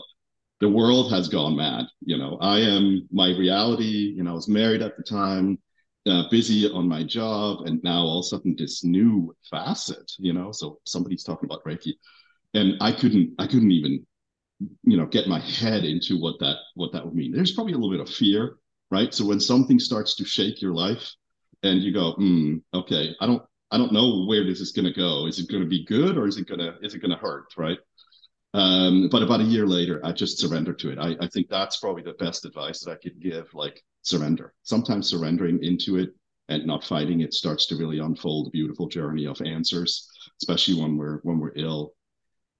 the 0.61 0.69
world 0.69 1.11
has 1.11 1.27
gone 1.27 1.57
mad. 1.57 1.87
You 2.01 2.17
know, 2.17 2.37
I 2.39 2.59
am 2.59 3.07
my 3.11 3.29
reality. 3.29 4.13
You 4.15 4.23
know, 4.23 4.31
I 4.31 4.35
was 4.35 4.47
married 4.47 4.83
at 4.83 4.95
the 4.95 5.03
time, 5.03 5.57
uh, 6.05 6.29
busy 6.29 6.69
on 6.69 6.87
my 6.87 7.03
job, 7.03 7.65
and 7.65 7.83
now 7.83 8.01
all 8.01 8.19
of 8.19 8.25
a 8.25 8.27
sudden 8.27 8.55
this 8.55 8.83
new 8.83 9.35
facet. 9.49 10.11
You 10.19 10.33
know, 10.33 10.51
so 10.51 10.79
somebody's 10.85 11.23
talking 11.23 11.49
about 11.49 11.63
Reiki, 11.65 11.93
and 12.53 12.75
I 12.79 12.91
couldn't, 12.91 13.33
I 13.39 13.47
couldn't 13.47 13.71
even, 13.71 14.05
you 14.83 14.97
know, 14.97 15.07
get 15.07 15.27
my 15.27 15.39
head 15.39 15.83
into 15.83 16.21
what 16.21 16.35
that 16.39 16.57
what 16.75 16.93
that 16.93 17.03
would 17.03 17.15
mean. 17.15 17.31
There's 17.31 17.53
probably 17.53 17.73
a 17.73 17.77
little 17.77 17.91
bit 17.91 18.07
of 18.07 18.13
fear 18.13 18.57
right? 18.91 19.13
So 19.13 19.25
when 19.25 19.39
something 19.39 19.79
starts 19.79 20.15
to 20.15 20.25
shake 20.25 20.61
your 20.61 20.73
life 20.73 21.15
and 21.63 21.81
you 21.81 21.93
go, 21.93 22.11
hmm, 22.13 22.57
okay, 22.73 23.15
I 23.19 23.25
don't 23.25 23.41
I 23.71 23.77
don't 23.77 23.93
know 23.93 24.25
where 24.25 24.43
this 24.43 24.59
is 24.59 24.73
gonna 24.73 24.93
go. 24.93 25.25
Is 25.25 25.39
it 25.39 25.49
gonna 25.49 25.65
be 25.65 25.85
good 25.85 26.17
or 26.17 26.27
is 26.27 26.37
it 26.37 26.47
gonna 26.47 26.77
is 26.83 26.93
it 26.93 26.99
gonna 27.01 27.17
hurt, 27.17 27.53
right? 27.57 27.79
Um, 28.53 29.07
but 29.09 29.23
about 29.23 29.39
a 29.39 29.45
year 29.45 29.65
later, 29.65 30.01
I 30.03 30.11
just 30.11 30.37
surrendered 30.37 30.77
to 30.79 30.91
it. 30.91 30.99
I, 30.99 31.15
I 31.21 31.27
think 31.27 31.47
that's 31.49 31.77
probably 31.77 32.03
the 32.03 32.13
best 32.13 32.45
advice 32.45 32.81
that 32.81 32.91
I 32.91 32.95
could 32.95 33.21
give, 33.21 33.47
like 33.53 33.81
surrender. 34.01 34.53
Sometimes 34.63 35.09
surrendering 35.09 35.63
into 35.63 35.97
it 35.97 36.09
and 36.49 36.67
not 36.67 36.83
fighting 36.83 37.21
it 37.21 37.33
starts 37.33 37.65
to 37.67 37.77
really 37.77 37.99
unfold 37.99 38.47
a 38.47 38.51
beautiful 38.51 38.89
journey 38.89 39.25
of 39.25 39.41
answers, 39.41 40.09
especially 40.41 40.81
when 40.81 40.97
we're 40.97 41.19
when 41.23 41.39
we're 41.39 41.53
ill 41.55 41.93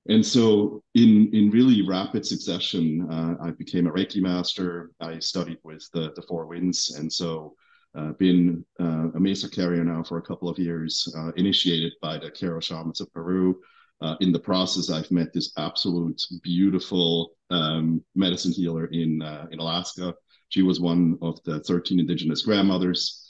and 0.10 0.26
so, 0.26 0.82
in 0.96 1.30
in 1.34 1.52
really 1.52 1.82
rapid 1.88 2.26
succession, 2.26 3.08
uh, 3.12 3.36
I 3.42 3.52
became 3.52 3.88
a 3.88 3.92
Reiki 3.92 4.22
master. 4.22 4.92
I 5.00 5.20
studied 5.20 5.60
with 5.64 5.88
the 5.94 6.12
the 6.16 6.24
Four 6.24 6.48
Winds, 6.48 6.96
and 6.98 7.12
so 7.12 7.56
uh, 7.96 8.14
been 8.14 8.66
uh, 8.80 9.12
a 9.14 9.20
mesa 9.20 9.50
carrier 9.50 9.84
now 9.84 10.02
for 10.02 10.18
a 10.18 10.22
couple 10.22 10.50
of 10.50 10.58
years. 10.58 11.14
Uh, 11.16 11.32
initiated 11.36 11.94
by 12.02 12.18
the 12.18 12.32
Q'ero 12.32 12.62
shamans 12.62 13.02
of 13.02 13.14
Peru. 13.14 13.60
Uh, 14.02 14.16
in 14.22 14.32
the 14.32 14.40
process, 14.40 14.90
I've 14.90 15.12
met 15.12 15.32
this 15.32 15.54
absolute 15.58 16.20
beautiful 16.42 17.34
um, 17.52 18.04
medicine 18.16 18.52
healer 18.52 18.86
in 18.86 19.22
uh, 19.22 19.46
in 19.52 19.60
Alaska. 19.60 20.16
She 20.50 20.64
was 20.64 20.80
one 20.80 21.18
of 21.22 21.42
the 21.44 21.60
13 21.62 22.00
indigenous 22.00 22.42
grandmothers 22.42 23.21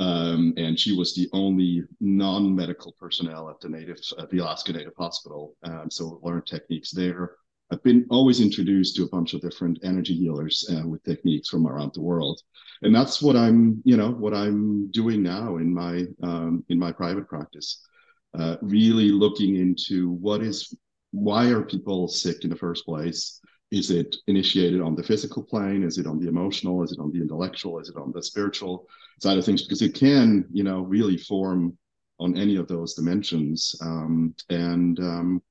um, 0.00 0.54
and 0.56 0.78
she 0.78 0.96
was 0.96 1.14
the 1.14 1.28
only 1.32 1.84
non-medical 2.00 2.96
personnel 2.98 3.50
at 3.50 3.60
the 3.60 3.68
native 3.68 3.98
at 4.18 4.30
the 4.30 4.38
Alaska 4.38 4.72
Native 4.72 4.94
Hospital. 4.98 5.54
Um, 5.62 5.90
so 5.90 6.18
learned 6.22 6.46
techniques 6.46 6.90
there. 6.90 7.36
I've 7.70 7.82
been 7.84 8.06
always 8.10 8.40
introduced 8.40 8.96
to 8.96 9.04
a 9.04 9.08
bunch 9.08 9.34
of 9.34 9.42
different 9.42 9.78
energy 9.84 10.16
healers 10.16 10.68
uh, 10.72 10.88
with 10.88 11.04
techniques 11.04 11.48
from 11.48 11.66
around 11.66 11.92
the 11.94 12.00
world, 12.00 12.40
and 12.82 12.94
that's 12.94 13.22
what 13.22 13.36
I'm, 13.36 13.80
you 13.84 13.96
know, 13.96 14.10
what 14.10 14.34
I'm 14.34 14.90
doing 14.90 15.22
now 15.22 15.58
in 15.58 15.72
my 15.72 16.06
um, 16.22 16.64
in 16.70 16.78
my 16.78 16.92
private 16.92 17.28
practice. 17.28 17.86
Uh, 18.32 18.56
really 18.62 19.10
looking 19.10 19.56
into 19.56 20.10
what 20.12 20.40
is 20.40 20.74
why 21.10 21.46
are 21.48 21.62
people 21.62 22.08
sick 22.08 22.44
in 22.44 22.50
the 22.50 22.56
first 22.56 22.84
place 22.86 23.40
is 23.70 23.90
it 23.90 24.16
initiated 24.26 24.80
on 24.80 24.94
the 24.94 25.02
physical 25.02 25.42
plane? 25.42 25.82
Is 25.82 25.98
it 25.98 26.06
on 26.06 26.18
the 26.18 26.28
emotional? 26.28 26.82
Is 26.82 26.92
it 26.92 26.98
on 26.98 27.12
the 27.12 27.20
intellectual? 27.20 27.78
Is 27.78 27.88
it 27.88 27.96
on 27.96 28.12
the 28.12 28.22
spiritual 28.22 28.88
side 29.20 29.38
of 29.38 29.44
things? 29.44 29.62
Because 29.62 29.82
it 29.82 29.94
can 29.94 30.46
you 30.52 30.64
know 30.64 30.80
really 30.82 31.16
form 31.16 31.76
on 32.18 32.36
any 32.36 32.56
of 32.56 32.68
those 32.68 32.94
dimensions. 32.94 33.74
Um, 33.80 34.34
and 34.50 34.98
um, 35.00 35.42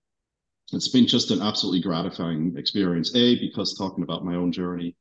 it's 0.72 0.90
been 0.90 1.08
just 1.08 1.32
an 1.32 1.42
absolutely 1.42 1.82
gratifying 1.82 2.56
experience 2.58 3.16
a 3.16 3.40
because 3.40 3.76
talking 3.76 4.04
about 4.04 4.26
my 4.26 4.36
own 4.36 4.52
journey 4.52 4.96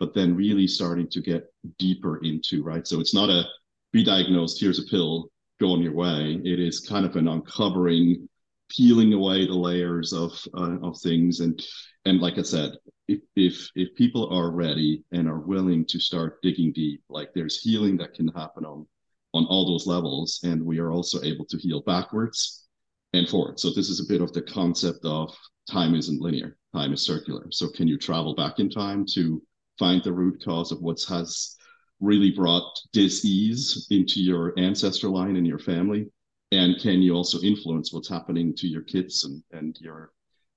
but 0.00 0.14
then 0.14 0.34
really 0.34 0.66
starting 0.66 1.08
to 1.08 1.20
get 1.20 1.44
deeper 1.78 2.18
into 2.24 2.64
right? 2.64 2.88
So 2.88 2.98
it's 2.98 3.14
not 3.14 3.30
a 3.30 3.44
be 3.92 4.02
diagnosed 4.02 4.60
here's 4.60 4.80
a 4.80 4.90
pill 4.90 5.30
go 5.60 5.72
on 5.72 5.82
your 5.82 5.92
way. 5.92 6.40
It 6.44 6.58
is 6.58 6.80
kind 6.80 7.06
of 7.06 7.14
an 7.14 7.28
uncovering 7.28 8.28
peeling 8.68 9.12
away 9.12 9.46
the 9.46 9.54
layers 9.54 10.12
of 10.12 10.32
uh, 10.56 10.78
of 10.82 10.98
things 11.00 11.40
and 11.40 11.62
and 12.04 12.20
like 12.20 12.38
I 12.38 12.42
said, 12.42 12.72
if, 13.08 13.20
if 13.36 13.70
if 13.74 13.94
people 13.94 14.28
are 14.32 14.50
ready 14.50 15.04
and 15.12 15.28
are 15.28 15.40
willing 15.40 15.84
to 15.86 16.00
start 16.00 16.42
digging 16.42 16.72
deep, 16.72 17.02
like 17.08 17.32
there's 17.34 17.60
healing 17.60 17.96
that 17.98 18.14
can 18.14 18.28
happen 18.28 18.64
on 18.64 18.86
on 19.34 19.46
all 19.46 19.66
those 19.66 19.86
levels, 19.86 20.40
and 20.44 20.64
we 20.64 20.78
are 20.78 20.92
also 20.92 21.22
able 21.22 21.44
to 21.46 21.56
heal 21.56 21.80
backwards 21.82 22.66
and 23.12 23.28
forward. 23.28 23.58
So 23.60 23.70
this 23.70 23.88
is 23.88 24.00
a 24.00 24.12
bit 24.12 24.20
of 24.20 24.32
the 24.32 24.42
concept 24.42 25.04
of 25.04 25.34
time 25.70 25.94
isn't 25.94 26.20
linear, 26.20 26.56
time 26.74 26.92
is 26.92 27.02
circular. 27.02 27.46
So 27.50 27.68
can 27.68 27.88
you 27.88 27.98
travel 27.98 28.34
back 28.34 28.58
in 28.58 28.68
time 28.68 29.06
to 29.14 29.42
find 29.78 30.02
the 30.02 30.12
root 30.12 30.42
cause 30.44 30.72
of 30.72 30.80
what 30.80 31.02
has 31.08 31.56
really 32.00 32.30
brought 32.30 32.78
dis-ease 32.92 33.86
into 33.90 34.20
your 34.20 34.52
ancestor 34.58 35.08
line 35.08 35.36
and 35.36 35.46
your 35.46 35.58
family? 35.58 36.08
and 36.52 36.78
can 36.80 37.00
you 37.00 37.14
also 37.14 37.40
influence 37.40 37.92
what's 37.92 38.08
happening 38.08 38.54
to 38.54 38.68
your 38.68 38.82
kids 38.82 39.24
and 39.24 39.42
and 39.52 39.78
your 39.80 40.12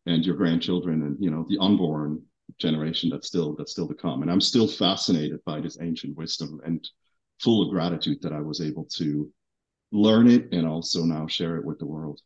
and 0.05 0.25
your 0.25 0.35
grandchildren 0.35 1.03
and 1.03 1.17
you 1.19 1.29
know 1.29 1.45
the 1.49 1.57
unborn 1.59 2.21
generation 2.59 3.09
that's 3.09 3.27
still 3.27 3.55
that's 3.55 3.71
still 3.71 3.87
to 3.87 3.95
come 3.95 4.21
and 4.21 4.31
i'm 4.31 4.41
still 4.41 4.67
fascinated 4.67 5.39
by 5.45 5.59
this 5.59 5.77
ancient 5.81 6.15
wisdom 6.15 6.59
and 6.65 6.87
full 7.41 7.63
of 7.63 7.69
gratitude 7.69 8.21
that 8.21 8.33
i 8.33 8.39
was 8.39 8.61
able 8.61 8.85
to 8.85 9.29
learn 9.91 10.27
it 10.29 10.51
and 10.51 10.67
also 10.67 11.03
now 11.03 11.27
share 11.27 11.57
it 11.57 11.65
with 11.65 11.79
the 11.79 11.85
world 11.85 12.21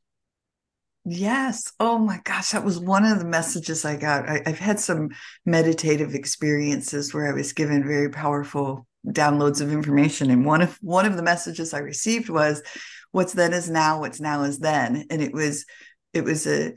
Yes. 1.06 1.72
Oh 1.80 1.98
my 1.98 2.20
gosh, 2.24 2.52
that 2.52 2.66
was 2.66 2.78
one 2.78 3.06
of 3.06 3.20
the 3.20 3.26
messages 3.26 3.86
I 3.86 3.96
got. 3.96 4.30
I, 4.30 4.42
have 4.46 4.60
had 4.60 4.80
some 4.80 5.10
meditative 5.46 6.14
experiences 6.14 7.14
where 7.14 7.28
I 7.28 7.34
was 7.34 7.54
given 7.54 7.88
very 7.88 8.10
powerful 8.10 8.86
downloads 9.08 9.62
of 9.62 9.72
information, 9.72 10.30
and 10.30 10.46
one 10.46 10.62
of 10.62 10.78
one 10.82 11.06
of 11.06 11.16
the 11.16 11.24
messages 11.24 11.74
I 11.74 11.80
received 11.80 12.30
was, 12.30 12.62
"What's 13.12 13.34
then 13.34 13.54
is 13.54 13.70
now. 13.70 14.02
What's 14.02 14.20
now 14.20 14.44
is 14.44 14.60
then," 14.60 15.06
and 15.10 15.22
it 15.22 15.34
was 15.34 15.66
it 16.14 16.26
was 16.26 16.46
a 16.46 16.74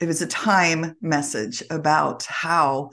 it 0.00 0.06
was 0.06 0.22
a 0.22 0.26
time 0.26 0.96
message 1.00 1.62
about 1.70 2.24
how 2.24 2.90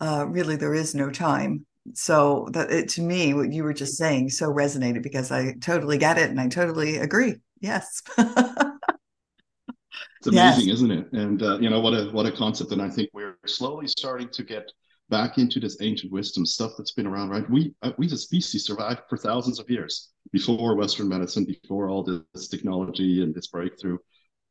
uh, 0.00 0.26
really 0.28 0.56
there 0.56 0.74
is 0.74 0.94
no 0.94 1.10
time. 1.10 1.66
So 1.92 2.48
that 2.52 2.70
it, 2.70 2.88
to 2.90 3.02
me, 3.02 3.34
what 3.34 3.52
you 3.52 3.62
were 3.62 3.74
just 3.74 3.96
saying 3.96 4.30
so 4.30 4.50
resonated 4.50 5.02
because 5.02 5.30
I 5.30 5.54
totally 5.60 5.98
get 5.98 6.16
it 6.16 6.30
and 6.30 6.40
I 6.40 6.48
totally 6.48 6.96
agree. 6.96 7.36
Yes. 7.60 8.02
It's 10.26 10.34
amazing, 10.34 10.68
yes. 10.68 10.76
isn't 10.76 10.90
it? 10.90 11.12
And 11.12 11.42
uh, 11.42 11.58
you 11.58 11.68
know 11.68 11.80
what 11.80 11.92
a 11.92 12.06
what 12.10 12.24
a 12.24 12.32
concept. 12.32 12.72
And 12.72 12.80
I 12.80 12.88
think 12.88 13.10
we're 13.12 13.36
slowly 13.44 13.86
starting 13.86 14.30
to 14.30 14.42
get 14.42 14.72
back 15.10 15.36
into 15.36 15.60
this 15.60 15.76
ancient 15.82 16.10
wisdom 16.12 16.46
stuff 16.46 16.72
that's 16.78 16.92
been 16.92 17.06
around. 17.06 17.28
Right? 17.28 17.48
We 17.50 17.74
uh, 17.82 17.92
we 17.98 18.06
as 18.06 18.12
a 18.12 18.16
species 18.16 18.64
survived 18.64 19.02
for 19.10 19.18
thousands 19.18 19.60
of 19.60 19.68
years 19.68 20.12
before 20.32 20.76
Western 20.76 21.10
medicine, 21.10 21.44
before 21.44 21.90
all 21.90 22.02
this 22.02 22.48
technology 22.48 23.22
and 23.22 23.34
this 23.34 23.48
breakthrough. 23.48 23.98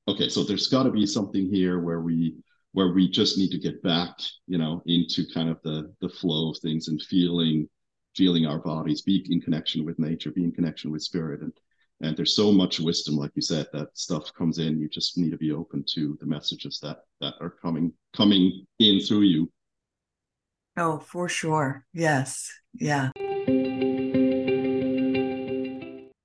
Okay, 0.08 0.28
so 0.30 0.44
there's 0.44 0.68
got 0.68 0.84
to 0.84 0.92
be 0.92 1.06
something 1.06 1.50
here 1.50 1.80
where 1.80 2.02
we 2.02 2.36
where 2.74 2.92
we 2.92 3.08
just 3.08 3.38
need 3.38 3.52
to 3.52 3.60
get 3.60 3.84
back, 3.84 4.18
you 4.48 4.58
know, 4.58 4.82
into 4.86 5.26
kind 5.34 5.50
of 5.50 5.62
the 5.63 5.94
the 6.02 6.10
flow 6.10 6.52
of 6.52 6.58
things 6.60 6.88
and 6.88 7.02
feeling 7.02 7.70
feeling 8.16 8.46
our 8.46 8.60
bodies, 8.60 9.02
be 9.02 9.26
in 9.30 9.42
connection 9.42 9.86
with 9.86 9.98
nature, 9.98 10.32
be 10.32 10.44
in 10.44 10.52
connection 10.52 10.92
with 10.92 11.02
spirit, 11.02 11.42
and 11.42 11.54
and 12.02 12.18
there's 12.18 12.36
so 12.36 12.52
much 12.52 12.80
wisdom 12.82 13.16
like 13.16 13.32
you 13.36 13.42
said 13.42 13.68
that 13.72 13.98
stuff 13.98 14.34
comes 14.34 14.60
in. 14.60 14.80
You 14.80 14.89
just 14.89 15.18
need 15.18 15.32
to 15.32 15.38
be 15.38 15.52
open 15.52 15.86
to 15.94 16.18
the 16.20 16.26
messages 16.26 16.80
that 16.82 17.04
that 17.22 17.36
are 17.39 17.52
coming 17.52 17.94
coming 18.16 18.66
in 18.80 19.00
through 19.00 19.22
you. 19.22 19.52
Oh 20.76 21.00
for 21.00 21.30
sure. 21.30 21.86
Yes. 21.94 22.52
Yeah 22.74 23.12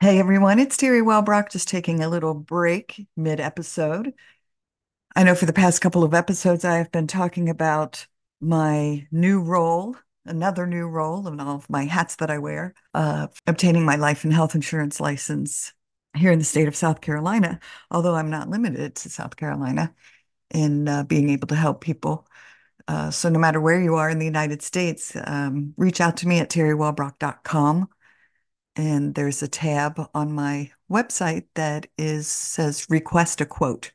hey 0.09 0.19
everyone 0.19 0.59
it's 0.59 0.79
teri 0.79 1.03
wellbrock 1.03 1.51
just 1.51 1.69
taking 1.69 2.03
a 2.03 2.09
little 2.09 2.33
break 2.33 3.07
mid 3.15 3.41
episode 3.41 4.15
i 5.15 5.23
know 5.23 5.35
for 5.35 5.45
the 5.45 5.53
past 5.53 5.83
couple 5.83 6.03
of 6.03 6.15
episodes 6.15 6.65
i've 6.65 6.91
been 6.91 7.07
talking 7.07 7.51
about 7.51 8.07
my 8.41 9.07
new 9.13 9.39
role 9.39 9.95
another 10.25 10.67
new 10.67 10.87
role 10.87 11.27
and 11.27 11.39
all 11.43 11.57
of 11.57 11.69
my 11.69 11.85
hats 11.85 12.17
that 12.17 12.31
I 12.31 12.39
wear, 12.39 12.75
uh, 12.93 13.29
obtaining 13.47 13.85
my 13.85 13.97
life 13.97 14.25
and 14.25 14.33
health 14.33 14.55
insurance 14.55 15.01
license 15.01 15.73
here 16.15 16.31
in 16.31 16.39
the 16.39 16.45
state 16.45 16.69
of 16.69 16.77
South 16.77 17.01
Carolina, 17.01 17.61
although 17.91 18.15
I'm 18.15 18.29
not 18.29 18.51
limited 18.51 18.95
to 18.97 19.09
South 19.09 19.37
Carolina 19.37 19.95
in 20.51 20.87
uh, 20.87 21.05
being 21.05 21.31
able 21.31 21.49
to 21.49 21.55
help 21.55 21.81
people. 21.81 22.27
Uh, 22.87 23.11
so 23.11 23.31
no 23.31 23.39
matter 23.39 23.59
where 23.59 23.81
you 23.81 23.95
are 23.95 24.11
in 24.11 24.19
the 24.19 24.27
United 24.27 24.61
States, 24.61 25.17
um, 25.25 25.73
reach 25.79 26.03
out 26.03 26.19
to 26.19 26.29
me 26.29 26.41
at 26.41 26.51
teriwellbrock.com. 26.51 27.89
And 28.79 29.17
there's 29.17 29.43
a 29.43 29.49
tab 29.49 30.01
on 30.15 30.33
my 30.33 30.71
website 30.91 31.47
that 31.57 31.89
is 31.99 32.29
says 32.29 32.87
request 32.89 33.41
a 33.41 33.47
quote. 33.47 33.91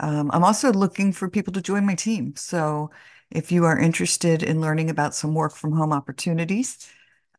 Um, 0.00 0.30
I'm 0.32 0.42
also 0.42 0.72
looking 0.72 1.12
for 1.12 1.30
people 1.30 1.52
to 1.52 1.62
join 1.62 1.86
my 1.86 1.94
team. 1.94 2.34
So 2.34 2.90
if 3.30 3.52
you 3.52 3.64
are 3.64 3.78
interested 3.78 4.42
in 4.42 4.60
learning 4.60 4.90
about 4.90 5.14
some 5.14 5.34
work 5.34 5.54
from 5.54 5.72
home 5.72 5.92
opportunities, 5.92 6.88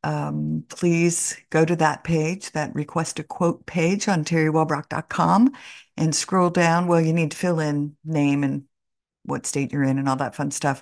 um, 0.06 0.64
please 0.70 1.36
go 1.50 1.66
to 1.66 1.76
that 1.76 2.06
page, 2.06 2.54
that 2.54 2.74
request 2.74 3.20
a 3.20 3.24
quote 3.24 3.66
page 3.66 4.08
on 4.08 4.24
teriwellbrock.com 4.24 5.52
and 5.98 6.16
scroll 6.16 6.50
down. 6.50 6.88
Well, 6.88 7.02
you 7.02 7.12
need 7.12 7.32
to 7.32 7.38
fill 7.38 7.60
in 7.60 7.98
name 8.06 8.46
and 8.46 8.64
what 9.24 9.46
state 9.46 9.74
you're 9.74 9.84
in 9.84 10.00
and 10.00 10.08
all 10.08 10.16
that 10.16 10.36
fun 10.36 10.52
stuff. 10.52 10.82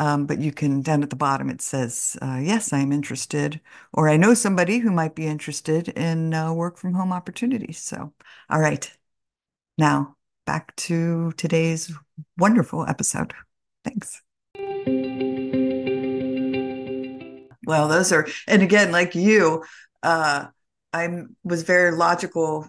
Um, 0.00 0.26
but 0.26 0.40
you 0.40 0.52
can, 0.52 0.80
down 0.82 1.02
at 1.02 1.10
the 1.10 1.16
bottom, 1.16 1.50
it 1.50 1.60
says, 1.60 2.16
uh, 2.22 2.38
Yes, 2.40 2.72
I'm 2.72 2.92
interested, 2.92 3.60
or 3.92 4.08
I 4.08 4.16
know 4.16 4.34
somebody 4.34 4.78
who 4.78 4.92
might 4.92 5.14
be 5.14 5.26
interested 5.26 5.88
in 5.88 6.34
uh, 6.34 6.52
work 6.52 6.76
from 6.76 6.94
home 6.94 7.12
opportunities. 7.12 7.78
So, 7.78 8.12
all 8.48 8.60
right. 8.60 8.90
Now, 9.76 10.16
back 10.46 10.74
to 10.76 11.32
today's 11.32 11.92
wonderful 12.36 12.86
episode. 12.86 13.34
Thanks. 13.84 14.22
Well, 17.66 17.88
those 17.88 18.12
are, 18.12 18.26
and 18.46 18.62
again, 18.62 18.92
like 18.92 19.14
you, 19.14 19.64
uh, 20.02 20.46
I 20.92 21.22
was 21.44 21.62
very 21.64 21.90
logical 21.90 22.66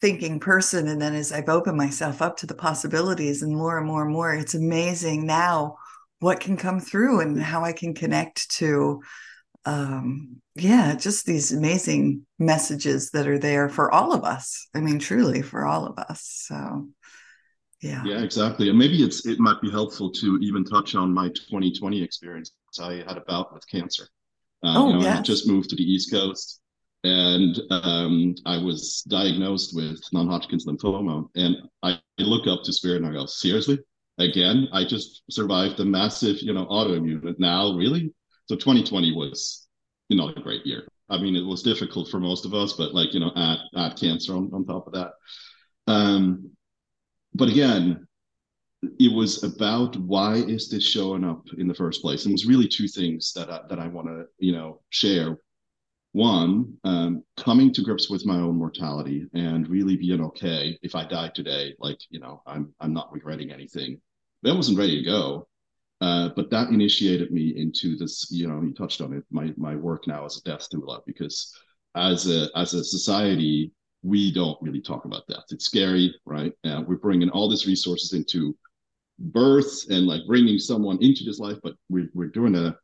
thinking 0.00 0.40
person. 0.40 0.88
And 0.88 1.00
then 1.00 1.14
as 1.14 1.32
I've 1.32 1.48
opened 1.48 1.76
myself 1.76 2.22
up 2.22 2.36
to 2.38 2.46
the 2.46 2.54
possibilities 2.54 3.42
and 3.42 3.54
more 3.54 3.78
and 3.78 3.86
more 3.86 4.02
and 4.02 4.12
more, 4.12 4.34
it's 4.34 4.54
amazing 4.54 5.26
now 5.26 5.76
what 6.20 6.40
can 6.40 6.56
come 6.56 6.80
through 6.80 7.20
and 7.20 7.40
how 7.40 7.64
I 7.64 7.72
can 7.72 7.94
connect 7.94 8.50
to, 8.56 9.02
um, 9.64 10.40
yeah, 10.54 10.94
just 10.94 11.26
these 11.26 11.52
amazing 11.52 12.26
messages 12.38 13.10
that 13.10 13.28
are 13.28 13.38
there 13.38 13.68
for 13.68 13.92
all 13.92 14.12
of 14.12 14.24
us. 14.24 14.68
I 14.74 14.80
mean, 14.80 14.98
truly 14.98 15.42
for 15.42 15.64
all 15.64 15.86
of 15.86 15.98
us. 15.98 16.44
So, 16.46 16.88
yeah. 17.80 18.02
Yeah, 18.04 18.22
exactly. 18.22 18.68
And 18.68 18.78
maybe 18.78 19.02
it's 19.02 19.26
it 19.26 19.38
might 19.38 19.60
be 19.60 19.70
helpful 19.70 20.10
to 20.12 20.38
even 20.42 20.64
touch 20.64 20.94
on 20.94 21.14
my 21.14 21.28
2020 21.28 22.02
experience. 22.02 22.52
I 22.80 23.04
had 23.06 23.16
a 23.16 23.22
bout 23.26 23.52
with 23.54 23.68
cancer. 23.68 24.08
Uh, 24.62 24.74
oh, 24.76 24.88
you 24.88 24.94
know, 24.94 25.02
yes. 25.02 25.18
I 25.18 25.22
just 25.22 25.48
moved 25.48 25.70
to 25.70 25.76
the 25.76 25.84
East 25.84 26.10
Coast 26.10 26.60
and 27.04 27.60
um, 27.70 28.34
I 28.44 28.58
was 28.58 29.02
diagnosed 29.08 29.74
with 29.74 30.00
non-Hodgkin's 30.12 30.66
lymphoma. 30.66 31.28
And 31.36 31.56
I 31.82 32.00
look 32.18 32.46
up 32.48 32.64
to 32.64 32.72
Spirit 32.72 33.02
and 33.02 33.06
I 33.06 33.12
go, 33.12 33.26
seriously? 33.26 33.78
Again, 34.18 34.68
I 34.72 34.84
just 34.84 35.22
survived 35.30 35.80
a 35.80 35.84
massive, 35.84 36.42
you 36.42 36.52
know, 36.52 36.66
autoimmune. 36.66 37.38
Now, 37.38 37.72
really? 37.74 38.12
So 38.46 38.56
2020 38.56 39.12
was 39.14 39.68
not 40.10 40.36
a 40.36 40.40
great 40.40 40.66
year. 40.66 40.88
I 41.08 41.18
mean, 41.18 41.36
it 41.36 41.44
was 41.44 41.62
difficult 41.62 42.08
for 42.08 42.20
most 42.20 42.44
of 42.44 42.54
us, 42.54 42.74
but 42.74 42.94
like, 42.94 43.14
you 43.14 43.20
know, 43.20 43.32
add, 43.36 43.58
add 43.76 43.96
cancer 43.98 44.34
on, 44.34 44.50
on 44.52 44.66
top 44.66 44.86
of 44.86 44.92
that. 44.94 45.12
Um, 45.86 46.50
but 47.34 47.48
again, 47.48 48.06
it 48.82 49.12
was 49.12 49.42
about 49.42 49.96
why 49.96 50.36
is 50.36 50.68
this 50.68 50.84
showing 50.84 51.24
up 51.24 51.44
in 51.56 51.66
the 51.66 51.74
first 51.74 52.00
place 52.00 52.24
and 52.24 52.32
it 52.32 52.34
was 52.34 52.46
really 52.46 52.68
two 52.68 52.86
things 52.86 53.32
that 53.32 53.50
I, 53.50 53.60
that 53.68 53.78
I 53.78 53.88
want 53.88 54.06
to 54.08 54.26
you 54.38 54.52
know 54.52 54.80
share 54.90 55.38
one 56.12 56.76
um, 56.84 57.24
coming 57.36 57.72
to 57.74 57.82
grips 57.82 58.08
with 58.08 58.24
my 58.24 58.36
own 58.36 58.56
mortality 58.56 59.26
and 59.34 59.68
really 59.68 59.96
being 59.96 60.22
okay 60.22 60.78
if 60.82 60.94
I 60.94 61.04
die 61.04 61.30
today 61.34 61.74
like 61.80 61.98
you 62.08 62.20
know 62.20 62.42
I'm 62.46 62.72
I'm 62.80 62.92
not 62.92 63.12
regretting 63.12 63.50
anything 63.50 64.00
I 64.46 64.52
wasn't 64.52 64.78
ready 64.78 65.02
to 65.02 65.10
go 65.10 65.48
uh, 66.00 66.30
but 66.36 66.50
that 66.50 66.68
initiated 66.68 67.32
me 67.32 67.54
into 67.56 67.96
this 67.96 68.28
you 68.30 68.46
know 68.46 68.60
you 68.62 68.72
touched 68.72 69.00
on 69.00 69.12
it 69.12 69.24
my 69.30 69.52
my 69.56 69.74
work 69.74 70.06
now 70.06 70.24
as 70.24 70.36
a 70.36 70.42
death 70.42 70.68
doula 70.72 71.00
because 71.06 71.52
as 71.94 72.28
a 72.28 72.48
as 72.56 72.74
a 72.74 72.84
society 72.84 73.72
we 74.02 74.32
don't 74.32 74.60
really 74.62 74.80
talk 74.80 75.04
about 75.04 75.26
death. 75.26 75.44
It's 75.50 75.64
scary, 75.64 76.14
right? 76.24 76.52
Uh, 76.64 76.82
we're 76.86 76.96
bringing 76.96 77.30
all 77.30 77.48
these 77.48 77.66
resources 77.66 78.12
into 78.12 78.56
birth 79.18 79.84
and 79.90 80.06
like 80.06 80.22
bringing 80.26 80.58
someone 80.58 80.98
into 81.02 81.24
this 81.24 81.40
life, 81.40 81.58
but 81.62 81.74
we're, 81.88 82.08
we're 82.14 82.28
doing 82.28 82.54
a 82.54 82.76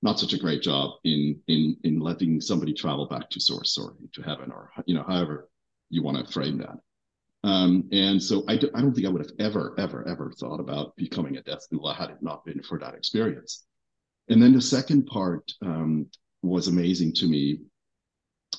not 0.00 0.18
such 0.18 0.32
a 0.32 0.38
great 0.38 0.62
job 0.62 0.92
in 1.04 1.40
in 1.46 1.76
in 1.84 2.00
letting 2.00 2.40
somebody 2.40 2.72
travel 2.72 3.06
back 3.06 3.30
to 3.30 3.40
source 3.40 3.78
or 3.78 3.94
to 4.12 4.22
heaven 4.22 4.50
or 4.50 4.70
you 4.86 4.94
know 4.94 5.04
however 5.06 5.48
you 5.90 6.02
want 6.02 6.26
to 6.26 6.32
frame 6.32 6.58
that. 6.58 6.76
Um, 7.44 7.88
and 7.90 8.22
so 8.22 8.44
I, 8.46 8.56
do, 8.56 8.70
I 8.74 8.80
don't 8.80 8.94
think 8.94 9.06
I 9.06 9.10
would 9.10 9.24
have 9.24 9.34
ever 9.40 9.74
ever 9.78 10.06
ever 10.06 10.32
thought 10.38 10.60
about 10.60 10.94
becoming 10.96 11.36
a 11.36 11.42
death 11.42 11.66
doula 11.72 11.94
had 11.94 12.10
it 12.10 12.22
not 12.22 12.44
been 12.44 12.62
for 12.62 12.78
that 12.78 12.94
experience. 12.94 13.64
And 14.28 14.40
then 14.40 14.52
the 14.52 14.60
second 14.60 15.06
part 15.06 15.50
um, 15.60 16.06
was 16.42 16.68
amazing 16.68 17.14
to 17.14 17.26
me 17.26 17.58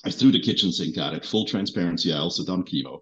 I 0.04 0.10
threw 0.10 0.30
the 0.30 0.40
kitchen 0.40 0.70
sink 0.70 0.98
at 0.98 1.14
it. 1.14 1.24
Full 1.24 1.46
transparency. 1.46 2.12
I 2.12 2.18
also 2.18 2.44
done 2.44 2.64
chemo, 2.64 3.00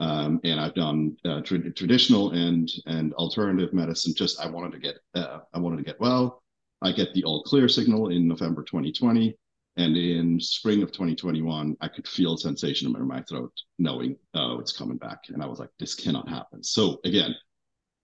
um, 0.00 0.40
and 0.44 0.60
I've 0.60 0.74
done 0.74 1.16
uh, 1.24 1.40
tra- 1.40 1.72
traditional 1.72 2.32
and 2.32 2.70
and 2.86 3.14
alternative 3.14 3.72
medicine. 3.72 4.14
Just 4.14 4.40
I 4.40 4.48
wanted 4.48 4.72
to 4.72 4.78
get 4.78 4.96
uh, 5.14 5.40
I 5.54 5.58
wanted 5.58 5.78
to 5.78 5.84
get 5.84 6.00
well. 6.00 6.42
I 6.82 6.92
get 6.92 7.14
the 7.14 7.24
all 7.24 7.42
clear 7.44 7.68
signal 7.68 8.10
in 8.10 8.28
November 8.28 8.62
2020, 8.62 9.36
and 9.76 9.96
in 9.96 10.40
spring 10.40 10.82
of 10.82 10.92
2021, 10.92 11.76
I 11.80 11.88
could 11.88 12.06
feel 12.06 12.34
a 12.34 12.38
sensation 12.38 12.94
in 12.94 13.06
my 13.06 13.22
throat, 13.22 13.52
knowing 13.78 14.16
oh 14.34 14.58
it's 14.60 14.76
coming 14.76 14.98
back, 14.98 15.18
and 15.28 15.42
I 15.42 15.46
was 15.46 15.58
like, 15.58 15.70
this 15.78 15.94
cannot 15.94 16.28
happen. 16.28 16.62
So 16.62 17.00
again, 17.04 17.34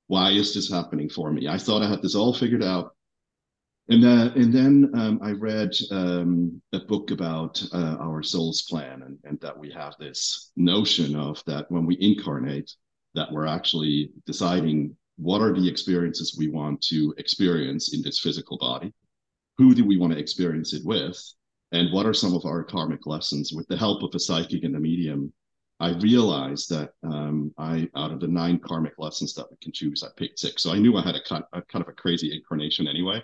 why 0.09 0.31
is 0.31 0.55
this 0.55 0.71
happening 0.71 1.09
for 1.09 1.33
me? 1.33 1.49
I 1.49 1.59
thought 1.59 1.83
I 1.83 1.89
had 1.89 2.03
this 2.03 2.15
all 2.15 2.35
figured 2.35 2.65
out 2.65 2.95
and 3.91 4.05
then 4.05 4.29
and 4.37 4.55
then 4.55 4.91
um, 4.95 5.19
I 5.21 5.33
read 5.33 5.75
um, 5.91 6.63
a 6.73 6.79
book 6.79 7.11
about 7.11 7.61
uh, 7.73 7.97
our 7.99 8.23
soul's 8.23 8.63
plan, 8.63 9.03
and, 9.03 9.19
and 9.25 9.41
that 9.41 9.59
we 9.59 9.69
have 9.73 9.95
this 9.99 10.53
notion 10.57 11.17
of 11.17 11.43
that 11.47 11.69
when 11.71 11.87
we 11.87 11.97
incarnate, 12.01 12.73
that 13.15 13.33
we're 13.33 13.47
actually 13.47 14.13
deciding 14.27 14.97
what 15.17 15.43
are 15.43 15.53
the 15.53 15.69
experiences 15.69 16.37
we 16.39 16.47
want 16.49 16.81
to 16.83 17.13
experience 17.19 17.93
in 17.93 18.01
this 18.01 18.21
physical 18.21 18.57
body, 18.59 18.95
who 19.59 19.75
do 19.75 19.85
we 19.85 19.97
want 19.97 20.13
to 20.13 20.19
experience 20.21 20.73
it 20.73 20.85
with, 20.85 21.21
and 21.73 21.93
what 21.93 22.07
are 22.07 22.15
some 22.15 22.35
of 22.35 22.45
our 22.45 22.65
karmic 22.65 23.07
lessons. 23.07 23.53
With 23.53 23.69
the 23.69 23.77
help 23.77 24.03
of 24.03 24.15
a 24.15 24.19
psychic 24.19 24.65
and 24.65 24.77
a 24.77 24.81
medium, 24.81 25.33
I 25.79 25.93
realized 25.93 26.69
that 26.71 26.91
um, 27.03 27.55
I, 27.57 27.89
out 27.97 28.13
of 28.13 28.21
the 28.21 28.29
nine 28.29 28.59
karmic 28.59 28.95
lessons 28.99 29.33
that 29.35 29.47
we 29.51 29.57
can 29.63 29.73
choose, 29.73 30.03
I 30.03 30.09
picked 30.17 30.39
six. 30.39 30.63
So 30.63 30.73
I 30.73 30.79
knew 30.79 30.97
I 30.97 31.03
had 31.03 31.17
a 31.17 31.23
kind, 31.23 31.45
of 31.53 31.89
a 31.89 31.93
crazy 31.93 32.35
incarnation 32.35 32.87
anyway. 32.87 33.23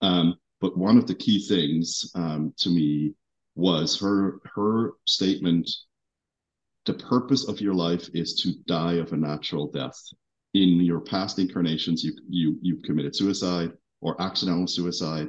Um, 0.00 0.34
but 0.60 0.76
one 0.76 0.98
of 0.98 1.06
the 1.06 1.14
key 1.14 1.46
things 1.46 2.10
um, 2.14 2.52
to 2.58 2.70
me 2.70 3.14
was 3.54 3.98
her 4.00 4.40
her 4.54 4.92
statement: 5.06 5.70
the 6.86 6.94
purpose 6.94 7.46
of 7.46 7.60
your 7.60 7.74
life 7.74 8.08
is 8.14 8.34
to 8.42 8.54
die 8.66 8.94
of 8.94 9.12
a 9.12 9.16
natural 9.16 9.68
death. 9.68 10.00
In 10.54 10.80
your 10.80 11.00
past 11.00 11.38
incarnations, 11.38 12.02
you 12.02 12.14
you 12.28 12.58
you've 12.62 12.82
committed 12.82 13.14
suicide 13.14 13.72
or 14.00 14.20
accidental 14.20 14.66
suicide, 14.66 15.28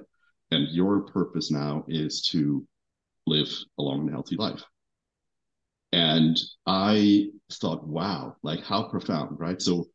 and 0.54 0.70
your 0.70 1.02
purpose 1.02 1.52
now 1.52 1.84
is 1.88 2.22
to 2.30 2.66
live 3.26 3.48
a 3.80 3.82
long 3.82 4.02
and 4.02 4.12
healthy 4.12 4.36
life. 4.36 4.64
And 5.92 6.40
I 6.66 7.28
thought, 7.52 7.88
wow, 7.88 8.36
like 8.44 8.64
how 8.64 8.90
profound, 8.90 9.40
right? 9.40 9.62
So 9.62 9.86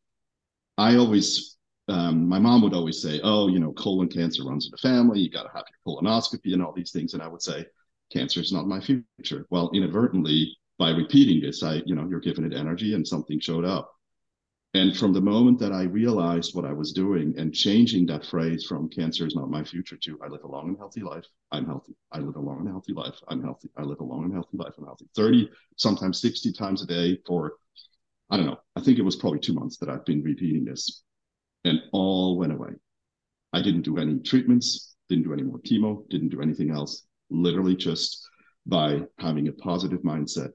I 0.77 0.95
always, 0.95 1.57
um, 1.87 2.27
my 2.27 2.39
mom 2.39 2.61
would 2.61 2.73
always 2.73 3.01
say, 3.01 3.19
oh, 3.23 3.47
you 3.47 3.59
know, 3.59 3.73
colon 3.73 4.07
cancer 4.07 4.43
runs 4.43 4.65
in 4.65 4.71
the 4.71 4.77
family. 4.77 5.19
You 5.19 5.29
got 5.29 5.43
to 5.43 5.51
have 5.53 5.65
your 5.67 6.01
colonoscopy 6.01 6.53
and 6.53 6.63
all 6.63 6.73
these 6.73 6.91
things. 6.91 7.13
And 7.13 7.21
I 7.21 7.27
would 7.27 7.41
say, 7.41 7.65
cancer 8.13 8.39
is 8.39 8.53
not 8.53 8.67
my 8.67 8.79
future. 8.79 9.45
Well, 9.49 9.69
inadvertently, 9.73 10.55
by 10.77 10.91
repeating 10.91 11.41
this, 11.41 11.63
I, 11.63 11.81
you 11.85 11.95
know, 11.95 12.07
you're 12.09 12.21
giving 12.21 12.45
it 12.45 12.57
energy 12.57 12.93
and 12.93 13.05
something 13.05 13.39
showed 13.39 13.65
up. 13.65 13.91
And 14.75 14.95
from 14.95 15.13
the 15.13 15.21
moment 15.21 15.57
that 15.59 15.71
I 15.71 15.83
realized 15.83 16.53
what 16.53 16.65
I 16.65 16.73
was 16.73 16.93
doing 16.93 17.33
and 17.37 17.53
changing 17.53 18.05
that 18.05 18.25
phrase 18.25 18.65
from 18.65 18.87
cancer 18.87 19.25
is 19.25 19.35
not 19.35 19.49
my 19.49 19.63
future 19.63 19.97
to 19.97 20.19
I 20.23 20.27
live 20.27 20.43
a 20.43 20.47
long 20.47 20.67
and 20.67 20.77
healthy 20.77 21.01
life, 21.01 21.25
I'm 21.51 21.65
healthy. 21.65 21.95
I 22.11 22.19
live 22.19 22.35
a 22.35 22.39
long 22.39 22.59
and 22.59 22.69
healthy 22.69 22.93
life, 22.93 23.15
I'm 23.27 23.41
healthy. 23.41 23.69
I 23.77 23.81
live 23.81 23.99
a 23.99 24.03
long 24.03 24.25
and 24.25 24.33
healthy 24.33 24.57
life, 24.57 24.73
I'm 24.77 24.85
healthy. 24.85 25.09
30, 25.15 25.49
sometimes 25.77 26.21
60 26.21 26.53
times 26.53 26.83
a 26.83 26.85
day 26.85 27.17
for, 27.25 27.53
I 28.29 28.37
don't 28.37 28.45
know, 28.45 28.59
I 28.75 28.81
think 28.81 28.99
it 28.99 29.03
was 29.03 29.15
probably 29.15 29.39
two 29.39 29.53
months 29.53 29.77
that 29.77 29.89
I've 29.89 30.05
been 30.05 30.21
repeating 30.21 30.65
this. 30.65 31.01
And 31.65 31.81
all 31.91 32.37
went 32.37 32.53
away. 32.53 32.73
I 33.53 33.63
didn't 33.63 33.81
do 33.81 33.97
any 33.97 34.19
treatments, 34.19 34.95
didn't 35.09 35.23
do 35.23 35.33
any 35.33 35.43
more 35.43 35.59
chemo, 35.59 36.07
didn't 36.09 36.29
do 36.29 36.41
anything 36.41 36.69
else. 36.69 37.07
Literally 37.31 37.75
just 37.75 38.23
by 38.67 39.01
having 39.17 39.47
a 39.47 39.53
positive 39.53 40.01
mindset 40.01 40.51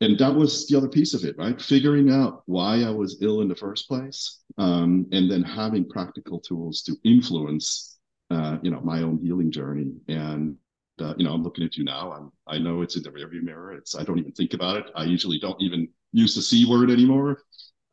and 0.00 0.18
that 0.18 0.34
was 0.34 0.66
the 0.68 0.76
other 0.76 0.88
piece 0.88 1.14
of 1.14 1.24
it, 1.24 1.36
right? 1.38 1.60
Figuring 1.60 2.10
out 2.10 2.42
why 2.46 2.82
I 2.82 2.90
was 2.90 3.18
ill 3.20 3.40
in 3.40 3.48
the 3.48 3.56
first 3.56 3.88
place, 3.88 4.40
um, 4.56 5.06
and 5.12 5.30
then 5.30 5.42
having 5.42 5.88
practical 5.88 6.38
tools 6.38 6.82
to 6.82 6.96
influence, 7.04 7.98
uh, 8.30 8.58
you 8.62 8.70
know, 8.70 8.80
my 8.80 9.02
own 9.02 9.18
healing 9.18 9.50
journey. 9.50 9.92
And 10.08 10.56
uh, 11.00 11.14
you 11.16 11.24
know, 11.24 11.32
I'm 11.32 11.42
looking 11.42 11.64
at 11.64 11.76
you 11.76 11.84
now. 11.84 12.12
I'm, 12.12 12.32
I 12.46 12.58
know 12.58 12.82
it's 12.82 12.96
in 12.96 13.02
the 13.02 13.10
rearview 13.10 13.42
mirror. 13.42 13.72
It's 13.72 13.96
I 13.96 14.04
don't 14.04 14.18
even 14.18 14.32
think 14.32 14.54
about 14.54 14.76
it. 14.76 14.86
I 14.94 15.04
usually 15.04 15.38
don't 15.38 15.60
even 15.60 15.88
use 16.12 16.34
the 16.34 16.42
c 16.42 16.64
word 16.64 16.90
anymore. 16.90 17.42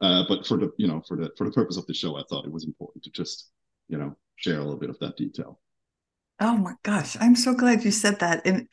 Uh, 0.02 0.24
but 0.28 0.46
for 0.46 0.58
the 0.58 0.72
you 0.78 0.88
know 0.88 1.02
for 1.08 1.18
the 1.18 1.32
for 1.38 1.46
the 1.46 1.52
purpose 1.52 1.78
of 1.78 1.86
the 1.88 1.94
show, 1.94 2.18
I 2.18 2.24
thought 2.30 2.46
it 2.46 2.52
was 2.52 2.66
important 2.66 3.04
to 3.06 3.12
just 3.12 3.50
you 3.88 3.98
know 3.98 4.16
share 4.36 4.60
a 4.60 4.64
little 4.64 4.80
bit 4.80 4.90
of 4.90 5.00
that 5.00 5.18
detail. 5.18 5.60
Oh 6.40 6.58
my 6.58 6.74
gosh, 6.84 7.16
I'm 7.20 7.36
so 7.36 7.54
glad 7.54 7.86
you 7.86 7.92
said 7.92 8.20
that. 8.20 8.46
And 8.46 8.68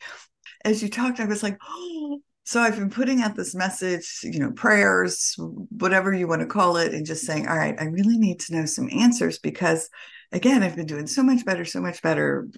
as 0.65 0.83
you 0.83 0.89
talked, 0.89 1.19
I 1.19 1.25
was 1.25 1.43
like, 1.43 1.57
oh, 1.67 2.21
so 2.45 2.59
I've 2.61 2.77
been 2.77 2.89
putting 2.89 3.21
out 3.21 3.35
this 3.35 3.55
message, 3.55 4.19
you 4.23 4.39
know, 4.39 4.51
prayers, 4.51 5.35
whatever 5.37 6.13
you 6.13 6.27
want 6.27 6.41
to 6.41 6.47
call 6.47 6.75
it, 6.75 6.93
and 6.93 7.05
just 7.05 7.25
saying, 7.25 7.47
all 7.47 7.57
right, 7.57 7.75
I 7.79 7.85
really 7.85 8.17
need 8.17 8.41
to 8.41 8.55
know 8.55 8.65
some 8.65 8.89
answers 8.91 9.39
because, 9.39 9.89
again, 10.31 10.61
I've 10.61 10.75
been 10.75 10.85
doing 10.85 11.07
so 11.07 11.23
much 11.23 11.45
better, 11.45 11.63
so 11.63 11.79
much 11.79 12.01
better, 12.01 12.49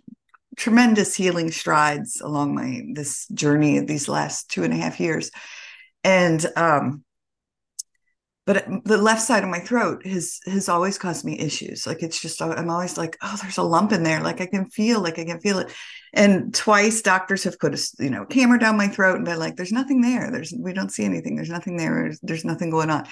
tremendous 0.58 1.16
healing 1.16 1.52
strides 1.52 2.20
along 2.20 2.56
my 2.56 2.82
this 2.94 3.28
journey 3.28 3.78
of 3.78 3.86
these 3.86 4.10
last 4.10 4.50
two 4.50 4.64
and 4.64 4.74
a 4.74 4.78
half 4.78 5.00
years, 5.00 5.30
and 6.04 6.44
um, 6.56 7.05
but 8.46 8.68
the 8.86 8.98
left 8.98 9.24
side 9.24 9.44
of 9.44 9.50
my 9.50 9.60
throat 9.60 10.06
has 10.06 10.40
has 10.46 10.70
always 10.70 11.00
caused 11.00 11.26
me 11.26 11.40
issues. 11.40 11.88
Like 11.88 12.04
it's 12.04 12.22
just 12.22 12.42
i'm 12.42 12.70
always 12.70 12.96
like 12.96 13.18
oh 13.24 13.38
there's 13.42 13.58
a 13.58 13.64
lump 13.64 13.92
in 13.92 14.04
there. 14.04 14.22
Like 14.22 14.40
i 14.40 14.46
can 14.46 14.70
feel 14.70 15.02
like 15.02 15.18
i 15.18 15.26
can 15.26 15.40
feel 15.40 15.60
it. 15.60 15.74
And 16.14 16.54
twice 16.54 17.02
doctors 17.02 17.44
have 17.44 17.60
put 17.60 17.74
a 17.74 18.04
you 18.04 18.12
know 18.12 18.26
camera 18.26 18.60
down 18.60 18.78
my 18.78 18.88
throat 18.88 19.16
and 19.16 19.26
been 19.26 19.40
like 19.40 19.56
there's 19.56 19.72
nothing 19.72 20.02
there. 20.02 20.30
There's 20.32 20.54
we 20.58 20.74
don't 20.74 20.92
see 20.92 21.06
anything. 21.06 21.36
There's 21.36 21.50
nothing 21.50 21.76
there. 21.78 22.04
There's, 22.04 22.20
there's 22.22 22.46
nothing 22.46 22.70
going 22.70 22.92
on. 22.92 23.08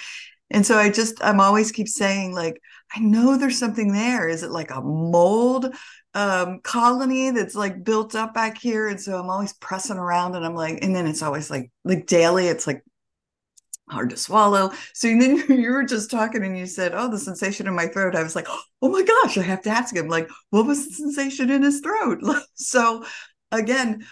And 0.50 0.64
so 0.64 0.78
i 0.78 0.88
just 0.88 1.22
i'm 1.22 1.40
always 1.40 1.72
keep 1.72 1.88
saying 1.88 2.32
like 2.32 2.60
i 2.94 3.00
know 3.00 3.36
there's 3.36 3.58
something 3.58 3.92
there. 3.92 4.28
Is 4.28 4.44
it 4.44 4.50
like 4.50 4.70
a 4.70 4.80
mold 4.80 5.74
um, 6.16 6.60
colony 6.62 7.30
that's 7.32 7.56
like 7.56 7.82
built 7.82 8.14
up 8.14 8.34
back 8.34 8.56
here? 8.56 8.86
And 8.86 9.00
so 9.00 9.18
i'm 9.18 9.30
always 9.30 9.52
pressing 9.54 9.96
around 9.96 10.36
and 10.36 10.46
i'm 10.46 10.54
like 10.54 10.78
and 10.80 10.94
then 10.94 11.08
it's 11.08 11.22
always 11.22 11.50
like 11.50 11.72
like 11.82 12.06
daily 12.06 12.46
it's 12.46 12.68
like 12.68 12.84
hard 13.88 14.10
to 14.10 14.16
swallow. 14.16 14.72
So 14.92 15.08
then 15.08 15.36
you 15.48 15.70
were 15.70 15.84
just 15.84 16.10
talking 16.10 16.44
and 16.44 16.56
you 16.56 16.66
said, 16.66 16.92
Oh, 16.94 17.10
the 17.10 17.18
sensation 17.18 17.66
in 17.66 17.74
my 17.74 17.86
throat. 17.86 18.16
I 18.16 18.22
was 18.22 18.36
like, 18.36 18.48
Oh 18.82 18.88
my 18.88 19.02
gosh, 19.02 19.38
I 19.38 19.42
have 19.42 19.62
to 19.62 19.70
ask 19.70 19.94
him, 19.94 20.08
like, 20.08 20.28
what 20.50 20.66
was 20.66 20.86
the 20.86 20.94
sensation 20.94 21.50
in 21.50 21.62
his 21.62 21.80
throat? 21.80 22.20
so 22.54 23.04
again, 23.52 24.06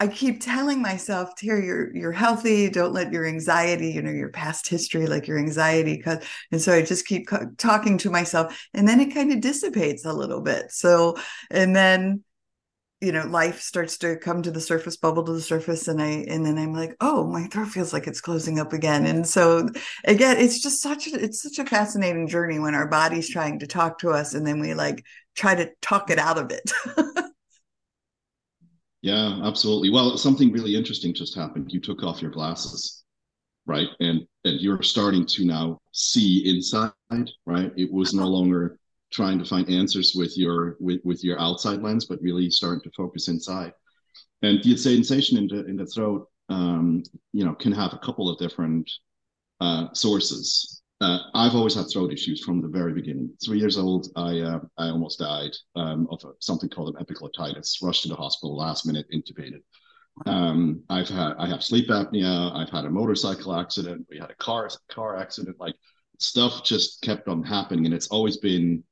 I 0.00 0.08
keep 0.08 0.40
telling 0.40 0.82
myself, 0.82 1.30
Teri, 1.36 1.64
you're 1.64 1.96
you're 1.96 2.12
healthy. 2.12 2.68
Don't 2.68 2.92
let 2.92 3.12
your 3.12 3.24
anxiety, 3.26 3.92
you 3.92 4.02
know, 4.02 4.10
your 4.10 4.28
past 4.28 4.68
history, 4.68 5.06
like 5.06 5.28
your 5.28 5.38
anxiety, 5.38 5.98
cause. 5.98 6.18
And 6.50 6.60
so 6.60 6.74
I 6.74 6.82
just 6.82 7.06
keep 7.06 7.28
talking 7.58 7.96
to 7.98 8.10
myself, 8.10 8.66
and 8.74 8.88
then 8.88 9.00
it 9.00 9.14
kind 9.14 9.32
of 9.32 9.40
dissipates 9.40 10.04
a 10.04 10.12
little 10.12 10.40
bit. 10.40 10.72
So, 10.72 11.16
and 11.50 11.76
then 11.76 12.24
you 13.04 13.12
know 13.12 13.26
life 13.26 13.60
starts 13.60 13.98
to 13.98 14.16
come 14.16 14.42
to 14.42 14.50
the 14.50 14.60
surface 14.60 14.96
bubble 14.96 15.24
to 15.24 15.32
the 15.32 15.40
surface 15.40 15.88
and 15.88 16.00
i 16.00 16.24
and 16.28 16.44
then 16.44 16.58
i'm 16.58 16.72
like 16.72 16.96
oh 17.00 17.26
my 17.26 17.46
throat 17.48 17.68
feels 17.68 17.92
like 17.92 18.06
it's 18.06 18.20
closing 18.20 18.58
up 18.58 18.72
again. 18.72 19.06
And 19.06 19.26
so 19.26 19.68
again 20.04 20.38
it's 20.38 20.60
just 20.60 20.80
such 20.82 21.06
a 21.08 21.22
it's 21.22 21.42
such 21.42 21.58
a 21.58 21.68
fascinating 21.68 22.28
journey 22.28 22.58
when 22.58 22.74
our 22.74 22.88
body's 22.88 23.28
trying 23.28 23.58
to 23.60 23.66
talk 23.66 23.98
to 24.00 24.10
us 24.10 24.34
and 24.34 24.46
then 24.46 24.60
we 24.60 24.74
like 24.74 25.04
try 25.36 25.54
to 25.54 25.70
talk 25.82 26.10
it 26.10 26.18
out 26.18 26.38
of 26.38 26.50
it. 26.50 26.70
Yeah 29.02 29.40
absolutely. 29.44 29.90
Well 29.90 30.16
something 30.16 30.50
really 30.50 30.74
interesting 30.74 31.12
just 31.12 31.34
happened. 31.34 31.70
You 31.72 31.78
took 31.80 32.02
off 32.02 32.22
your 32.22 32.30
glasses 32.30 33.04
right? 33.66 33.88
And 34.00 34.26
and 34.44 34.60
you're 34.60 34.82
starting 34.82 35.26
to 35.26 35.44
now 35.44 35.78
see 35.92 36.48
inside 36.48 36.92
right? 37.44 37.70
It 37.76 37.92
was 37.92 38.14
no 38.14 38.26
longer 38.26 38.78
trying 39.14 39.38
to 39.38 39.44
find 39.44 39.68
answers 39.70 40.12
with 40.14 40.36
your 40.36 40.76
with, 40.80 41.00
with 41.04 41.22
your 41.22 41.40
outside 41.40 41.80
lens, 41.82 42.04
but 42.04 42.20
really 42.20 42.50
starting 42.50 42.82
to 42.82 42.90
focus 42.96 43.28
inside. 43.28 43.72
And 44.42 44.62
the 44.62 44.76
sensation 44.76 45.38
in 45.38 45.46
the 45.46 45.64
in 45.66 45.76
the 45.76 45.86
throat, 45.86 46.28
um, 46.48 47.02
you 47.32 47.44
know, 47.44 47.54
can 47.54 47.72
have 47.72 47.94
a 47.94 47.98
couple 47.98 48.28
of 48.28 48.38
different 48.38 48.90
uh, 49.60 49.86
sources. 49.94 50.82
Uh, 51.00 51.18
I've 51.34 51.54
always 51.54 51.74
had 51.74 51.86
throat 51.86 52.12
issues 52.12 52.42
from 52.44 52.60
the 52.60 52.68
very 52.68 52.92
beginning. 52.92 53.30
Three 53.44 53.58
years 53.58 53.78
old, 53.78 54.08
I 54.16 54.40
uh, 54.40 54.60
I 54.78 54.88
almost 54.88 55.18
died 55.20 55.52
um, 55.76 56.06
of 56.10 56.20
a, 56.24 56.32
something 56.40 56.68
called 56.68 56.94
an 56.94 57.04
epiglottitis. 57.04 57.82
Rushed 57.82 58.02
to 58.02 58.08
the 58.08 58.16
hospital 58.16 58.56
last 58.56 58.86
minute, 58.86 59.06
intubated. 59.12 59.62
Um, 60.26 60.82
I've 60.88 61.08
had 61.08 61.34
I 61.38 61.48
have 61.48 61.62
sleep 61.62 61.88
apnea. 61.88 62.54
I've 62.54 62.70
had 62.70 62.84
a 62.84 62.90
motorcycle 62.90 63.58
accident. 63.58 64.06
We 64.10 64.18
had 64.18 64.30
a 64.30 64.36
car 64.36 64.68
car 64.90 65.16
accident. 65.16 65.56
Like 65.58 65.76
stuff 66.18 66.64
just 66.64 67.00
kept 67.02 67.28
on 67.28 67.42
happening, 67.42 67.86
and 67.86 67.94
it's 67.94 68.08
always 68.08 68.36
been 68.36 68.84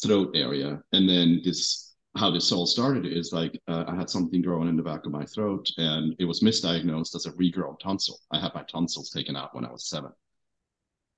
throat 0.00 0.32
area. 0.34 0.82
And 0.92 1.08
then 1.08 1.40
this, 1.44 1.94
how 2.16 2.30
this 2.30 2.52
all 2.52 2.66
started 2.66 3.06
is 3.06 3.32
like 3.32 3.60
uh, 3.68 3.84
I 3.86 3.96
had 3.96 4.10
something 4.10 4.42
growing 4.42 4.68
in 4.68 4.76
the 4.76 4.82
back 4.82 5.06
of 5.06 5.12
my 5.12 5.24
throat, 5.24 5.68
and 5.78 6.14
it 6.18 6.24
was 6.24 6.40
misdiagnosed 6.40 7.14
as 7.14 7.26
a 7.26 7.32
regrown 7.32 7.78
tonsil. 7.80 8.18
I 8.30 8.40
had 8.40 8.54
my 8.54 8.62
tonsils 8.64 9.10
taken 9.10 9.36
out 9.36 9.54
when 9.54 9.64
I 9.64 9.72
was 9.72 9.88
seven. 9.88 10.12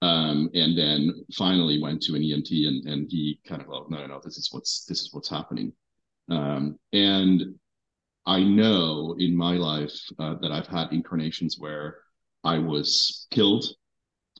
Um, 0.02 0.50
and 0.54 0.76
then 0.76 1.24
finally 1.34 1.80
went 1.80 2.02
to 2.02 2.14
an 2.14 2.22
ENT, 2.22 2.50
and 2.50 2.86
and 2.86 3.10
he 3.10 3.40
kind 3.46 3.62
of, 3.62 3.68
oh 3.70 3.86
no, 3.88 3.98
no, 3.98 4.06
no, 4.06 4.20
this 4.22 4.36
is 4.36 4.52
what's 4.52 4.84
this 4.84 5.00
is 5.00 5.10
what's 5.12 5.30
happening. 5.30 5.72
Um, 6.30 6.78
and 6.92 7.54
I 8.26 8.42
know 8.42 9.14
in 9.18 9.36
my 9.36 9.54
life 9.54 9.94
uh, 10.18 10.34
that 10.40 10.52
I've 10.52 10.66
had 10.66 10.92
incarnations 10.92 11.56
where 11.58 11.98
I 12.42 12.58
was 12.58 13.26
killed 13.30 13.66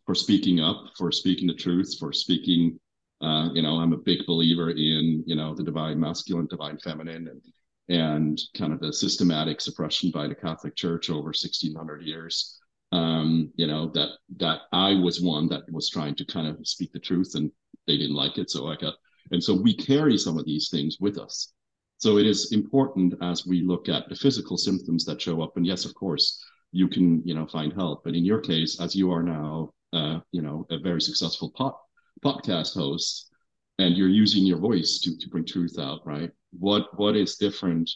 for 0.06 0.14
speaking 0.14 0.60
up, 0.60 0.92
for 0.96 1.10
speaking 1.10 1.46
the 1.46 1.54
truth, 1.54 1.96
for 1.98 2.12
speaking 2.12 2.78
uh, 3.24 3.52
you 3.52 3.62
know, 3.62 3.78
I'm 3.78 3.92
a 3.92 3.98
big 3.98 4.26
believer 4.26 4.70
in, 4.70 5.24
you 5.26 5.34
know, 5.34 5.54
the 5.54 5.64
divine 5.64 5.98
masculine, 5.98 6.46
divine 6.46 6.78
feminine, 6.78 7.28
and 7.28 7.42
and 7.88 8.40
kind 8.56 8.72
of 8.72 8.80
the 8.80 8.92
systematic 8.92 9.60
suppression 9.60 10.10
by 10.10 10.26
the 10.26 10.34
Catholic 10.34 10.74
Church 10.74 11.10
over 11.10 11.28
1600 11.28 12.02
years. 12.02 12.58
Um, 12.92 13.50
you 13.56 13.66
know, 13.66 13.90
that 13.94 14.10
that 14.36 14.60
I 14.72 14.94
was 14.94 15.20
one 15.20 15.48
that 15.48 15.70
was 15.70 15.88
trying 15.88 16.14
to 16.16 16.24
kind 16.24 16.46
of 16.46 16.66
speak 16.66 16.92
the 16.92 16.98
truth, 17.00 17.34
and 17.34 17.50
they 17.86 17.96
didn't 17.96 18.16
like 18.16 18.38
it, 18.38 18.50
so 18.50 18.68
I 18.68 18.76
got 18.76 18.94
And 19.30 19.42
so 19.42 19.54
we 19.54 19.74
carry 19.74 20.18
some 20.18 20.38
of 20.38 20.44
these 20.44 20.68
things 20.68 20.98
with 21.00 21.18
us. 21.18 21.52
So 21.98 22.18
it 22.18 22.26
is 22.26 22.52
important 22.52 23.14
as 23.22 23.46
we 23.46 23.62
look 23.62 23.88
at 23.88 24.08
the 24.08 24.14
physical 24.14 24.58
symptoms 24.58 25.04
that 25.06 25.22
show 25.22 25.40
up. 25.42 25.56
And 25.56 25.66
yes, 25.66 25.84
of 25.86 25.94
course, 25.94 26.44
you 26.72 26.88
can, 26.88 27.22
you 27.24 27.34
know, 27.34 27.46
find 27.46 27.72
help. 27.72 28.04
But 28.04 28.14
in 28.14 28.24
your 28.24 28.40
case, 28.40 28.80
as 28.80 28.94
you 28.94 29.10
are 29.12 29.22
now, 29.22 29.72
uh, 29.92 30.20
you 30.32 30.42
know, 30.42 30.66
a 30.70 30.78
very 30.78 31.00
successful 31.00 31.50
pod, 31.56 31.74
podcast 32.22 32.74
host, 32.74 33.30
and 33.78 33.96
you're 33.96 34.08
using 34.08 34.44
your 34.44 34.58
voice 34.58 35.00
to, 35.00 35.16
to 35.16 35.28
bring 35.28 35.44
truth 35.44 35.78
out, 35.78 36.06
right? 36.06 36.30
What 36.58 36.98
what 36.98 37.16
is 37.16 37.36
different 37.36 37.90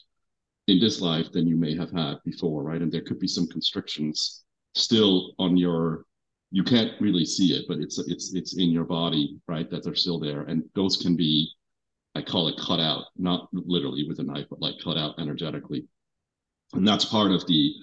in 0.66 0.78
this 0.78 1.00
life 1.00 1.32
than 1.32 1.46
you 1.46 1.56
may 1.56 1.76
have 1.76 1.90
had 1.90 2.16
before, 2.24 2.62
right? 2.62 2.80
And 2.80 2.92
there 2.92 3.02
could 3.02 3.18
be 3.18 3.28
some 3.28 3.46
constrictions 3.46 4.44
still 4.74 5.34
on 5.38 5.56
your 5.56 6.04
you 6.50 6.64
can't 6.64 6.92
really 7.00 7.26
see 7.26 7.54
it, 7.54 7.66
but 7.68 7.78
it's 7.78 7.98
it's 7.98 8.34
it's 8.34 8.56
in 8.56 8.70
your 8.70 8.84
body, 8.84 9.38
right? 9.46 9.70
That 9.70 9.84
they're 9.84 9.94
still 9.94 10.18
there, 10.18 10.42
and 10.42 10.62
those 10.74 10.96
can 10.96 11.14
be, 11.14 11.50
I 12.14 12.22
call 12.22 12.48
it 12.48 12.58
cut 12.58 12.80
out, 12.80 13.06
not 13.16 13.48
literally 13.52 14.06
with 14.08 14.18
a 14.18 14.22
knife, 14.22 14.46
but 14.48 14.60
like 14.60 14.76
cut 14.82 14.96
out 14.96 15.18
energetically, 15.18 15.86
and 16.72 16.86
that's 16.88 17.04
part 17.04 17.32
of 17.32 17.46
the 17.46 17.74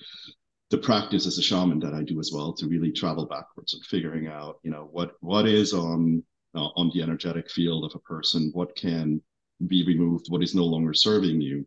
the 0.71 0.77
practice 0.77 1.27
as 1.27 1.37
a 1.37 1.43
shaman 1.43 1.79
that 1.79 1.93
I 1.93 2.03
do 2.03 2.19
as 2.19 2.31
well 2.33 2.53
to 2.53 2.67
really 2.67 2.91
travel 2.91 3.25
backwards 3.25 3.73
and 3.73 3.85
figuring 3.85 4.27
out, 4.27 4.59
you 4.63 4.71
know, 4.71 4.89
what 4.91 5.13
what 5.21 5.47
is 5.47 5.73
on 5.73 6.23
uh, 6.55 6.69
on 6.75 6.91
the 6.93 7.01
energetic 7.01 7.49
field 7.51 7.85
of 7.85 7.91
a 7.95 7.99
person, 7.99 8.49
what 8.53 8.75
can 8.75 9.21
be 9.67 9.85
removed, 9.85 10.25
what 10.29 10.43
is 10.43 10.55
no 10.55 10.63
longer 10.63 10.93
serving 10.93 11.39
you, 11.41 11.65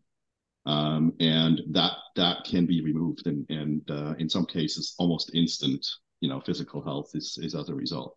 um, 0.66 1.12
and 1.20 1.62
that 1.70 1.92
that 2.16 2.44
can 2.44 2.66
be 2.66 2.82
removed, 2.82 3.26
and 3.26 3.46
and 3.48 3.88
uh, 3.90 4.14
in 4.18 4.28
some 4.28 4.46
cases 4.46 4.94
almost 4.98 5.34
instant 5.34 5.86
you 6.20 6.28
know 6.28 6.40
physical 6.40 6.82
health 6.82 7.10
is 7.14 7.38
is 7.40 7.54
as 7.54 7.68
a 7.68 7.74
result. 7.74 8.16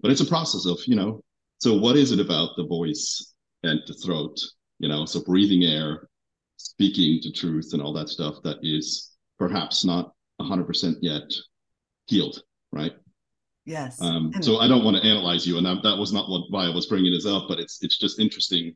But 0.00 0.10
it's 0.10 0.22
a 0.22 0.26
process 0.26 0.66
of 0.66 0.78
you 0.86 0.96
know 0.96 1.22
so 1.58 1.76
what 1.76 1.96
is 1.96 2.10
it 2.10 2.20
about 2.20 2.56
the 2.56 2.66
voice 2.66 3.34
and 3.62 3.80
the 3.86 3.94
throat 3.94 4.38
you 4.78 4.88
know 4.88 5.04
so 5.04 5.22
breathing 5.22 5.64
air 5.64 6.08
speaking 6.56 7.20
to 7.20 7.30
truth 7.30 7.70
and 7.72 7.82
all 7.82 7.92
that 7.92 8.08
stuff 8.08 8.36
that 8.44 8.58
is 8.62 9.12
perhaps 9.38 9.84
not 9.84 10.12
100% 10.42 10.96
yet 11.00 11.22
healed 12.06 12.42
right 12.72 12.92
yes 13.64 14.00
um, 14.02 14.32
so 14.40 14.58
i 14.58 14.66
don't 14.66 14.84
want 14.84 14.96
to 14.96 15.02
analyze 15.02 15.46
you 15.46 15.56
and 15.56 15.66
that, 15.66 15.82
that 15.82 15.96
was 15.96 16.12
not 16.12 16.28
what 16.28 16.42
why 16.50 16.64
i 16.66 16.74
was 16.74 16.86
bringing 16.86 17.12
this 17.12 17.26
up 17.26 17.44
but 17.48 17.60
it's 17.60 17.82
it's 17.82 17.98
just 17.98 18.18
interesting 18.18 18.74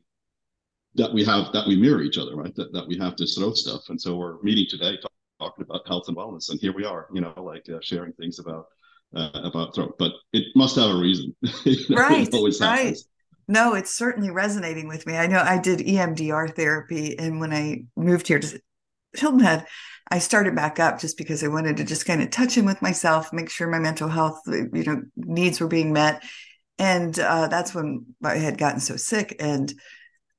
that 0.95 1.13
we 1.13 1.23
have 1.23 1.51
that 1.51 1.67
we 1.67 1.75
mirror 1.75 2.01
each 2.01 2.17
other 2.17 2.35
right 2.35 2.55
that, 2.55 2.71
that 2.71 2.87
we 2.87 2.97
have 2.97 3.15
this 3.17 3.35
throat 3.35 3.57
stuff 3.57 3.81
and 3.89 3.99
so 3.99 4.15
we're 4.15 4.41
meeting 4.41 4.65
today 4.69 4.97
talking 5.39 5.65
about 5.69 5.87
health 5.87 6.07
and 6.07 6.17
wellness, 6.17 6.49
and 6.49 6.59
here 6.59 6.73
we 6.73 6.85
are, 6.85 7.07
you 7.13 7.21
know, 7.21 7.33
like 7.37 7.65
uh, 7.69 7.79
sharing 7.81 8.13
things 8.13 8.39
about 8.39 8.67
uh, 9.15 9.29
about 9.43 9.75
throat. 9.75 9.95
But 9.97 10.13
it 10.33 10.45
must 10.55 10.75
have 10.75 10.89
a 10.91 10.99
reason, 10.99 11.35
right? 11.89 12.27
right. 12.61 12.97
No, 13.47 13.75
it's 13.75 13.93
certainly 13.93 14.29
resonating 14.29 14.87
with 14.87 15.05
me. 15.07 15.15
I 15.15 15.27
know 15.27 15.39
I 15.39 15.57
did 15.57 15.79
EMDR 15.79 16.55
therapy, 16.55 17.17
and 17.17 17.39
when 17.39 17.53
I 17.53 17.85
moved 17.95 18.27
here 18.27 18.39
to 18.39 18.61
Hilton 19.13 19.39
Head, 19.39 19.65
I 20.09 20.19
started 20.19 20.55
back 20.55 20.79
up 20.79 20.99
just 20.99 21.17
because 21.17 21.43
I 21.43 21.47
wanted 21.47 21.77
to 21.77 21.83
just 21.83 22.05
kind 22.05 22.21
of 22.21 22.29
touch 22.29 22.57
in 22.57 22.65
with 22.65 22.81
myself, 22.81 23.33
make 23.33 23.49
sure 23.49 23.67
my 23.67 23.79
mental 23.79 24.07
health, 24.07 24.41
you 24.47 24.83
know, 24.85 25.01
needs 25.15 25.59
were 25.59 25.67
being 25.67 25.93
met. 25.93 26.23
And 26.77 27.17
uh, 27.19 27.47
that's 27.47 27.73
when 27.73 28.05
I 28.23 28.35
had 28.35 28.57
gotten 28.57 28.79
so 28.79 28.97
sick, 28.97 29.35
and 29.39 29.73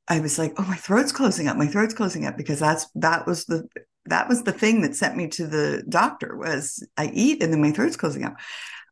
I 0.06 0.20
was 0.20 0.38
like, 0.38 0.54
"Oh, 0.56 0.62
my 0.64 0.76
throat's 0.76 1.10
closing 1.10 1.48
up. 1.48 1.56
My 1.56 1.66
throat's 1.66 1.94
closing 1.94 2.26
up," 2.26 2.36
because 2.36 2.60
that's 2.60 2.86
that 2.94 3.26
was 3.26 3.44
the 3.46 3.68
that 4.06 4.28
was 4.28 4.42
the 4.42 4.52
thing 4.52 4.82
that 4.82 4.94
sent 4.94 5.16
me 5.16 5.28
to 5.28 5.46
the 5.46 5.84
doctor 5.88 6.36
was 6.36 6.86
I 6.96 7.10
eat 7.12 7.42
and 7.42 7.52
then 7.52 7.60
my 7.60 7.72
throat's 7.72 7.96
closing 7.96 8.24
up. 8.24 8.36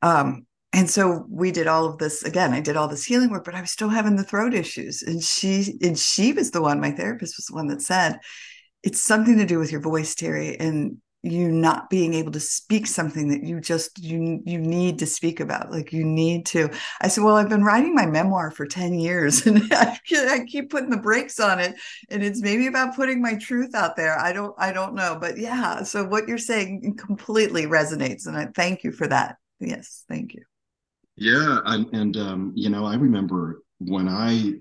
Um, 0.02 0.46
and 0.72 0.90
so 0.90 1.24
we 1.30 1.52
did 1.52 1.66
all 1.66 1.86
of 1.86 1.98
this 1.98 2.22
again. 2.22 2.52
I 2.52 2.60
did 2.60 2.76
all 2.76 2.88
this 2.88 3.04
healing 3.04 3.30
work, 3.30 3.44
but 3.44 3.54
I 3.54 3.60
was 3.62 3.70
still 3.70 3.88
having 3.88 4.16
the 4.16 4.24
throat 4.24 4.52
issues. 4.52 5.02
And 5.02 5.22
she 5.22 5.78
and 5.82 5.98
she 5.98 6.32
was 6.32 6.50
the 6.50 6.60
one, 6.60 6.80
my 6.80 6.90
therapist 6.90 7.38
was 7.38 7.46
the 7.46 7.54
one 7.54 7.68
that 7.68 7.80
said, 7.80 8.18
it's 8.86 9.02
something 9.02 9.36
to 9.36 9.44
do 9.44 9.58
with 9.58 9.72
your 9.72 9.80
voice, 9.80 10.14
Teri. 10.14 10.56
And 10.60 10.98
you 11.22 11.50
not 11.50 11.90
being 11.90 12.14
able 12.14 12.30
to 12.30 12.38
speak 12.38 12.86
something 12.86 13.28
that 13.28 13.42
you 13.42 13.60
just 13.60 13.98
you 13.98 14.40
you 14.46 14.58
need 14.58 14.96
to 15.00 15.06
speak 15.06 15.40
about 15.40 15.72
like 15.72 15.92
you 15.92 16.04
need 16.04 16.46
to. 16.46 16.70
I 17.00 17.08
said 17.08 17.24
well 17.24 17.34
i've 17.34 17.48
been 17.48 17.64
writing 17.64 17.96
my 17.96 18.06
memoir 18.06 18.52
for 18.52 18.64
10 18.64 18.94
years 18.94 19.44
and 19.46 19.60
I, 19.72 19.98
I 20.12 20.44
keep 20.46 20.70
putting 20.70 20.90
the 20.90 20.98
brakes 20.98 21.40
on 21.40 21.58
it 21.58 21.74
and 22.10 22.22
it's 22.22 22.40
maybe 22.40 22.68
about 22.68 22.94
putting 22.94 23.20
my 23.20 23.34
truth 23.34 23.74
out 23.74 23.96
there. 23.96 24.16
I 24.16 24.32
don't 24.32 24.54
i 24.56 24.72
don't 24.72 24.94
know. 24.94 25.18
But 25.20 25.36
yeah 25.36 25.82
so 25.82 26.04
what 26.04 26.28
you're 26.28 26.38
saying 26.38 26.96
completely 26.96 27.66
resonates 27.66 28.28
and 28.28 28.36
i 28.36 28.46
thank 28.54 28.84
you 28.84 28.92
for 28.92 29.08
that. 29.08 29.36
Yes 29.58 30.04
thank 30.08 30.34
you. 30.34 30.42
Yeah 31.16 31.58
and, 31.64 31.92
and 31.92 32.16
um, 32.18 32.52
you 32.54 32.70
know 32.70 32.84
i 32.84 32.94
remember 32.94 33.62
when 33.78 34.08
i 34.08 34.52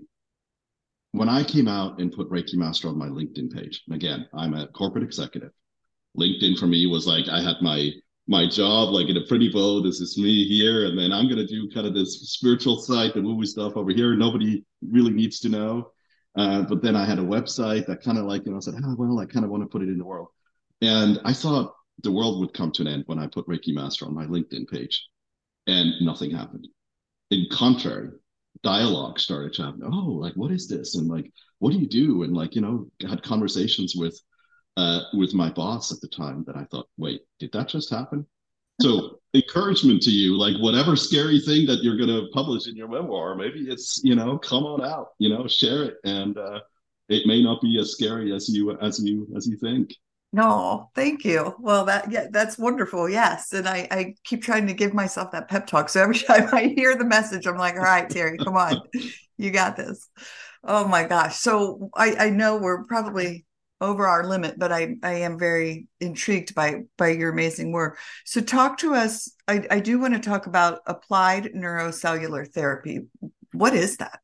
when 1.17 1.29
i 1.29 1.43
came 1.43 1.67
out 1.67 1.99
and 1.99 2.11
put 2.11 2.29
reiki 2.29 2.55
master 2.55 2.87
on 2.87 2.97
my 2.97 3.07
linkedin 3.07 3.53
page 3.53 3.83
again 3.91 4.27
i'm 4.33 4.53
a 4.53 4.67
corporate 4.67 5.03
executive 5.03 5.51
LinkedIn 6.17 6.57
for 6.57 6.67
me 6.67 6.87
was 6.87 7.07
like 7.07 7.27
I 7.29 7.41
had 7.41 7.57
my 7.61 7.91
my 8.27 8.47
job 8.47 8.89
like 8.89 9.07
in 9.07 9.17
a 9.17 9.25
pretty 9.25 9.51
bow. 9.51 9.81
This 9.81 9.99
is 9.99 10.17
me 10.17 10.45
here, 10.47 10.85
and 10.85 10.97
then 10.97 11.11
I'm 11.11 11.29
gonna 11.29 11.45
do 11.45 11.69
kind 11.69 11.85
of 11.85 11.93
this 11.93 12.21
spiritual 12.31 12.77
side, 12.77 13.11
the 13.13 13.21
movie 13.21 13.45
stuff 13.45 13.75
over 13.75 13.91
here. 13.91 14.15
Nobody 14.15 14.65
really 14.81 15.11
needs 15.11 15.39
to 15.41 15.49
know. 15.49 15.91
Uh, 16.35 16.63
but 16.63 16.81
then 16.81 16.95
I 16.95 17.05
had 17.05 17.19
a 17.19 17.23
website 17.23 17.85
that 17.85 18.03
kind 18.03 18.17
of 18.17 18.25
like 18.25 18.45
you 18.45 18.51
know 18.51 18.57
I 18.57 18.61
said, 18.61 18.75
well, 18.97 19.19
I 19.19 19.25
kind 19.25 19.45
of 19.45 19.51
want 19.51 19.63
to 19.63 19.69
put 19.69 19.81
it 19.81 19.89
in 19.89 19.97
the 19.97 20.05
world, 20.05 20.29
and 20.81 21.19
I 21.23 21.33
thought 21.33 21.73
the 22.03 22.11
world 22.11 22.39
would 22.39 22.53
come 22.53 22.71
to 22.73 22.81
an 22.81 22.87
end 22.87 23.03
when 23.05 23.19
I 23.19 23.27
put 23.27 23.47
Reiki 23.47 23.73
Master 23.73 24.05
on 24.05 24.13
my 24.13 24.25
LinkedIn 24.25 24.67
page, 24.69 25.05
and 25.67 25.93
nothing 26.01 26.31
happened. 26.31 26.67
In 27.31 27.45
contrary, 27.51 28.09
dialogue 28.65 29.19
started 29.19 29.53
to 29.53 29.63
happen. 29.63 29.81
Oh, 29.85 30.09
like 30.09 30.33
what 30.33 30.51
is 30.51 30.67
this? 30.67 30.95
And 30.95 31.07
like, 31.07 31.31
what 31.59 31.71
do 31.71 31.77
you 31.77 31.87
do? 31.87 32.23
And 32.23 32.35
like, 32.35 32.55
you 32.55 32.61
know, 32.61 32.87
had 33.07 33.23
conversations 33.23 33.95
with 33.95 34.19
uh, 34.75 35.01
with 35.13 35.33
my 35.33 35.49
boss 35.49 35.93
at 35.93 36.01
the 36.01 36.07
time 36.09 36.43
that 36.47 36.57
I 36.57 36.65
thought, 36.65 36.89
wait, 36.97 37.21
did 37.39 37.51
that 37.53 37.69
just 37.69 37.89
happen? 37.89 38.25
So 38.81 39.19
encouragement 39.33 40.01
to 40.01 40.09
you, 40.09 40.37
like 40.37 40.57
whatever 40.57 40.95
scary 40.97 41.39
thing 41.39 41.65
that 41.67 41.81
you're 41.81 41.95
going 41.95 42.09
to 42.09 42.27
publish 42.33 42.67
in 42.67 42.75
your 42.75 42.89
memoir, 42.89 43.35
maybe 43.35 43.61
it's 43.69 44.01
you 44.03 44.15
know 44.15 44.37
come 44.37 44.63
on 44.63 44.83
out, 44.83 45.09
you 45.19 45.29
know, 45.29 45.47
share 45.47 45.83
it, 45.83 45.97
and 46.03 46.37
uh, 46.37 46.59
it 47.07 47.27
may 47.27 47.41
not 47.41 47.61
be 47.61 47.79
as 47.79 47.91
scary 47.91 48.33
as 48.33 48.49
you 48.49 48.77
as 48.79 48.99
you 48.99 49.27
as 49.37 49.47
you 49.47 49.57
think. 49.57 49.93
No, 50.35 50.89
thank 50.95 51.23
you. 51.23 51.55
Well, 51.59 51.85
that 51.85 52.11
yeah, 52.11 52.27
that's 52.29 52.57
wonderful. 52.57 53.07
Yes, 53.07 53.53
and 53.53 53.65
I 53.69 53.87
I 53.89 54.15
keep 54.25 54.43
trying 54.43 54.67
to 54.67 54.73
give 54.73 54.93
myself 54.93 55.31
that 55.31 55.47
pep 55.47 55.65
talk. 55.65 55.87
So 55.87 56.01
every 56.01 56.19
time 56.19 56.49
I 56.51 56.73
hear 56.75 56.93
the 56.97 57.05
message, 57.05 57.47
I'm 57.47 57.55
like, 57.55 57.75
all 57.75 57.83
right, 57.83 58.09
Teri, 58.09 58.43
come 58.43 58.57
on, 58.57 58.81
you 59.37 59.49
got 59.51 59.77
this. 59.77 60.09
Oh 60.61 60.85
my 60.89 61.05
gosh. 61.05 61.37
So 61.37 61.89
I 61.95 62.15
I 62.19 62.29
know 62.31 62.57
we're 62.57 62.83
probably 62.83 63.45
over 63.79 64.07
our 64.07 64.27
limit, 64.27 64.59
but 64.59 64.73
I, 64.73 64.95
I 65.03 65.13
am 65.19 65.39
very 65.39 65.87
intrigued 66.01 66.53
by 66.53 66.81
by 66.97 67.09
your 67.11 67.31
amazing 67.31 67.71
work. 67.71 67.97
So 68.25 68.41
talk 68.41 68.77
to 68.79 68.93
us. 68.93 69.31
I, 69.47 69.65
I 69.71 69.79
do 69.79 69.99
want 69.99 70.15
to 70.15 70.19
talk 70.19 70.47
about 70.47 70.81
applied 70.85 71.53
neurocellular 71.55 72.45
therapy. 72.51 72.99
What 73.53 73.73
is 73.73 73.95
that? 73.97 74.19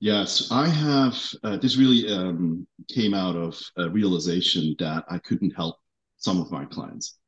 Yes, 0.00 0.50
I 0.50 0.68
have. 0.68 1.16
Uh, 1.42 1.56
this 1.56 1.76
really 1.76 2.10
um, 2.12 2.66
came 2.88 3.14
out 3.14 3.34
of 3.36 3.58
a 3.76 3.88
realization 3.88 4.76
that 4.78 5.04
I 5.08 5.18
couldn't 5.18 5.52
help 5.52 5.76
some 6.18 6.40
of 6.40 6.50
my 6.50 6.64
clients. 6.66 7.18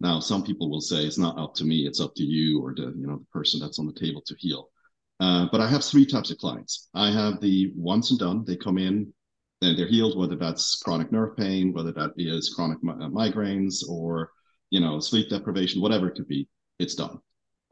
Now, 0.00 0.20
some 0.20 0.42
people 0.42 0.68
will 0.68 0.80
say 0.80 1.04
it's 1.04 1.18
not 1.18 1.38
up 1.38 1.54
to 1.54 1.64
me; 1.64 1.86
it's 1.86 2.00
up 2.00 2.14
to 2.16 2.24
you 2.24 2.60
or 2.62 2.74
the 2.74 2.92
you 2.98 3.06
know 3.06 3.18
the 3.18 3.26
person 3.32 3.60
that's 3.60 3.78
on 3.78 3.86
the 3.86 3.92
table 3.92 4.22
to 4.26 4.34
heal. 4.38 4.70
Uh, 5.20 5.46
but 5.52 5.60
I 5.60 5.68
have 5.68 5.84
three 5.84 6.04
types 6.04 6.30
of 6.30 6.38
clients. 6.38 6.88
I 6.94 7.10
have 7.10 7.40
the 7.40 7.72
once 7.76 8.10
and 8.10 8.18
done. 8.18 8.44
They 8.44 8.56
come 8.56 8.76
in 8.78 9.12
and 9.62 9.78
they're 9.78 9.86
healed, 9.88 10.18
whether 10.18 10.36
that's 10.36 10.76
chronic 10.82 11.12
nerve 11.12 11.36
pain, 11.36 11.72
whether 11.72 11.92
that 11.92 12.12
is 12.18 12.52
chronic 12.54 12.82
mi- 12.82 12.92
uh, 12.92 13.08
migraines 13.08 13.88
or, 13.88 14.30
you 14.70 14.80
know, 14.80 15.00
sleep 15.00 15.30
deprivation, 15.30 15.80
whatever 15.80 16.08
it 16.08 16.16
could 16.16 16.28
be, 16.28 16.46
it's 16.78 16.94
done. 16.94 17.18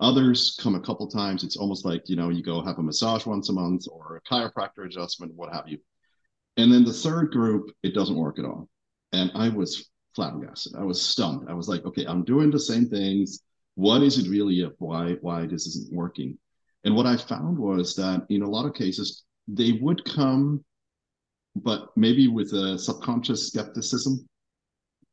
Others 0.01 0.59
come 0.61 0.75
a 0.75 0.81
couple 0.81 1.07
times. 1.09 1.45
It's 1.45 1.57
almost 1.57 1.85
like, 1.85 2.09
you 2.09 2.17
know, 2.17 2.29
you 2.29 2.43
go 2.43 2.63
have 2.63 2.79
a 2.79 2.83
massage 2.83 3.27
once 3.27 3.49
a 3.49 3.53
month 3.53 3.87
or 3.91 4.17
a 4.17 4.29
chiropractor 4.29 4.85
adjustment, 4.85 5.33
what 5.35 5.53
have 5.53 5.69
you. 5.69 5.79
And 6.57 6.73
then 6.73 6.85
the 6.85 6.93
third 6.93 7.31
group, 7.31 7.71
it 7.83 7.95
doesn't 7.95 8.17
work 8.17 8.39
at 8.39 8.45
all. 8.45 8.69
And 9.13 9.31
I 9.35 9.49
was 9.49 9.91
flabbergasted. 10.15 10.75
I 10.77 10.85
was 10.85 11.01
stunned. 11.01 11.49
I 11.49 11.55
was 11.55 11.69
like, 11.69 11.85
okay, 11.85 12.07
I'm 12.07 12.25
doing 12.25 12.51
the 12.51 12.59
same 12.59 12.87
things. 12.87 13.41
What 13.77 14.03
is 14.03 14.19
it 14.19 14.29
really 14.29 14.61
of 14.61 14.75
why 14.79 15.17
why 15.21 15.47
this 15.47 15.67
isn't 15.67 15.93
working? 15.93 16.39
And 16.85 16.95
what 16.95 17.07
I 17.07 17.17
found 17.17 17.59
was 17.59 17.95
that 17.97 18.27
in 18.29 18.43
a 18.43 18.49
lot 18.49 18.67
of 18.67 18.75
cases, 18.75 19.25
they 19.49 19.73
would 19.81 20.05
come 20.05 20.65
but 21.57 21.91
maybe 21.97 22.29
with 22.29 22.53
a 22.53 22.79
subconscious 22.79 23.47
skepticism 23.49 24.27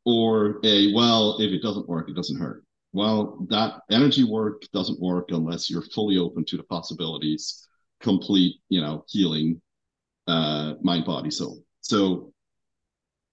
or 0.06 0.60
a 0.64 0.92
well 0.94 1.38
if 1.40 1.52
it 1.52 1.62
doesn't 1.62 1.88
work 1.88 2.10
it 2.10 2.16
doesn't 2.16 2.40
hurt 2.40 2.64
well 2.94 3.46
that 3.50 3.82
energy 3.90 4.24
work 4.24 4.64
doesn't 4.74 5.00
work 5.00 5.30
unless 5.32 5.70
you're 5.70 5.82
fully 5.82 6.18
open 6.18 6.44
to 6.46 6.58
the 6.58 6.64
possibilities 6.64 7.68
complete 8.00 8.56
you 8.70 8.82
know 8.82 9.06
healing 9.10 9.62
uh 10.28 10.74
mind 10.82 11.06
body 11.06 11.32
soul. 11.32 11.64
So 11.82 12.34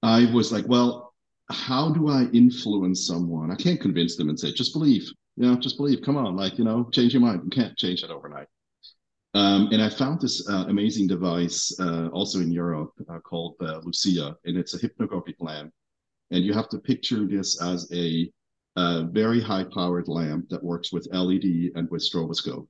i 0.03 0.31
was 0.33 0.53
like 0.53 0.67
well 0.69 1.15
how 1.51 1.91
do 1.91 2.09
i 2.09 2.25
influence 2.33 3.07
someone? 3.07 3.51
I 3.51 3.57
can't 3.57 3.81
convince 3.81 4.17
them 4.17 4.29
and 4.29 4.39
say 4.39 4.53
just 4.53 4.73
believe. 4.73 5.11
You 5.37 5.47
know 5.47 5.57
just 5.57 5.77
believe. 5.77 6.03
Come 6.03 6.17
on 6.17 6.37
like 6.37 6.59
you 6.59 6.65
know 6.65 6.89
change 6.93 7.15
your 7.15 7.23
mind. 7.23 7.43
You 7.45 7.51
can't 7.51 7.77
change 7.77 8.03
it 8.03 8.11
overnight. 8.11 8.49
Um, 9.35 9.69
and 9.73 9.83
I 9.83 9.91
found 9.91 10.21
this 10.21 10.49
uh, 10.49 10.65
amazing 10.69 11.07
device 11.07 11.75
uh, 11.79 12.09
also 12.09 12.41
in 12.41 12.51
Europe 12.51 12.93
uh, 13.09 13.21
called 13.21 13.55
uh, 13.61 13.79
Lucia, 13.85 14.37
and 14.45 14.57
it's 14.57 14.75
a 14.75 14.79
hypnagogic 14.79 15.37
lamp. 15.39 15.73
And 16.31 16.45
you 16.45 16.53
have 16.55 16.69
to 16.71 16.79
picture 16.79 17.27
this 17.27 17.63
as 17.63 17.91
a, 17.93 18.31
a 18.77 19.05
very 19.05 19.41
high 19.41 19.65
powered 19.65 20.09
lamp 20.09 20.49
that 20.51 20.63
works 20.63 20.93
with 20.93 21.09
LED 21.13 21.73
and 21.75 21.91
with 21.91 22.03
stroboscope. 22.03 22.67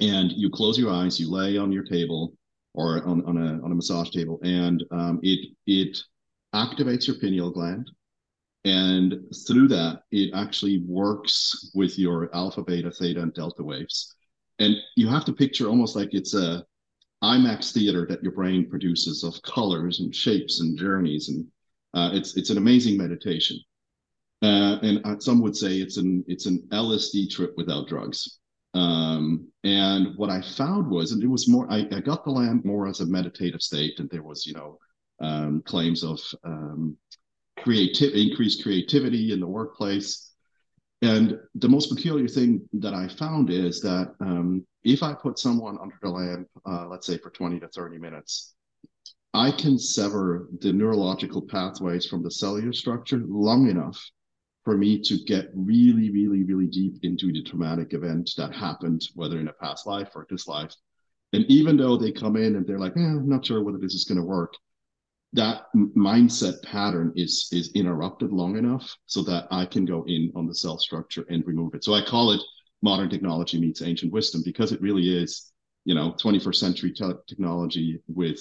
And 0.00 0.32
you 0.32 0.50
close 0.50 0.78
your 0.78 0.90
eyes, 0.90 1.20
you 1.20 1.30
lay 1.30 1.56
on 1.56 1.70
your 1.70 1.84
table 1.84 2.34
or 2.74 3.04
on, 3.04 3.24
on, 3.24 3.36
a, 3.36 3.64
on 3.64 3.72
a 3.72 3.74
massage 3.74 4.10
table, 4.10 4.38
and 4.42 4.84
um, 4.90 5.20
it, 5.22 5.48
it 5.66 5.98
activates 6.54 7.06
your 7.06 7.16
pineal 7.16 7.50
gland. 7.50 7.90
And 8.64 9.14
through 9.46 9.68
that, 9.68 10.02
it 10.10 10.34
actually 10.34 10.82
works 10.86 11.70
with 11.74 11.98
your 11.98 12.34
alpha, 12.34 12.62
beta, 12.62 12.90
theta, 12.90 13.22
and 13.22 13.32
delta 13.32 13.62
waves 13.62 14.16
and 14.58 14.76
you 14.96 15.08
have 15.08 15.24
to 15.26 15.32
picture 15.32 15.68
almost 15.68 15.96
like 15.96 16.14
it's 16.14 16.34
a 16.34 16.64
IMAX 17.22 17.72
theater 17.72 18.06
that 18.08 18.22
your 18.22 18.32
brain 18.32 18.68
produces 18.68 19.24
of 19.24 19.40
colors 19.42 20.00
and 20.00 20.14
shapes 20.14 20.60
and 20.60 20.78
journeys, 20.78 21.28
and 21.28 21.46
uh, 21.94 22.10
it's 22.12 22.36
it's 22.36 22.50
an 22.50 22.58
amazing 22.58 22.96
meditation. 22.96 23.58
Uh, 24.46 24.78
and 24.82 25.00
uh, 25.04 25.18
some 25.18 25.40
would 25.42 25.56
say 25.56 25.78
it's 25.78 25.96
an 25.96 26.24
it's 26.28 26.46
an 26.46 26.62
LSD 26.70 27.28
trip 27.28 27.54
without 27.56 27.88
drugs. 27.88 28.38
Um, 28.74 29.48
and 29.64 30.16
what 30.16 30.30
I 30.30 30.40
found 30.40 30.88
was, 30.88 31.10
and 31.10 31.22
it 31.22 31.26
was 31.26 31.48
more, 31.48 31.66
I, 31.68 31.88
I, 31.90 32.00
got 32.00 32.24
the 32.24 32.30
lamp 32.30 32.64
more 32.64 32.86
as 32.86 33.00
a 33.00 33.06
meditative 33.06 33.62
state, 33.62 33.98
and 33.98 34.08
there 34.10 34.22
was, 34.22 34.44
you 34.44 34.52
know, 34.52 34.78
um, 35.18 35.62
claims 35.64 36.04
of 36.04 36.20
um, 36.44 36.96
creative, 37.58 38.12
increased 38.12 38.62
creativity 38.62 39.32
in 39.32 39.40
the 39.40 39.46
workplace. 39.46 40.34
And 41.00 41.38
the 41.54 41.70
most 41.70 41.88
peculiar 41.88 42.28
thing 42.28 42.68
that 42.74 42.92
I 42.92 43.08
found 43.08 43.50
is 43.50 43.80
that 43.80 44.14
um, 44.20 44.64
if 44.84 45.02
I 45.02 45.14
put 45.14 45.38
someone 45.38 45.78
under 45.80 45.96
the 46.02 46.10
lamp, 46.10 46.48
uh, 46.66 46.86
let's 46.86 47.06
say 47.06 47.16
for 47.16 47.30
20 47.30 47.58
to 47.60 47.68
30 47.68 47.98
minutes, 47.98 48.54
I 49.32 49.50
can 49.50 49.78
sever 49.78 50.48
the 50.60 50.72
neurological 50.72 51.42
pathways 51.42 52.06
from 52.06 52.22
the 52.22 52.30
cellular 52.30 52.74
structure 52.74 53.22
long 53.26 53.70
enough 53.70 53.98
for 54.66 54.76
me 54.76 54.98
to 54.98 55.16
get 55.26 55.48
really, 55.54 56.10
really, 56.10 56.42
really 56.42 56.66
deep 56.66 56.98
into 57.04 57.32
the 57.32 57.40
traumatic 57.44 57.94
event 57.94 58.32
that 58.36 58.52
happened, 58.52 59.00
whether 59.14 59.38
in 59.38 59.46
a 59.46 59.52
past 59.52 59.86
life 59.86 60.08
or 60.16 60.26
this 60.28 60.48
life. 60.48 60.74
And 61.32 61.44
even 61.44 61.76
though 61.76 61.96
they 61.96 62.10
come 62.10 62.34
in 62.34 62.56
and 62.56 62.66
they're 62.66 62.80
like, 62.80 62.96
eh, 62.96 63.00
I'm 63.00 63.28
not 63.28 63.46
sure 63.46 63.62
whether 63.62 63.78
this 63.78 63.94
is 63.94 64.02
going 64.02 64.18
to 64.18 64.26
work, 64.26 64.54
that 65.34 65.66
mindset 65.76 66.60
pattern 66.64 67.12
is 67.14 67.48
is 67.52 67.70
interrupted 67.74 68.32
long 68.32 68.56
enough 68.56 68.92
so 69.06 69.22
that 69.22 69.46
I 69.52 69.66
can 69.66 69.84
go 69.84 70.02
in 70.08 70.32
on 70.34 70.48
the 70.48 70.54
cell 70.54 70.78
structure 70.78 71.24
and 71.30 71.46
remove 71.46 71.74
it. 71.74 71.84
So 71.84 71.94
I 71.94 72.02
call 72.04 72.32
it 72.32 72.40
modern 72.82 73.08
technology 73.08 73.60
meets 73.60 73.82
ancient 73.82 74.12
wisdom 74.12 74.42
because 74.44 74.72
it 74.72 74.80
really 74.80 75.16
is, 75.16 75.52
you 75.84 75.94
know, 75.94 76.16
21st 76.20 76.56
century 76.56 76.92
te- 76.92 77.22
technology 77.28 78.00
with 78.08 78.40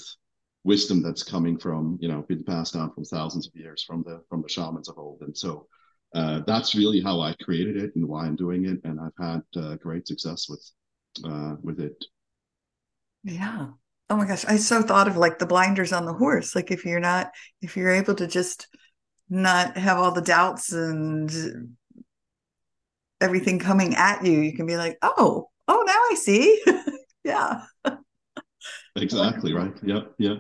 wisdom 0.64 1.04
that's 1.04 1.22
coming 1.22 1.60
from, 1.60 2.00
you 2.02 2.08
know, 2.08 2.24
been 2.24 2.44
passed 2.44 2.74
down 2.74 2.92
from 2.96 3.06
thousands 3.06 3.46
of 3.46 3.56
years 3.56 3.84
from 3.84 4.02
the 4.08 4.24
from 4.28 4.42
the 4.42 4.50
shamans 4.50 4.90
of 4.90 4.98
old. 4.98 5.22
And 5.22 5.38
so 5.38 5.68
uh, 6.14 6.42
that's 6.46 6.76
really 6.76 7.02
how 7.02 7.20
I 7.20 7.34
created 7.42 7.78
it 7.78 7.96
and 7.96 8.08
why 8.08 8.26
I'm 8.26 8.36
doing 8.36 8.66
it, 8.66 8.80
and 8.84 9.00
I've 9.00 9.18
had 9.20 9.42
uh, 9.62 9.76
great 9.76 10.08
success 10.08 10.48
with 10.50 10.64
uh, 11.26 11.56
with 11.62 11.80
it. 11.80 12.04
Yeah, 13.24 13.68
oh 14.10 14.16
my 14.18 14.26
gosh 14.28 14.46
i 14.46 14.56
so 14.56 14.82
thought 14.82 15.08
of 15.08 15.18
like 15.18 15.40
the 15.40 15.46
blinders 15.46 15.92
on 15.94 16.06
the 16.06 16.14
horse. 16.14 16.56
Like 16.56 16.72
if 16.72 16.86
you're 16.86 17.00
not 17.00 17.32
if 17.62 17.76
you're 17.76 17.92
able 17.92 18.16
to 18.16 18.28
just 18.28 18.68
not 19.30 19.78
have 19.78 19.98
all 19.98 20.12
the 20.12 20.22
doubts 20.22 20.72
and 20.72 21.76
everything 23.22 23.58
coming 23.60 23.96
at 23.96 24.24
you 24.24 24.40
you 24.40 24.54
can 24.54 24.68
be 24.68 24.78
like 24.78 24.98
oh 25.02 25.50
oh 25.68 25.84
now 25.86 26.00
i 26.12 26.16
see. 26.16 26.62
Yeah. 27.24 27.64
Exactly 28.96 29.52
right. 29.52 29.74
Yeah 29.84 30.02
yeah 30.20 30.36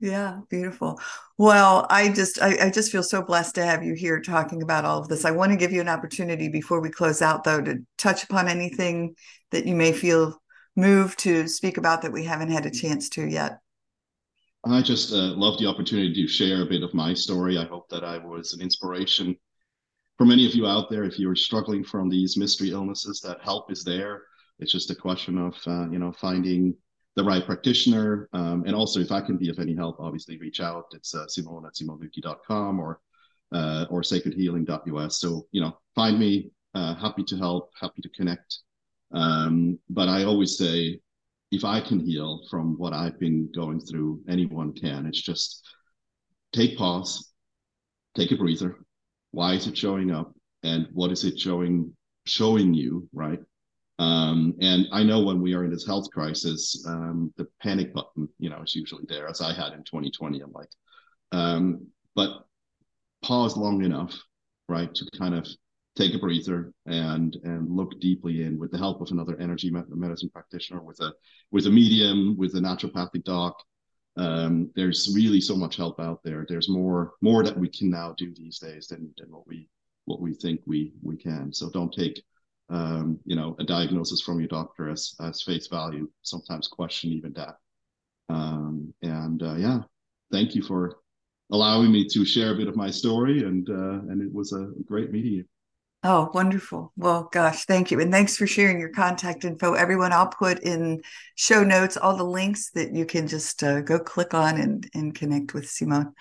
yeah 0.00 0.40
beautiful 0.50 0.98
well 1.38 1.86
i 1.88 2.08
just 2.08 2.42
I, 2.42 2.66
I, 2.66 2.70
just 2.70 2.90
feel 2.90 3.02
so 3.02 3.22
blessed 3.22 3.54
to 3.54 3.64
have 3.64 3.84
you 3.84 3.94
here 3.94 4.20
talking 4.20 4.62
about 4.62 4.84
all 4.84 5.00
of 5.00 5.08
this 5.08 5.24
i 5.24 5.30
want 5.30 5.52
to 5.52 5.56
give 5.56 5.72
you 5.72 5.80
an 5.80 5.88
opportunity 5.88 6.48
before 6.48 6.80
we 6.80 6.90
close 6.90 7.22
out 7.22 7.44
though 7.44 7.62
to 7.62 7.76
touch 7.96 8.24
upon 8.24 8.48
anything 8.48 9.14
that 9.52 9.66
you 9.66 9.74
may 9.74 9.92
feel 9.92 10.36
moved 10.76 11.18
to 11.20 11.46
speak 11.48 11.76
about 11.76 12.02
that 12.02 12.12
we 12.12 12.24
haven't 12.24 12.50
had 12.50 12.66
a 12.66 12.70
chance 12.70 13.08
to 13.10 13.26
yet? 13.26 13.58
I 14.66 14.80
just 14.80 15.12
uh, 15.12 15.34
love 15.36 15.58
the 15.58 15.66
opportunity 15.66 16.14
to 16.14 16.28
share 16.28 16.62
a 16.62 16.66
bit 16.66 16.82
of 16.82 16.94
my 16.94 17.12
story. 17.14 17.58
I 17.58 17.64
hope 17.64 17.88
that 17.90 18.02
I 18.02 18.18
was 18.18 18.54
an 18.54 18.62
inspiration 18.62 19.36
for 20.16 20.24
many 20.24 20.46
of 20.46 20.54
you 20.54 20.66
out 20.66 20.88
there. 20.90 21.04
If 21.04 21.18
you're 21.18 21.36
struggling 21.36 21.84
from 21.84 22.08
these 22.08 22.36
mystery 22.36 22.70
illnesses, 22.70 23.20
that 23.20 23.42
help 23.42 23.70
is 23.70 23.84
there. 23.84 24.22
It's 24.58 24.72
just 24.72 24.90
a 24.90 24.94
question 24.94 25.36
of 25.38 25.54
uh, 25.66 25.90
you 25.90 25.98
know 25.98 26.12
finding 26.12 26.74
the 27.16 27.24
right 27.24 27.44
practitioner, 27.46 28.28
um, 28.32 28.64
and 28.66 28.74
also 28.74 29.00
if 29.00 29.12
I 29.12 29.20
can 29.20 29.36
be 29.36 29.48
of 29.48 29.58
any 29.58 29.74
help, 29.74 30.00
obviously 30.00 30.36
reach 30.38 30.60
out. 30.60 30.86
It's 30.92 31.14
uh, 31.14 31.26
Simon 31.28 31.64
at 31.66 31.74
simonluthi.com 31.74 32.80
or 32.80 33.00
uh, 33.52 33.86
or 33.90 34.02
sacredhealing.us. 34.02 35.18
So 35.18 35.46
you 35.52 35.60
know, 35.60 35.76
find 35.94 36.18
me. 36.18 36.50
Uh, 36.74 36.94
happy 36.96 37.22
to 37.22 37.36
help. 37.36 37.70
Happy 37.80 38.02
to 38.02 38.08
connect. 38.08 38.58
Um, 39.12 39.78
but 39.88 40.08
I 40.08 40.24
always 40.24 40.58
say, 40.58 40.98
if 41.52 41.64
I 41.64 41.80
can 41.80 42.00
heal 42.00 42.44
from 42.50 42.76
what 42.78 42.92
I've 42.92 43.18
been 43.20 43.48
going 43.54 43.80
through, 43.80 44.20
anyone 44.28 44.72
can. 44.72 45.06
It's 45.06 45.22
just 45.22 45.64
take 46.52 46.76
pause, 46.76 47.32
take 48.16 48.32
a 48.32 48.36
breather. 48.36 48.84
Why 49.30 49.54
is 49.54 49.68
it 49.68 49.78
showing 49.78 50.10
up? 50.10 50.34
And 50.64 50.88
what 50.92 51.12
is 51.12 51.22
it 51.24 51.38
showing 51.38 51.94
showing 52.26 52.74
you, 52.74 53.08
right? 53.12 53.38
Um, 53.98 54.54
and 54.60 54.86
I 54.92 55.02
know 55.04 55.22
when 55.22 55.40
we 55.40 55.54
are 55.54 55.64
in 55.64 55.70
this 55.70 55.86
health 55.86 56.10
crisis, 56.10 56.84
um, 56.86 57.32
the 57.36 57.46
panic 57.62 57.94
button, 57.94 58.28
you 58.38 58.50
know, 58.50 58.60
is 58.62 58.74
usually 58.74 59.04
there, 59.08 59.28
as 59.28 59.40
I 59.40 59.52
had 59.52 59.72
in 59.72 59.84
2020. 59.84 60.40
I'm 60.40 60.52
like, 60.52 60.68
um, 61.32 61.86
but 62.14 62.44
pause 63.22 63.56
long 63.56 63.84
enough, 63.84 64.18
right, 64.68 64.92
to 64.94 65.06
kind 65.16 65.34
of 65.34 65.46
take 65.96 66.14
a 66.14 66.18
breather 66.18 66.72
and 66.86 67.36
and 67.44 67.70
look 67.70 68.00
deeply 68.00 68.42
in 68.42 68.58
with 68.58 68.70
the 68.70 68.78
help 68.78 69.00
of 69.00 69.10
another 69.10 69.36
energy 69.40 69.70
medicine 69.70 70.30
practitioner 70.30 70.82
with 70.82 70.98
a 71.00 71.12
with 71.52 71.66
a 71.66 71.70
medium 71.70 72.36
with 72.36 72.54
a 72.56 72.58
naturopathic 72.58 73.22
doc 73.24 73.56
um, 74.16 74.70
there's 74.76 75.12
really 75.14 75.40
so 75.40 75.56
much 75.56 75.76
help 75.76 76.00
out 76.00 76.20
there 76.24 76.44
there's 76.48 76.68
more 76.68 77.12
more 77.20 77.42
that 77.42 77.56
we 77.56 77.68
can 77.68 77.90
now 77.90 78.14
do 78.16 78.32
these 78.34 78.58
days 78.58 78.88
than, 78.88 79.12
than 79.18 79.30
what 79.30 79.46
we 79.46 79.68
what 80.06 80.20
we 80.20 80.34
think 80.34 80.60
we 80.66 80.92
we 81.02 81.16
can 81.16 81.52
so 81.52 81.70
don't 81.70 81.92
take 81.92 82.22
um, 82.70 83.18
you 83.24 83.36
know 83.36 83.54
a 83.58 83.64
diagnosis 83.64 84.20
from 84.20 84.38
your 84.38 84.48
doctor 84.48 84.88
as 84.88 85.14
as 85.20 85.42
face 85.42 85.66
value 85.66 86.08
sometimes 86.22 86.68
question 86.68 87.10
even 87.10 87.32
that 87.32 87.58
um, 88.28 88.92
and 89.02 89.42
uh, 89.42 89.54
yeah 89.54 89.80
thank 90.32 90.54
you 90.54 90.62
for 90.62 90.96
allowing 91.52 91.92
me 91.92 92.06
to 92.08 92.24
share 92.24 92.52
a 92.52 92.56
bit 92.56 92.68
of 92.68 92.76
my 92.76 92.90
story 92.90 93.44
and 93.44 93.68
uh, 93.68 94.00
and 94.10 94.22
it 94.22 94.32
was 94.32 94.52
a 94.52 94.70
great 94.86 95.12
meeting 95.12 95.32
you 95.32 95.44
Oh, 96.06 96.30
wonderful. 96.34 96.92
Well, 96.98 97.30
gosh, 97.32 97.64
thank 97.64 97.90
you. 97.90 97.98
And 97.98 98.12
thanks 98.12 98.36
for 98.36 98.46
sharing 98.46 98.78
your 98.78 98.90
contact 98.90 99.46
info. 99.46 99.72
Everyone, 99.72 100.12
I'll 100.12 100.26
put 100.26 100.62
in 100.62 101.00
show 101.34 101.64
notes 101.64 101.96
all 101.96 102.14
the 102.14 102.24
links 102.24 102.70
that 102.72 102.94
you 102.94 103.06
can 103.06 103.26
just 103.26 103.62
uh, 103.62 103.80
go 103.80 103.98
click 103.98 104.34
on 104.34 104.60
and, 104.60 104.86
and 104.92 105.14
connect 105.14 105.54
with 105.54 105.66
Simon. 105.66 106.12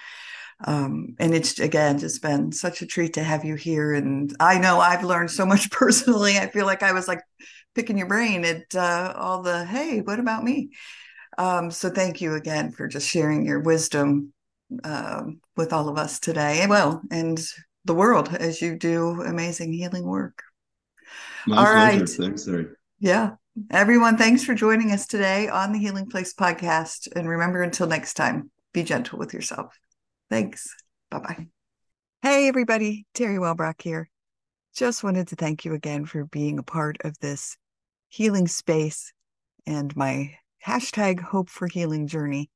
Um, 0.66 1.16
and 1.20 1.34
it's 1.34 1.59
again 1.59 1.99
just 1.99 2.22
been 2.22 2.51
such 2.51 2.82
a 2.82 2.86
treat 2.86 3.14
to 3.14 3.24
have 3.24 3.43
you 3.43 3.55
here. 3.55 3.93
And 3.93 4.34
I 4.39 4.59
know 4.59 4.80
I've 4.80 5.03
learned 5.03 5.32
so 5.32 5.45
much 5.45 5.72
personally. 5.72 6.38
I 6.38 6.47
feel 6.47 6.66
like 6.66 6.84
I 6.84 6.93
was 6.93 7.07
like 7.07 7.22
picking 7.76 7.97
your 7.97 8.07
brain 8.07 8.45
at 8.45 8.74
uh, 8.76 9.14
all 9.16 9.41
the, 9.41 9.66
hey, 9.66 10.01
what 10.01 10.20
about 10.20 10.43
me? 10.43 10.70
Um, 11.38 11.72
so 11.72 11.89
thank 11.89 12.22
you 12.22 12.36
again 12.36 12.72
for 12.72 12.88
just 12.88 13.09
sharing 13.09 13.45
your 13.45 13.59
wisdom 13.59 14.34
uh, 14.84 15.24
with 15.55 15.74
all 15.74 15.89
of 15.89 15.97
us 15.97 16.20
today. 16.20 16.66
Well, 16.68 17.01
and 17.11 17.39
the 17.86 17.95
world 17.95 18.34
as 18.34 18.61
you 18.61 18.78
do 18.78 19.22
amazing 19.22 19.74
healing 19.74 20.05
work. 20.05 20.43
My 21.47 21.57
All 21.57 21.66
pleasure. 21.66 21.99
right. 21.99 22.09
Thanks. 22.09 22.47
Yeah. 22.99 23.32
Everyone, 23.70 24.18
thanks 24.18 24.43
for 24.43 24.55
joining 24.55 24.91
us 24.91 25.05
today 25.05 25.47
on 25.47 25.74
the 25.74 25.80
Healing 25.80 26.09
Place 26.09 26.34
podcast. 26.34 27.07
And 27.16 27.28
remember, 27.28 27.61
until 27.61 27.88
next 27.88 28.16
time, 28.16 28.49
be 28.74 28.84
gentle 28.84 29.20
with 29.20 29.34
yourself. 29.34 29.78
Thanks. 30.34 30.76
Bye 31.12 31.20
bye. 31.20 31.48
Hey, 32.24 32.48
everybody. 32.48 33.06
Teri 33.14 33.38
Wellbrock 33.38 33.80
here. 33.84 34.10
Just 34.76 35.04
wanted 35.04 35.28
to 35.28 35.36
thank 35.36 35.64
you 35.64 35.76
again 35.76 36.06
for 36.06 36.26
being 36.26 36.58
a 36.58 36.64
part 36.64 36.98
of 37.04 37.16
this 37.20 37.56
healing 38.10 38.48
space 38.48 39.14
and 39.68 39.96
my 39.96 40.34
hashtag 40.66 41.20
hope 41.20 41.50
for 41.50 41.68
healing 41.68 42.08
journey. 42.08 42.50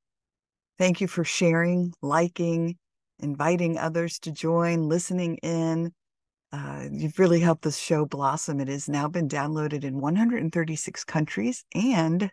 Thank 0.79 1.01
you 1.01 1.07
for 1.07 1.23
sharing, 1.23 1.93
liking, 2.01 2.79
inviting 3.19 3.77
others 3.77 4.17
to 4.21 4.31
join, 4.31 4.89
listening 4.89 5.35
in. 5.43 5.93
Uh, 6.51 6.85
you've 6.91 7.19
really 7.19 7.41
helped 7.41 7.61
this 7.61 7.77
show 7.77 8.07
blossom. 8.07 8.59
It 8.59 8.69
has 8.69 8.89
now 8.89 9.07
been 9.07 9.29
downloaded 9.29 9.83
in 9.83 10.01
136 10.01 11.03
countries 11.03 11.63
and 11.75 12.31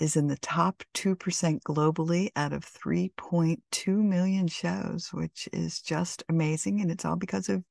is 0.00 0.16
in 0.16 0.26
the 0.26 0.38
top 0.38 0.82
2% 0.94 1.16
globally 1.62 2.30
out 2.34 2.52
of 2.52 2.64
3.2 2.64 3.88
million 3.88 4.48
shows, 4.48 5.10
which 5.12 5.48
is 5.52 5.80
just 5.80 6.24
amazing. 6.28 6.80
And 6.80 6.90
it's 6.90 7.04
all 7.04 7.16
because 7.16 7.48
of 7.48 7.62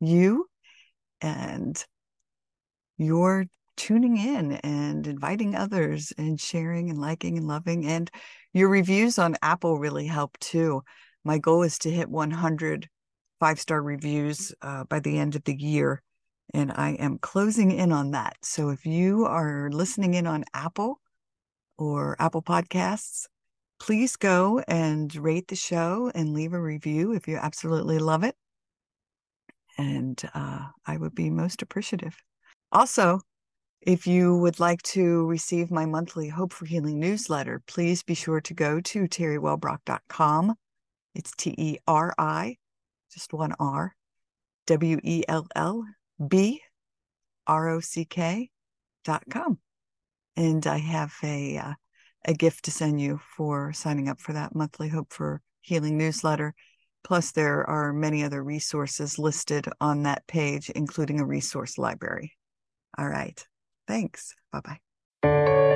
you 0.00 0.46
and 1.20 1.84
your 2.96 3.46
tuning 3.76 4.16
in 4.16 4.52
and 4.52 5.06
inviting 5.06 5.54
others 5.54 6.12
and 6.16 6.40
sharing 6.40 6.90
and 6.90 7.00
liking 7.00 7.38
and 7.38 7.46
loving. 7.46 7.86
And 7.86 8.10
your 8.52 8.68
reviews 8.68 9.18
on 9.18 9.36
Apple 9.42 9.78
really 9.78 10.06
help 10.06 10.38
too. 10.38 10.82
My 11.24 11.38
goal 11.38 11.62
is 11.62 11.78
to 11.80 11.90
hit 11.90 12.08
100 12.08 12.88
five 13.40 13.60
star 13.60 13.82
reviews 13.82 14.54
uh, 14.62 14.84
by 14.84 15.00
the 15.00 15.18
end 15.18 15.36
of 15.36 15.44
the 15.44 15.54
year. 15.54 16.02
And 16.52 16.72
I 16.72 16.90
am 16.92 17.18
closing 17.18 17.72
in 17.72 17.92
on 17.92 18.12
that. 18.12 18.36
So 18.42 18.70
if 18.70 18.86
you 18.86 19.26
are 19.26 19.70
listening 19.70 20.14
in 20.14 20.26
on 20.26 20.44
Apple 20.54 21.00
or 21.78 22.16
Apple 22.18 22.42
Podcasts, 22.42 23.26
please 23.78 24.16
go 24.16 24.62
and 24.68 25.14
rate 25.16 25.48
the 25.48 25.56
show 25.56 26.10
and 26.14 26.32
leave 26.32 26.52
a 26.52 26.60
review 26.60 27.12
if 27.12 27.28
you 27.28 27.36
absolutely 27.36 27.98
love 27.98 28.24
it. 28.24 28.36
And 29.76 30.22
uh, 30.34 30.68
I 30.86 30.96
would 30.96 31.14
be 31.14 31.30
most 31.30 31.62
appreciative. 31.62 32.16
Also, 32.70 33.20
if 33.80 34.06
you 34.06 34.36
would 34.38 34.60
like 34.60 34.82
to 34.82 35.26
receive 35.26 35.70
my 35.70 35.84
monthly 35.84 36.28
Hope 36.28 36.52
for 36.52 36.64
Healing 36.64 36.98
newsletter, 36.98 37.60
please 37.66 38.02
be 38.02 38.14
sure 38.14 38.40
to 38.40 38.54
go 38.54 38.80
to 38.80 39.02
teriwellbrock.com. 39.02 40.54
It's 41.14 41.32
T 41.36 41.54
E 41.58 41.76
R 41.86 42.14
I, 42.16 42.56
just 43.12 43.32
one 43.32 43.52
R, 43.60 43.94
W 44.66 44.98
E 45.02 45.22
L 45.28 45.46
L 45.54 45.84
B 46.26 46.62
R 47.46 47.68
O 47.68 47.80
C 47.80 48.04
K 48.04 48.50
dot 49.04 49.24
com. 49.30 49.58
And 50.36 50.66
I 50.66 50.78
have 50.78 51.14
a 51.22 51.58
uh, 51.58 51.74
a 52.26 52.34
gift 52.34 52.64
to 52.64 52.70
send 52.70 53.00
you 53.00 53.20
for 53.36 53.72
signing 53.72 54.08
up 54.08 54.20
for 54.20 54.32
that 54.32 54.54
monthly 54.54 54.88
Hope 54.88 55.12
for 55.12 55.40
Healing 55.60 55.96
newsletter. 55.96 56.54
Plus, 57.04 57.32
there 57.32 57.68
are 57.68 57.92
many 57.92 58.24
other 58.24 58.42
resources 58.42 59.18
listed 59.18 59.68
on 59.80 60.04
that 60.04 60.26
page, 60.26 60.70
including 60.70 61.20
a 61.20 61.26
resource 61.26 61.76
library. 61.76 62.32
All 62.96 63.08
right. 63.08 63.46
Thanks. 63.86 64.34
Bye 64.52 64.78
bye. 65.22 65.73